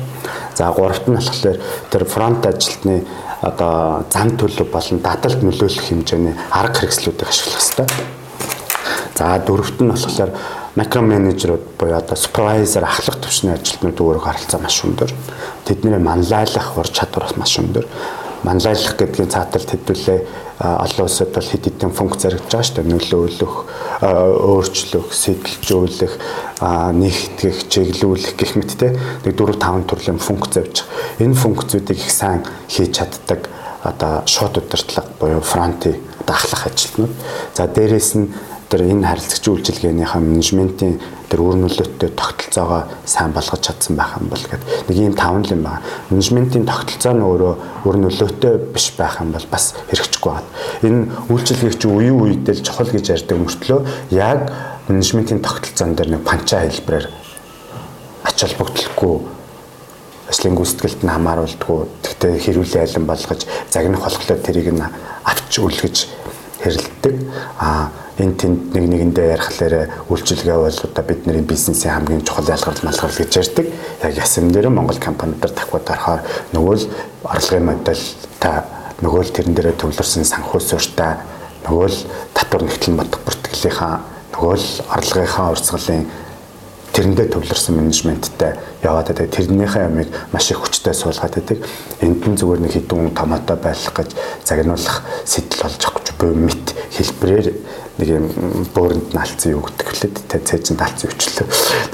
За 0.55 0.71
гуравт 0.71 1.07
нь 1.11 1.19
болохоор 1.19 1.59
тэр 1.91 2.05
фронт 2.07 2.47
ажилтны 2.47 3.03
одоо 3.43 4.07
зан 4.15 4.39
төлөв 4.39 4.71
болон 4.71 4.99
дадалд 5.03 5.43
нөлөөлөх 5.43 5.91
хэмжээний 5.91 6.35
арга 6.55 6.79
хэрэгслүүдийг 6.81 7.29
ашиглах 7.29 7.59
хэрэгтэй. 7.59 7.89
За 9.19 9.39
дөрөвт 9.43 9.79
нь 9.83 9.91
болохоор 9.91 10.31
макро 10.79 11.03
менежерүүд 11.03 11.65
буюу 11.79 11.99
одоо 11.99 12.17
супервайзер 12.17 12.85
ахлах 12.87 13.19
төвчний 13.19 13.53
ажилтнууд 13.55 13.99
өөрөө 13.99 14.23
харилцаа 14.23 14.61
маш 14.63 14.81
өндөр. 14.87 15.11
Тэдний 15.67 15.99
манлайлах 15.99 16.79
ур 16.79 16.89
чадвар 16.89 17.31
маш 17.37 17.59
өндөр. 17.59 17.87
Манлайлах 18.43 18.97
гэдгийн 18.99 19.31
цааталт 19.31 19.71
хэдүүлээ 19.71 20.19
олон 20.59 21.07
улсад 21.07 21.35
бол 21.35 21.43
хэд 21.43 21.65
хэдэн 21.67 21.91
функц 21.91 22.23
зарагдж 22.23 22.47
байгаа 22.47 22.63
шүү 22.63 22.77
дээ. 22.79 22.91
Нөлөөлөх, 22.95 23.55
өөрчлөх, 24.03 25.09
сэтэлжүүлэх, 25.11 26.15
нэгтгэх, 26.95 27.59
чиглүүлэх 27.67 28.35
гэх 28.39 28.53
мэт 28.55 28.73
те 28.79 28.95
нэг 29.27 29.35
4 29.35 29.59
5 29.59 29.91
төрлийн 29.91 30.23
функц 30.23 30.55
авч 30.63 30.87
байгаа. 30.87 31.27
Энэ 31.27 31.35
функцүүдийг 31.35 31.99
их 31.99 32.11
сайн 32.11 32.47
хийж 32.71 32.95
чаддаг 32.95 33.51
одоо 33.83 34.23
шууд 34.27 34.63
удирдлага 34.63 35.11
буюу 35.19 35.43
фронти 35.43 35.99
одоо 36.23 36.35
ахлах 36.35 36.67
ажилтнууд. 36.71 37.13
За 37.55 37.67
дээрэс 37.67 38.15
нь 38.15 38.31
тэр 38.71 38.81
энэ 38.89 39.07
харилцагч 39.07 39.45
үйлчилгээнийхээ 39.49 40.21
менежментийн 40.21 41.01
тэр 41.29 41.41
үр 41.41 41.57
нөлөөттэй 41.59 42.11
тогтолцоогоо 42.15 42.83
сайн 43.05 43.33
болгож 43.35 43.61
чадсан 43.61 43.97
байх 43.97 44.17
юм 44.21 44.31
бол 44.31 44.41
гэдэг 44.41 44.89
нэг 44.89 44.97
ийм 44.97 45.15
таван 45.19 45.45
юм 45.51 45.63
байна. 45.67 45.83
Менежментийн 46.11 46.65
тогтолцоо 46.65 47.13
нь 47.13 47.27
өөрөө 47.27 47.55
үр 47.85 47.97
нөлөөтэй 47.99 48.55
биш 48.73 48.95
байх 48.97 49.21
юм 49.21 49.35
бол 49.35 49.47
бас 49.51 49.75
хэрэгжихгүй 49.91 50.33
байна. 50.33 50.49
Энэ 50.87 51.01
үйлчилгээгч 51.29 51.83
үеийн 51.91 52.17
үедэл 52.19 52.63
чухал 52.63 52.91
гэж 52.91 53.07
ярьдаг 53.11 53.39
мөртлөө 53.39 53.81
яг 54.15 54.41
менежментийн 54.89 55.43
тогтолцоон 55.43 55.95
дээр 55.95 56.11
нэг 56.15 56.23
панча 56.23 56.63
хэлбэрээр 56.63 57.09
ач 58.25 58.37
холбогдолгүй 58.41 59.17
ажлын 60.29 60.57
гүйцэтгэлд 60.57 61.01
нь 61.05 61.13
хамааруулдаггүй. 61.13 61.81
Тэгтээ 62.05 62.33
хэрүүлийн 62.41 62.85
айлан 62.85 63.05
болгож 63.05 63.41
загнах 63.69 64.03
болохоор 64.05 64.41
тэрийг 64.41 64.73
нь 64.73 64.81
авч 64.81 65.53
үлгэж 65.61 65.97
хэрэлдэг. 66.65 67.17
Аа 67.61 67.93
энэ 68.19 68.35
тэнд 68.41 68.61
нэг 68.73 68.85
нэгэндээ 68.89 69.29
ярихлаарэ 69.37 69.81
үйлчилгээ 70.09 70.59
бол 70.59 70.81
одоо 70.81 71.05
бидний 71.05 71.43
бизнесийн 71.45 71.95
хамгийн 71.95 72.25
чухал 72.25 72.49
ялгарл 72.49 72.81
малгарл 72.87 73.21
гэж 73.21 73.33
ярьдаг. 73.37 73.67
Яг 74.03 74.15
ясам 74.17 74.49
дээр 74.49 74.73
Монгол 74.73 74.99
компаниудаар 74.99 75.53
давхад 75.53 75.91
орохоор 75.93 76.23
нөгөө 76.57 76.75
л 76.81 76.89
орлогын 77.27 77.67
модель 77.69 78.05
та 78.39 78.65
нөгөө 79.03 79.23
л 79.29 79.35
тэрэн 79.35 79.55
дээрээ 79.55 79.77
төвлөрсөн 79.83 80.25
санхүү 80.25 80.61
суурьтай 80.63 81.19
нөгөө 81.67 81.87
л 81.91 81.99
татвар 82.39 82.63
нэгтлэн 82.63 82.97
бодох 83.03 83.21
бүртгэлийнхаа 83.27 83.95
нөгөө 84.33 84.55
л 84.55 84.69
орлогынхаа 84.95 85.51
урсгалын 85.53 86.07
тэрэндээ 86.95 87.27
төвлөрсөн 87.35 87.75
менежменттэй 87.75 88.55
яваад 88.87 89.11
байдаг. 89.11 89.31
Тэрнийхээ 89.35 89.91
ямиг 89.91 90.09
маш 90.31 90.51
их 90.55 90.63
хүчтэй 90.63 90.95
суулгаад 90.95 91.35
байдаг. 91.35 91.59
Энд 91.99 92.23
нь 92.23 92.39
зүгээр 92.39 92.63
нэг 92.63 92.73
хідүүн 92.79 93.11
томоотой 93.19 93.59
байх 93.59 93.83
гэж 93.91 94.15
загнуулах 94.47 95.03
сэтэл 95.27 95.63
болж 95.67 95.81
авах 95.83 95.99
гэж 95.99 96.09
буй 96.15 96.33
мэд 96.39 96.67
хэлбэрээр 96.95 97.47
нэг 97.99 98.09
юм 98.15 98.27
бөөрөнд 98.71 99.11
нь 99.11 99.19
алдсан 99.19 99.51
юу 99.59 99.67
гэдэг 99.67 99.87
хэлээд 99.91 100.17
тэ 100.31 100.39
цээжинд 100.47 100.83
алдсан 100.87 101.11
өчлөө. 101.11 101.47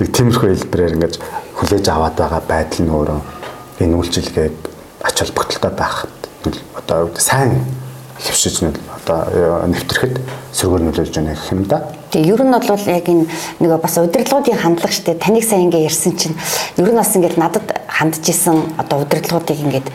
Нэг 0.05 0.09
тиймэрхүү 0.13 0.49
хэлбэрээр 0.53 0.97
ингэж 1.01 1.15
хүлээж 1.57 1.87
аваад 1.89 2.17
байгаа 2.21 2.43
байдал 2.45 2.85
нь 2.85 2.93
өөрөө 2.93 3.21
энэ 3.81 3.97
үйлчилгээг 3.97 4.55
ач 5.01 5.17
холбогдолтой 5.17 5.73
байхад 5.73 6.13
одоо 6.77 7.09
сайн 7.17 7.65
хөвшиж 8.21 8.65
нь 8.65 8.77
одоо 9.11 9.67
нэвтрэхэд 9.67 10.15
сөргөөр 10.55 10.83
нөлөөлж 10.87 11.15
байна 11.15 11.35
гэх 11.35 11.53
юм 11.53 11.65
да. 11.67 11.83
Тэгээ 12.11 12.33
ер 12.35 12.43
нь 12.47 12.55
бол 12.55 12.87
яг 12.87 13.07
энэ 13.09 13.27
нэг 13.61 13.71
бас 13.83 13.99
удирдлагуудын 13.99 14.59
хандлага 14.59 14.95
штэ 14.95 15.15
таныг 15.19 15.45
сайн 15.45 15.71
ингээ 15.71 15.87
ярьсан 15.91 16.15
чинь 16.17 16.37
ер 16.79 16.91
нь 16.91 16.99
бас 16.99 17.15
ингээд 17.15 17.39
надад 17.39 17.67
хандж 17.87 18.23
исэн 18.31 18.75
одоо 18.79 19.03
удирдлагуудыг 19.03 19.59
ингээд 19.59 19.89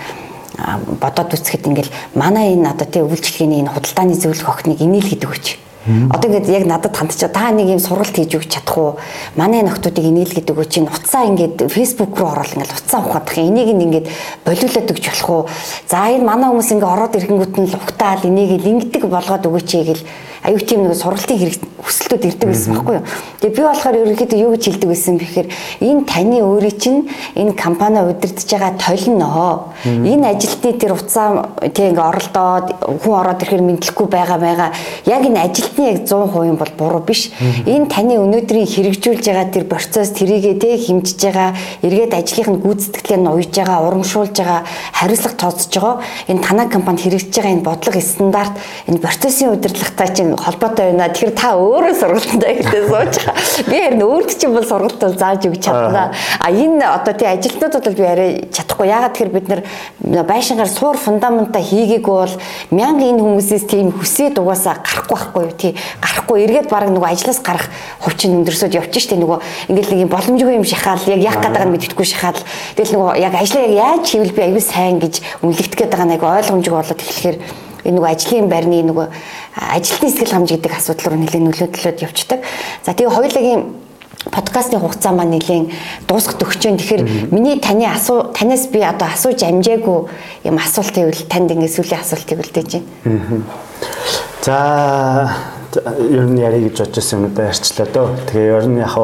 бодоод 0.99 1.33
үзэхэд 1.35 1.67
ингээл 1.67 1.91
манай 2.15 2.55
энэ 2.55 2.71
одоо 2.71 2.87
тий 2.87 3.03
үйлчлэгээний 3.03 3.63
энэ 3.63 3.73
худалдааны 3.75 4.15
зөвлөх 4.15 4.49
охиныг 4.49 4.79
инээлгээд 4.79 5.25
өгөөч. 5.27 5.47
Одоо 5.85 6.33
ингээд 6.33 6.49
яг 6.49 6.65
надад 6.65 6.97
хандчаа 6.97 7.29
та 7.29 7.53
нэг 7.53 7.69
юм 7.69 7.79
сургалт 7.79 8.17
хийж 8.17 8.33
өгч 8.33 8.49
чадах 8.57 8.77
уу? 8.77 8.91
Манай 9.37 9.61
нөхдүүдийг 9.61 10.09
инээлгээд 10.09 10.49
өгөөч 10.49 10.71
чинь 10.73 10.89
уцаа 10.89 11.29
ингээд 11.29 11.69
фэйсбુક 11.69 12.17
руу 12.17 12.33
ороод 12.33 12.57
ингээд 12.57 12.73
уцаа 12.73 13.05
ухаадах 13.05 13.37
юм. 13.37 13.53
Энийг 13.53 13.69
ингээд 13.69 14.07
болиулаад 14.49 14.89
өгч 14.89 15.05
болох 15.05 15.29
уу? 15.29 15.43
За 15.85 16.09
энэ 16.09 16.25
манай 16.25 16.49
хүмүүс 16.49 16.73
ингээд 16.73 16.89
ороод 16.89 17.13
ирэнгүүт 17.21 17.55
нь 17.61 17.69
лугтаал 17.69 18.25
энийг 18.25 18.65
ингэдэг 18.65 19.03
болгоод 19.05 19.45
өгөөч 19.45 19.69
гэл 19.85 20.01
аюу 20.45 20.59
тийм 20.61 20.85
нэг 20.85 20.95
сургалтын 20.95 21.37
хэрэг 21.37 21.59
хүсэлтүүд 21.85 22.23
ирдэг 22.25 22.49
байсан 22.49 22.73
байхгүй 22.73 22.95
юу. 22.97 23.05
Тэгээ 23.41 23.55
би 23.55 23.61
болохоор 23.65 23.95
ерөнхийдөө 24.01 24.39
юу 24.41 24.51
гэж 24.53 24.63
хэлдэг 24.65 24.89
байсан 24.89 25.15
бэхээр 25.21 25.47
энэ 25.85 26.01
таны 26.09 26.37
өөрийн 26.41 26.77
чинь 26.81 27.01
энэ 27.37 27.53
компани 27.53 28.01
удирдах 28.01 28.45
байгаа 28.45 28.73
толноо. 28.77 29.73
Энэ 29.85 30.25
ажилтны 30.33 30.71
тэр 30.81 30.93
уцаа 30.97 31.53
тийм 31.73 31.93
ингээ 31.93 32.09
оролдоод 32.09 32.67
хүн 33.01 33.13
ороод 33.13 33.41
ирэхээр 33.41 33.63
мэдлэхгүй 33.65 34.07
байгаа 34.09 34.37
байгаа. 34.37 34.69
Яг 35.05 35.21
энэ 35.25 35.41
ажилтны 35.45 35.83
яг 35.93 35.97
100% 36.05 36.57
бол 36.57 36.73
буруу 36.77 37.01
биш. 37.05 37.29
Энэ 37.65 37.89
таны 37.89 38.17
өнөөдрийн 38.17 38.65
хэрэгжүүлж 38.65 39.25
байгаа 39.25 39.47
тэр 39.53 39.65
процесс 39.69 40.13
тэрийгээ 40.17 40.57
те 40.57 40.77
хэмжиж 40.77 41.19
байгаа 41.21 41.53
эргээд 41.85 42.13
ажлынх 42.13 42.49
нь 42.49 42.61
гүйцэтгэлээ 42.65 43.19
нь 43.21 43.29
уйж 43.29 43.53
байгаа, 43.53 43.85
урамшуулж 43.85 44.33
байгаа, 44.33 44.65
хариуцлага 44.93 45.37
тооцож 45.37 45.73
байгаа. 45.73 45.95
Энэ 46.29 46.41
танай 46.41 46.67
компанид 46.69 47.05
хэрэгжиж 47.05 47.33
байгаа 47.33 47.53
энэ 47.53 47.65
бодлого 47.65 48.01
стандарт 48.01 48.53
энэ 48.89 49.03
процессын 49.03 49.53
удирдлагатай 49.53 50.09
чинь 50.15 50.34
холбоотой 50.37 50.91
байна. 50.91 51.09
Тэгэхээр 51.09 51.33
та 51.35 51.55
өөрөө 51.55 51.93
сургалтандаа 51.99 52.51
ихтэй 52.51 52.81
сууж 52.87 53.13
байгаа. 53.19 53.35
Би 53.69 53.77
харин 53.81 54.03
өөрт 54.05 54.29
чинь 54.37 54.53
бол 54.55 54.65
сургалт 54.65 54.99
бол 54.99 55.17
зааж 55.17 55.45
өгч 55.47 55.61
чадна. 55.65 56.11
А 56.39 56.47
энэ 56.51 56.85
одоо 56.85 57.13
тий 57.13 57.27
ажилтнууд 57.27 57.73
бол 57.73 57.99
би 57.99 58.05
арай 58.05 58.29
чадахгүй. 58.51 58.87
Ягаад 58.87 59.13
тэгэхээр 59.15 59.35
бид 59.35 59.47
нар 59.49 59.61
байшингаар 60.23 60.69
суур 60.69 60.97
фундаментаа 60.97 61.61
хийгээгүй 61.61 62.15
бол 62.15 62.35
мянга 62.71 63.05
энэ 63.05 63.21
хүмүүсээс 63.21 63.65
тийм 63.69 63.91
хүсээд 63.91 64.39
угаасаа 64.39 64.81
гарахгүй 64.83 65.15
байхгүй 65.15 65.43
юу 65.43 65.53
тий 65.57 65.73
гарахгүй 66.01 66.37
эргээд 66.45 66.69
баг 66.69 66.89
нөгөө 66.89 67.09
ажлаас 67.11 67.39
гарах 67.41 67.69
хувьчин 68.01 68.41
өндөрсөд 68.41 68.75
явчих 68.75 69.03
штэ 69.05 69.17
нөгөө 69.19 69.39
ингээл 69.69 69.91
нэг 69.93 70.03
юм 70.05 70.11
боломжгүй 70.13 70.55
юм 70.59 70.65
шахаал 70.67 71.03
яг 71.09 71.21
яах 71.21 71.39
байгааг 71.41 71.65
нь 71.65 71.73
мэддэхгүй 71.73 72.05
шахаал 72.05 72.39
тэгэл 72.75 72.93
нөгөө 72.95 73.11
яг 73.21 73.33
ажлаа 73.35 73.63
яг 73.65 73.73
яаж 73.75 74.03
хийвэл 74.09 74.35
би 74.35 74.41
аюул 74.45 74.61
сайн 74.61 74.99
гэж 74.99 75.21
үнэлэгдэх 75.41 75.79
гээд 75.79 75.91
байгаа 75.93 76.09
нэг 76.09 76.21
ойлгомжгүй 76.21 76.75
болоод 76.75 77.01
эхлэхээр 77.01 77.37
энэ 77.85 77.95
нөгөө 78.01 78.11
ажлын 78.11 78.49
байрны 78.49 78.81
нөгөө 78.89 79.07
ажилтны 79.77 80.09
сэтгэл 80.09 80.33
хамж 80.33 80.49
гэдэг 80.57 80.73
асуудал 80.73 81.13
руу 81.13 81.19
нэлээд 81.21 81.45
нөлөөдлөд 81.45 82.03
явцдаг. 82.03 82.41
За 82.83 82.97
тэгээ 82.97 83.13
хоёулагийн 83.13 83.61
подкастын 84.31 84.79
хугацаа 84.81 85.13
маань 85.13 85.37
нэлийн 85.37 85.71
дуусгах 86.07 86.37
төгчөн. 86.41 86.77
Тэгэхээр 86.81 87.31
миний 87.31 87.59
таны 87.61 87.85
асуу 87.85 88.33
танаас 88.33 88.67
би 88.73 88.81
одоо 88.81 89.07
асууж 89.07 89.39
амжаагүй 89.45 89.99
юм 90.49 90.57
асуулт 90.57 90.97
ивэл 90.97 91.29
танд 91.29 91.53
ингэ 91.53 91.69
сүүлийн 91.69 92.01
асуултыг 92.01 92.41
үлдээж 92.41 92.81
байна. 93.05 93.45
За 94.41 95.29
ер 95.77 96.25
нь 96.25 96.41
ярих 96.41 96.73
гэж 96.73 96.77
бодож 96.79 96.95
байсан 96.95 97.21
юм 97.21 97.33
да 97.33 97.49
ярьчлаа 97.53 97.87
дөө. 97.87 98.07
Тэгээ 98.29 98.57
ер 98.57 98.65
нь 98.65 98.79
яг 98.81 98.95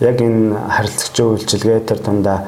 яг 0.00 0.16
энэ 0.20 0.56
харилцагчийн 0.56 1.28
үйлчилгээ 1.36 1.80
төр 1.88 2.00
дундаа 2.04 2.38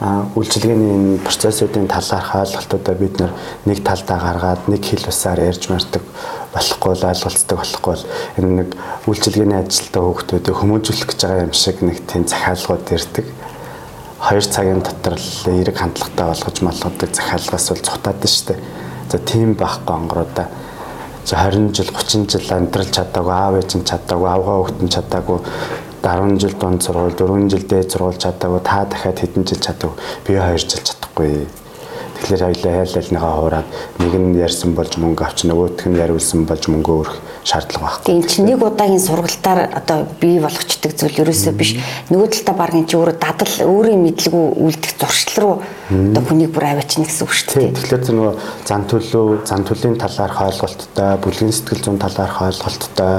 үйлчилгээний 0.00 0.92
энэ 0.96 1.18
процессуудын 1.28 1.84
талаарх 1.84 2.32
ойлголтуудаа 2.32 2.94
бид 2.96 3.20
нэг 3.68 3.84
талдаа 3.84 4.16
гаргаад 4.16 4.64
нэг 4.72 4.80
хэл 4.80 5.04
усаар 5.12 5.44
ярьж 5.44 5.68
мардаг 5.68 6.00
болохгүй 6.56 6.94
л 6.96 7.08
ойлголцдог 7.12 7.58
болохгүй 7.60 7.94
л 8.00 8.06
энэ 8.40 8.52
нэг 8.64 8.68
үйлчилгээний 9.04 9.60
ажилтаа 9.60 10.00
хүүхдүүдийг 10.00 10.56
хүмүүжүүлэх 10.56 11.04
гэж 11.04 11.20
байгаа 11.20 11.44
юм 11.44 11.52
шиг 11.52 11.84
нэг 11.84 12.00
тийм 12.08 12.24
захиалгууд 12.24 12.86
ирдэг. 12.96 13.26
2 14.24 14.40
цагийн 14.48 14.80
дотор 14.80 15.20
л 15.20 15.32
эерэг 15.52 15.76
хандлагатай 15.76 16.26
болгож 16.32 16.56
малгадаг 16.64 17.10
захиалгаас 17.12 17.66
бол 17.68 17.84
цутаад 17.84 18.24
штэ. 18.24 18.56
За 19.12 19.18
тийм 19.20 19.52
байхгүй 19.52 19.94
онгороо 20.00 20.48
за 21.24 21.36
20 21.36 21.76
жил 21.76 21.92
30 21.92 22.30
жил 22.30 22.56
амьдрал 22.56 22.88
чадаагүй 22.88 23.32
аав 23.36 23.54
ээж 23.60 23.76
нь 23.76 23.84
чадаагүй 23.84 24.28
авгаа 24.32 24.56
хүүхэд 24.64 24.80
нь 24.80 24.92
чадаагүй 24.94 25.38
10 26.02 26.40
жил 26.40 26.54
дунд 26.60 26.82
сургууль 26.82 27.14
4 27.14 27.48
жил 27.50 27.64
дээд 27.68 27.92
сургууль 27.92 28.16
чадаагүй 28.16 28.60
та 28.64 28.84
дахиад 28.84 29.18
хэдэн 29.20 29.44
жил 29.44 29.60
чадаагүй 29.60 29.96
би 30.26 30.32
2 30.34 30.58
жил 30.58 30.84
чадахгүй. 30.84 31.46
Тэгэхээр 32.20 32.44
хоёлаа 32.44 32.84
хайлалныгаа 32.84 33.32
хуураад 33.36 33.68
нэг 33.98 34.12
нь 34.12 34.36
ярьсан 34.36 34.76
болж 34.76 34.92
мөнгө 35.00 35.24
авч 35.24 35.48
нөгөөх 35.48 35.88
нь 35.88 35.96
яриулсан 35.96 36.44
болж 36.44 36.68
мөнгө 36.68 36.92
өрөх 37.00 37.16
шаардлага 37.48 37.84
байхгүй. 37.84 38.04
Тийм 38.12 38.22
чи 38.28 38.44
нэг 38.44 38.60
удаагийн 38.60 39.00
сургалтаар 39.00 39.72
одоо 39.72 40.04
бий 40.20 40.36
болгочдөг 40.36 40.92
зүйл 41.00 41.20
ерөөсөө 41.24 41.54
биш. 41.56 41.80
Нөгөө 42.12 42.28
талдаа 42.28 42.56
баг 42.60 42.76
энэ 42.76 42.88
чи 42.92 42.96
өөрөө 43.00 43.16
дадал 43.16 43.54
өөрийн 43.72 44.04
мэдлэгүү 44.04 44.46
үлдэх 44.52 44.92
зуршил 45.00 45.36
руу 45.40 45.54
одоо 45.88 46.22
хүнийг 46.28 46.52
бүр 46.52 46.64
аваачна 46.68 47.08
гэсэн 47.08 47.24
үг 47.24 47.32
шүү 47.32 47.48
дээ. 47.56 47.72
Тэгэхээр 47.80 48.04
зөв 48.04 48.14
нөгөө 48.20 48.34
зан 48.68 48.82
төлөв, 48.84 49.28
зан 49.48 49.64
төлөвийн 49.64 49.96
талаарх 49.96 50.38
ойлголттой, 50.44 51.10
бүлгийн 51.24 51.56
сэтгэл 51.56 51.84
зүйн 51.88 51.98
талаарх 52.04 52.36
ойлголттой 52.44 53.16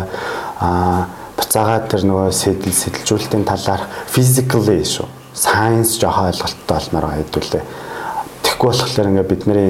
аа 0.62 1.21
буцаагаад 1.42 1.90
тэр 1.90 2.06
нөгөө 2.06 2.30
сэтэл 2.30 2.70
сэтэлжүүлэлтийн 2.70 3.46
талаар 3.50 3.90
physically 4.06 4.86
шүү. 4.86 5.10
Science 5.34 5.98
жоохон 5.98 6.30
ойлголттой 6.30 6.70
болмоор 6.70 7.06
байгаа 7.10 7.22
хэдүүлээ. 7.26 7.64
Тэгэхгүй 8.46 8.70
болохоор 8.70 9.10
ингээ 9.10 9.32
бидний 9.32 9.70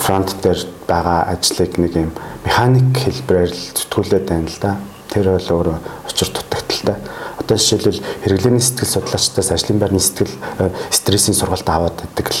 фронт 0.00 0.32
дээр 0.40 0.60
байгаа 0.88 1.28
ажлыг 1.36 1.76
нэг 1.76 1.92
юм 1.92 2.10
механик 2.44 2.96
хэлбэрээр 2.96 3.52
л 3.52 3.64
зүтгүүлээд 3.76 4.26
байна 4.28 4.48
л 4.48 4.58
да. 4.64 4.72
Тэр 5.12 5.28
бол 5.36 5.48
өөрөө 5.52 5.76
учир 6.08 6.28
дутагдaltaй. 6.32 6.96
Одоо 7.36 7.56
жишээлбэл 7.56 8.04
хэрэглээний 8.24 8.64
сэтгэл 8.64 8.94
судлаачдаас 8.96 9.52
ажлын 9.52 9.80
байрны 9.80 10.00
сэтгэл 10.00 10.34
э, 10.60 10.70
стрессийн 10.92 11.36
сургалт 11.36 11.68
аваад 11.68 11.96
байдаг 11.96 12.32
л 12.32 12.40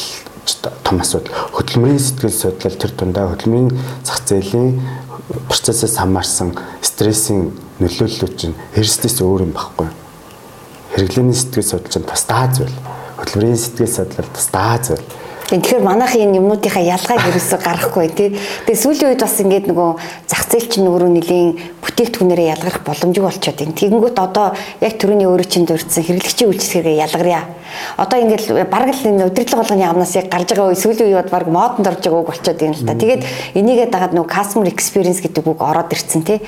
том 0.84 1.00
асуудал. 1.00 1.32
Хөдөлмөрийн 1.52 2.00
сэтгэл 2.00 2.32
судлал 2.32 2.76
тэр 2.76 2.92
дундаа 2.96 3.28
хөдөлмөрийн 3.32 3.72
зах 4.04 4.20
зээлийн 4.24 4.80
процессээс 5.28 6.00
хамаарсан 6.00 6.56
стрессийн 6.80 7.52
нөлөөллүүд 7.80 8.34
чинь 8.36 8.56
эрсдэс 8.74 9.20
өөр 9.20 9.44
юм 9.44 9.52
баггүй. 9.52 9.88
Хэрэглээний 10.96 11.36
сэтгэл 11.36 11.68
судлал 11.68 11.92
чинь 11.92 12.08
бас 12.08 12.24
даа 12.24 12.48
зүйл. 12.48 12.76
Хөдөлмөрийн 13.20 13.60
сэтгэл 13.60 13.92
судлал 13.92 14.30
бас 14.32 14.46
даа 14.48 14.76
зүйл 14.80 15.04
Тэгэхээр 15.48 15.80
манайхын 15.80 16.28
энэ 16.28 16.44
юмнуудынхаа 16.44 16.84
ялгааг 16.84 17.24
ерөөсөй 17.24 17.60
гарахгүй 17.64 18.08
тий. 18.12 18.36
Тэгээ 18.68 18.82
сүүлийн 18.84 19.16
үед 19.16 19.24
бас 19.24 19.40
ингээд 19.40 19.72
нөгөө 19.72 19.90
зах 20.28 20.44
зээл 20.44 20.68
чинь 20.68 20.84
нөгөө 20.84 21.08
нэлийн 21.08 21.48
бүтээгдэхүүнээрээ 21.88 22.52
ялгарх 22.52 22.84
боломжгүй 22.84 23.24
болчиход 23.24 23.58
байна. 23.58 23.74
Тэгэнгүүт 23.74 24.18
одоо 24.20 24.52
яг 24.84 24.94
төрөний 25.00 25.26
өөрөө 25.26 25.48
чинь 25.48 25.64
дурдсан 25.64 26.04
хэрэглэгчийн 26.04 26.50
үйлчлэгээ 26.52 27.00
ялгарья. 27.00 27.42
Одоо 27.96 28.18
ингээд 28.20 28.68
бараг 28.68 28.92
л 28.92 29.08
энэ 29.08 29.26
удирдлага 29.32 29.64
болгоны 29.64 29.84
амнаас 29.88 30.14
яг 30.14 30.28
гарч 30.28 30.52
байгаа 30.52 30.76
сүүлийн 30.76 31.16
үед 31.16 31.32
баг 31.32 31.48
модонд 31.48 31.88
орж 31.88 32.04
байгаа 32.04 32.20
үг 32.20 32.30
болчиход 32.30 32.60
байна 32.60 32.76
л 32.76 32.86
та. 32.86 32.94
Тэгээд 32.94 33.22
энийгээ 33.56 33.88
дагаад 33.88 34.12
нөгөө 34.12 34.28
customer 34.28 34.68
experience 34.68 35.20
гэдэг 35.24 35.44
үг 35.48 35.60
ороод 35.64 35.92
ирцэн 35.92 36.22
тий. 36.22 36.38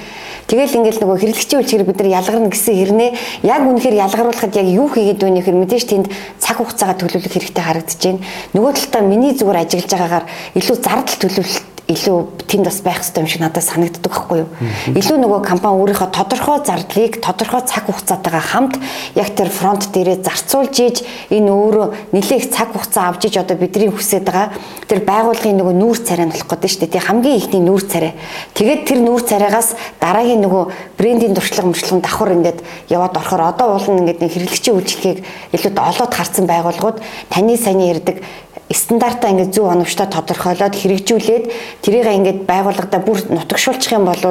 Тэгэл 0.46 0.76
ингээд 0.76 1.00
нөгөө 1.00 1.16
хэрэглэгчийн 1.18 1.60
үйлчлэгээр 1.64 1.88
бид 1.88 1.98
нар 2.00 2.10
ялгарна 2.20 2.52
гэсэн 2.52 2.74
хэрнээ 2.76 3.10
яг 3.48 3.62
үнэхээр 3.64 3.96
ялгаруулахад 4.04 4.54
яг 4.60 4.68
юу 4.68 4.88
хийгээд 4.92 5.20
байна 5.24 5.40
гэхээр 5.40 5.60
мэдээж 5.64 5.84
тэнд 5.88 6.06
цаг 6.36 6.56
хугацаагаа 6.60 6.96
төлөвлөх 7.00 7.32
хэрэгтэй 7.32 7.64
харагдаж 7.64 8.00
байна. 8.00 8.24
Нөгөө 8.52 8.72
талдаа 8.76 9.02
миний 9.06 9.32
зүгээр 9.36 9.62
ажиглаж 9.64 9.90
байгаагаар 9.94 10.26
илүү 10.58 10.76
зардал 10.80 11.18
төлөвлөлт 11.20 11.69
илүү 11.90 12.46
тэнд 12.46 12.64
бас 12.70 12.78
байх 12.86 13.02
хэрэгтэй 13.02 13.22
юм 13.22 13.28
шиг 13.28 13.42
надад 13.42 13.66
санагддаг 13.66 14.06
байхгүй 14.06 14.38
юу. 14.46 14.48
Илүү 14.94 15.16
нөгөө 15.18 15.40
компани 15.42 15.82
өөрийнхөө 15.82 16.10
тодорхой 16.14 16.58
зардлыг 16.62 17.18
тодорхой 17.18 17.62
цаг 17.66 17.90
хугацаатайгаа 17.90 18.40
хамт 18.40 18.74
яг 19.18 19.34
тэр 19.34 19.50
фронт 19.50 19.90
дээрээ 19.90 20.22
зарцуулж 20.22 20.76
ийж 20.78 21.02
энэ 21.34 21.50
өөрөө 21.50 22.14
нэлээх 22.14 22.46
цаг 22.54 22.70
хугацаа 22.70 23.10
авч 23.10 23.26
ийж 23.26 23.42
одоо 23.42 23.58
бидний 23.58 23.90
хүсэж 23.90 24.22
байгаа 24.22 24.54
тэр 24.86 25.02
байгууллагын 25.02 25.58
нөгөө 25.58 25.74
нүүр 25.74 25.98
царай 25.98 26.26
нь 26.26 26.32
болох 26.32 26.46
гэдэг 26.46 26.70
шүү 26.70 26.80
дээ. 26.86 26.94
Тэг 26.94 27.04
хамгийн 27.10 27.38
ихний 27.42 27.62
нүүр 27.66 27.82
царай. 27.82 28.12
Тэгээд 28.54 28.80
тэр 28.86 28.98
нүүр 29.02 29.22
царайгаас 29.26 29.74
дараагийн 29.98 30.42
нөгөө 30.46 30.62
брендинг 30.94 31.34
туршлага 31.34 31.70
мөрчлөн 31.74 32.02
давхар 32.06 32.34
ингээд 32.38 32.58
яваад 32.86 33.18
орохоор 33.18 33.42
одоо 33.50 33.66
уул 33.74 33.86
нь 33.90 34.06
ингээд 34.06 34.22
хэрэглэгчийн 34.22 34.76
үйлчлэгийг 34.78 35.18
илүү 35.54 35.72
олоод 35.74 36.12
харсан 36.14 36.46
байгууллагууд 36.46 36.98
таны 37.30 37.56
саяны 37.56 37.90
ярддаг 37.90 38.22
стандартаа 38.70 39.30
ингээд 39.34 39.54
зөв 39.54 39.66
оновчтой 39.66 40.06
тодорхойлоод 40.06 40.74
хэрэгжүүлээд 40.78 41.44
тэрийг 41.82 42.06
ингээд 42.06 42.40
байгууллагада 42.46 43.02
бүр 43.02 43.18
нутагшуулчих 43.26 43.92
юм 43.92 44.06
бол 44.06 44.22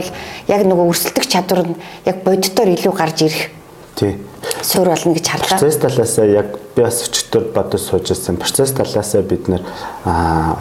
яг 0.48 0.62
нөгөө 0.64 0.88
өрсөлдөх 0.88 1.28
чадвар 1.28 1.68
нь 1.68 1.80
яг 2.08 2.24
боддоор 2.24 2.70
илүү 2.72 2.94
гарч 2.96 3.28
ирэх. 3.28 3.52
Тий. 4.00 4.16
Сур 4.64 4.88
болно 4.88 5.12
гэж 5.12 5.28
харлаа. 5.28 5.60
Процесс 5.60 5.76
талаасаа 5.84 6.26
яг 6.26 6.56
би 6.76 6.82
бас 6.88 7.04
өчтөр 7.04 7.52
бодож 7.52 7.84
сууж 7.84 8.12
ирсэн. 8.16 8.40
Процесс 8.40 8.72
талаасаа 8.72 9.22
бид 9.28 9.52
нэр 9.52 9.64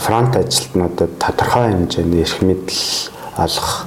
фронт 0.03 0.35
ажилтнуудад 0.35 1.15
тодорхой 1.23 1.71
хэмжээний 1.71 2.27
эрх 2.27 2.43
мэдэл 2.43 2.83
олох 3.39 3.87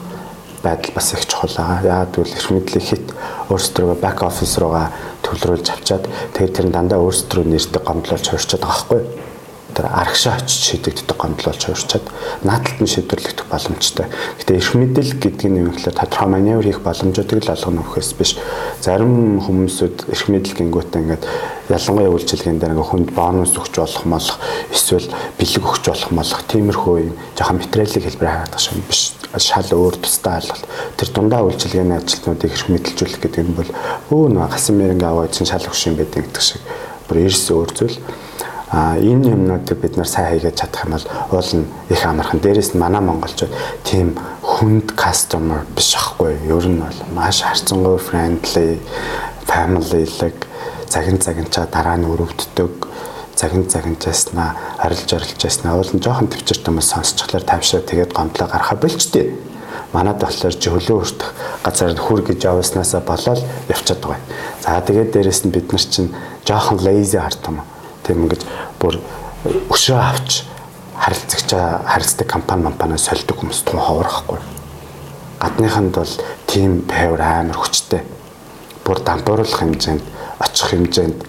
байдал 0.64 0.96
бас 0.96 1.12
их 1.12 1.28
чухал 1.28 1.52
байгаа. 1.52 1.84
Яагаад 1.84 2.16
гэвэл 2.16 2.38
эрх 2.40 2.50
мэдлийг 2.52 2.86
хит 2.88 3.08
өөрсдөө 3.52 4.00
бак 4.00 4.24
офис 4.24 4.56
руугаа 4.56 4.96
төлрүүлж 5.28 5.68
авчаад 5.68 6.08
тэгээд 6.32 6.56
тэр 6.56 6.68
дандаа 6.72 7.04
өөрсдөө 7.04 7.44
нэрдэг 7.44 7.84
гомдлуулж 7.84 8.26
хуурчаад 8.32 8.64
байгаа 8.64 8.72
байхгүй 8.72 9.00
юу? 9.04 9.31
Тэр 9.82 9.90
арагшаа 9.90 10.38
очиж 10.38 10.78
шийдэгддэг 10.78 11.18
гомдол 11.18 11.50
болж 11.50 11.64
хуурчаад 11.66 12.06
наадталд 12.46 12.82
нь 12.86 12.94
шийдвэрлэгдэх 12.94 13.50
боломжтой. 13.50 14.06
Гэтэ 14.38 14.62
эрх 14.62 14.78
мэдэл 14.78 15.18
гэдэг 15.18 15.50
нь 15.50 15.58
юм 15.58 15.74
ихлээр 15.74 15.98
тодорхой 15.98 16.30
маневр 16.30 16.66
хийх 16.70 16.86
боломжуудыг 16.86 17.42
л 17.42 17.50
олгоно 17.50 17.82
вөхөөс 17.82 18.14
биш. 18.14 18.38
Зарим 18.78 19.42
хүмүүсүүд 19.42 20.14
эрх 20.14 20.26
мэдэл 20.30 20.54
гингүүтээ 20.54 21.02
ингээд 21.02 21.24
ялангуяа 21.74 22.14
үйлчилгээнд 22.14 22.62
дээр 22.62 22.74
ингээд 22.78 22.90
хүнд 22.94 23.10
бонус 23.18 23.58
өгч 23.58 23.74
болох 23.82 24.06
молох 24.06 24.38
эсвэл 24.70 25.10
бэлэг 25.42 25.66
өгч 25.66 25.86
болох 25.90 26.12
молох 26.14 26.42
тиймэрхүү 26.46 26.96
юм 27.02 27.18
жоохон 27.34 27.58
материалын 27.58 28.06
хэлбэр 28.06 28.30
харагдах 28.30 28.62
шиг 28.62 28.86
биш 28.86 29.18
шал 29.34 29.66
өөр 29.66 29.98
тусдаа 29.98 30.38
ойлголт. 30.38 30.66
Тэр 30.94 31.10
дундаа 31.10 31.42
үйлчилгээний 31.42 31.98
ажилтнуудыг 31.98 32.54
эрх 32.54 32.70
мэдэлжүүлэх 32.70 33.18
гэдэг 33.18 33.50
нь 33.50 33.58
бол 33.58 33.72
өө 34.14 34.30
нэг 34.30 34.52
гасан 34.52 34.78
мэрэнгэ 34.78 35.08
аваад 35.10 35.34
чинь 35.34 35.50
шал 35.50 35.66
өгш 35.66 35.90
юм 35.90 35.98
байдаг 35.98 36.28
гэдэг 36.28 36.44
шиг 36.44 36.62
бүр 37.08 37.26
эрс 37.26 37.50
өөр 37.50 37.72
зүйл. 37.72 37.98
А 38.72 38.96
энэ 38.96 39.36
юмнуудыг 39.36 39.78
бид 39.84 39.98
нар 39.98 40.08
сайн 40.08 40.32
хийгээд 40.32 40.56
чадах 40.56 40.88
юм 40.88 40.96
бол 40.96 41.08
уул 41.36 41.52
нь 41.60 41.68
их 41.92 42.06
амархан. 42.08 42.40
Дээрээс 42.40 42.72
нь 42.72 42.80
манай 42.80 43.04
монголчууд 43.04 43.52
тийм 43.84 44.16
хүнд 44.40 44.96
customer 44.96 45.68
биш 45.76 45.92
ахгүй. 46.00 46.40
Ер 46.48 46.64
нь 46.72 46.80
бол 46.80 47.00
маш 47.12 47.44
харцангуй 47.44 48.00
friendly, 48.00 48.80
family-лэг 49.44 50.48
цагин 50.88 51.20
цагинчаа 51.20 51.68
дараа 51.68 52.00
нь 52.00 52.08
өрөвддөг 52.08 52.88
цагин 53.36 53.68
цагинчааснаа 53.68 54.56
арилж 54.80 55.10
арилж 55.20 55.40
яснаа 55.44 55.76
уул 55.76 55.92
нь 55.92 56.00
жоохон 56.00 56.32
төвчөрт 56.32 56.64
хүмүүс 56.64 56.96
сонсчихлаар 56.96 57.44
тайвшаа 57.44 57.84
тэгээд 57.84 58.16
гомдлоо 58.16 58.48
гарахаа 58.48 58.80
болчтой. 58.80 59.36
Манад 59.92 60.24
болохоор 60.24 60.56
жөлөө 60.56 60.96
өртөх 61.04 61.30
газар 61.68 61.92
хүр 62.00 62.24
гэж 62.24 62.40
явааснасаа 62.48 63.04
болоод 63.04 63.44
явчихад 63.68 64.00
байгаа. 64.00 64.24
За 64.64 64.80
тэгээд 64.80 65.12
дээрэс 65.12 65.44
нь 65.44 65.52
бид 65.52 65.68
нар 65.76 65.84
чинь 65.84 66.16
жоохон 66.48 66.80
lazy 66.80 67.20
харт 67.20 67.44
юм. 67.52 67.60
Тийм 68.12 68.28
ингэж 68.28 68.44
бүр 68.76 68.98
өшөө 69.72 69.96
авч 69.96 70.42
харилцагчаа 71.00 71.80
харилцдаг 71.88 72.28
компани 72.28 72.68
компани 72.68 72.98
сольдог 73.00 73.40
хүмүүс 73.40 73.64
тун 73.64 73.80
ховорхгүй. 73.80 74.40
Гадныханд 75.40 75.96
бол 75.96 76.12
тийм 76.44 76.82
тайвар 76.92 77.24
амар 77.24 77.56
хүчтэй. 77.56 78.04
Бүр 78.84 79.00
дампууруулах 79.00 79.64
хэмжээнд 79.64 80.04
очих 80.44 80.76
хэмжээнд 80.76 81.24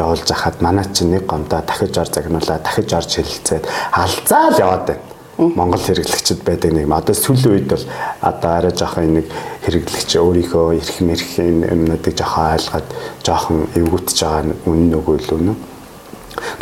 явуулж 0.00 0.24
хахад 0.24 0.62
манай 0.64 0.88
чинь 0.88 1.12
нэг 1.12 1.28
гомдоо 1.28 1.60
дахиж 1.60 2.00
ор 2.00 2.08
загнуулаа 2.08 2.58
дахиж 2.64 2.88
орж 2.96 3.12
хэлэлцээд 3.12 3.68
алзаал 3.92 4.56
яваад 4.56 4.86
байна. 4.88 5.04
Монгол 5.36 5.84
хэрэглэгчд 5.84 6.40
байдаг 6.48 6.72
нэг 6.72 6.88
одоо 6.88 7.12
сүүлийн 7.12 7.52
үед 7.60 7.68
бол 7.68 7.84
одоо 8.24 8.50
арай 8.56 8.72
жоохон 8.72 9.20
нэг 9.20 9.28
хэрэглэгч 9.68 10.16
өөрийнхөө 10.16 10.80
эрх 10.80 10.96
мэрх 11.04 11.28
юмнуудыг 11.36 12.16
жоохон 12.16 12.56
ойлгоод 12.56 12.88
жоохон 13.20 13.58
эвгүтж 13.76 14.16
байгаа 14.24 14.56
үнэн 14.64 14.96
үгүй 14.96 15.20
л 15.20 15.36
үнэн. 15.36 15.71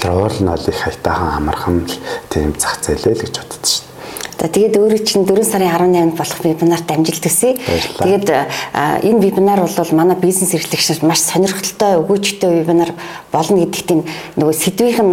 Тэр 0.01 0.17
уул 0.17 0.37
нь 0.41 0.49
бол 0.49 0.69
их 0.69 0.81
хайтахан 0.81 1.37
амархан 1.37 1.85
тийм 2.33 2.57
зах 2.57 2.81
зээлээ 2.81 3.15
л 3.15 3.23
гэж 3.23 3.37
боддог 3.37 3.61
шүү 3.69 3.85
дээ. 3.85 3.91
За 4.41 4.49
тэгээд 4.49 4.81
өөрөө 4.81 5.01
чинь 5.05 5.29
4 5.29 5.45
сарын 5.45 5.69
18-нд 5.69 6.17
болох 6.17 6.41
вебинарт 6.41 6.89
амжилт 6.89 7.21
хүсье. 7.21 7.61
Тэгээд 8.01 8.29
энэ 9.05 9.21
вебинар 9.21 9.61
бол 9.61 9.93
манай 9.93 10.17
бизнес 10.17 10.57
эрхлэгчид 10.57 11.05
маш 11.05 11.21
сонирхолтой 11.29 12.01
өгөөжтэй 12.01 12.65
вебинар 12.65 12.97
болно 13.29 13.61
гэдэгт 13.61 14.01
нөгөө 14.41 14.55
сэдвийнх 14.57 15.05
нь 15.05 15.13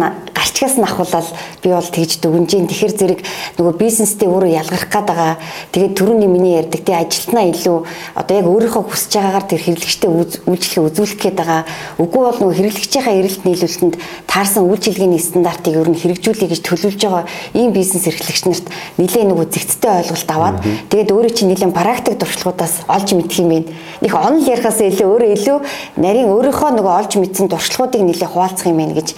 нь 0.78 0.86
ахуулаад 0.88 1.28
би 1.62 1.68
бол 1.70 1.84
тэгж 1.84 2.18
дүгнжин. 2.24 2.66
Тэгэхэр 2.66 2.94
зэрэг 2.96 3.20
нөгөө 3.60 3.74
бизнестэй 3.76 4.28
өөрөө 4.28 4.52
ялгарх 4.58 4.88
гээд 4.88 5.06
байгаа. 5.06 5.36
Тэгээд 5.70 5.94
түрүүний 5.98 6.30
миний 6.30 6.54
ярьдаг 6.58 6.82
тий 6.82 6.96
ажилтнаа 6.96 7.44
илүү 7.52 7.78
одоо 8.16 8.34
яг 8.34 8.46
өөрийнхөө 8.48 8.84
хүсэж 8.88 9.12
байгаагаар 9.18 9.46
тэр 9.46 9.62
хэрэглэгчтэй 9.62 10.10
үйлчлэгээ 10.48 10.86
үзүүлэх 10.88 11.18
гээд 11.20 11.36
байгаа. 11.36 11.62
Үгүй 12.00 12.22
бол 12.24 12.38
нөгөө 12.40 12.56
хэрэглэгчийнхаа 12.58 13.14
эрэлт 13.18 13.42
нийлүүлэлтэнд 13.44 13.96
таарсан 14.26 14.64
үйлчилгээний 14.66 15.20
стандартыг 15.20 15.74
ер 15.76 15.88
нь 15.92 16.00
хэрэгжүүлэе 16.00 16.48
гэж 16.48 16.60
төлөвлөж 16.64 17.02
байгаа 17.04 17.24
ийм 17.54 17.70
бизнес 17.76 18.08
эрхлэгч 18.08 18.42
нарт 18.48 18.66
нэлээд 18.98 19.18
нэлээ 19.18 19.34
нөгөө 19.34 19.46
зэгцтэй 19.50 19.92
ойлголт 20.02 20.30
аваад 20.30 20.56
тэгээд 20.90 21.12
өөрөө 21.12 21.32
чинь 21.34 21.50
нэлээ 21.50 21.74
практик 21.74 22.18
туршлагуудаас 22.18 22.74
олж 22.86 23.08
мэдэх 23.14 23.38
юм 23.42 23.48
байна. 23.48 23.68
Них 24.00 24.14
онл 24.14 24.46
ярихаас 24.46 24.78
илүү 24.78 25.06
өөрөө 25.06 25.30
илүү 25.34 25.58
нарийн 25.98 26.30
өөрийнхөө 26.30 26.70
нөгөө 26.78 26.94
олж 27.02 27.12
мэдсэн 27.18 27.48
туршлагуудыг 27.50 28.02
нэлээ 28.02 28.28
хуваалцах 28.30 28.70
юм 28.70 28.78
байна 28.78 28.94
гэж 28.94 29.08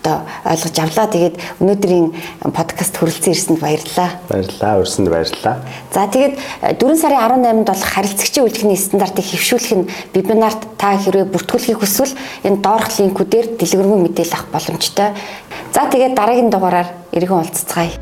одоо 0.00 0.24
ойлгож 0.44 0.76
авлаа. 0.90 1.06
Тэгээд 1.06 1.36
өнөөдрийн 1.62 2.06
подкаст 2.50 2.98
хүрэлцэн 2.98 3.32
ирсэнд 3.32 3.60
баярлалаа. 3.62 4.10
Баярлалаа. 4.26 4.82
Урьсанд 4.82 5.08
баярлалаа. 5.08 5.56
За 5.94 6.10
тэгээд 6.10 6.34
4 6.82 6.98
сарын 6.98 7.22
18-нд 7.46 7.70
бол 7.70 7.84
харилцагчийн 7.94 8.44
үйлчлэгийн 8.50 8.82
стандартыг 8.82 9.26
хэвшүүлэх 9.30 9.72
нь 9.78 9.88
вебинарт 10.10 10.62
та 10.74 10.98
хэрвээ 10.98 11.30
бүртгүүлэхийг 11.30 11.78
хүсвэл 11.78 12.18
энэ 12.42 12.58
доорх 12.58 12.90
линкүүдээр 12.98 13.54
дэлгэрэнгүй 13.54 14.00
мэдээлэл 14.10 14.34
авах 14.34 14.50
боломжтой. 14.50 15.14
За 15.70 15.86
тэгээд 15.86 16.18
дараагийн 16.18 16.50
дугаараар 16.50 16.88
иргэн 17.14 17.38
уулзцгаая. 17.38 17.94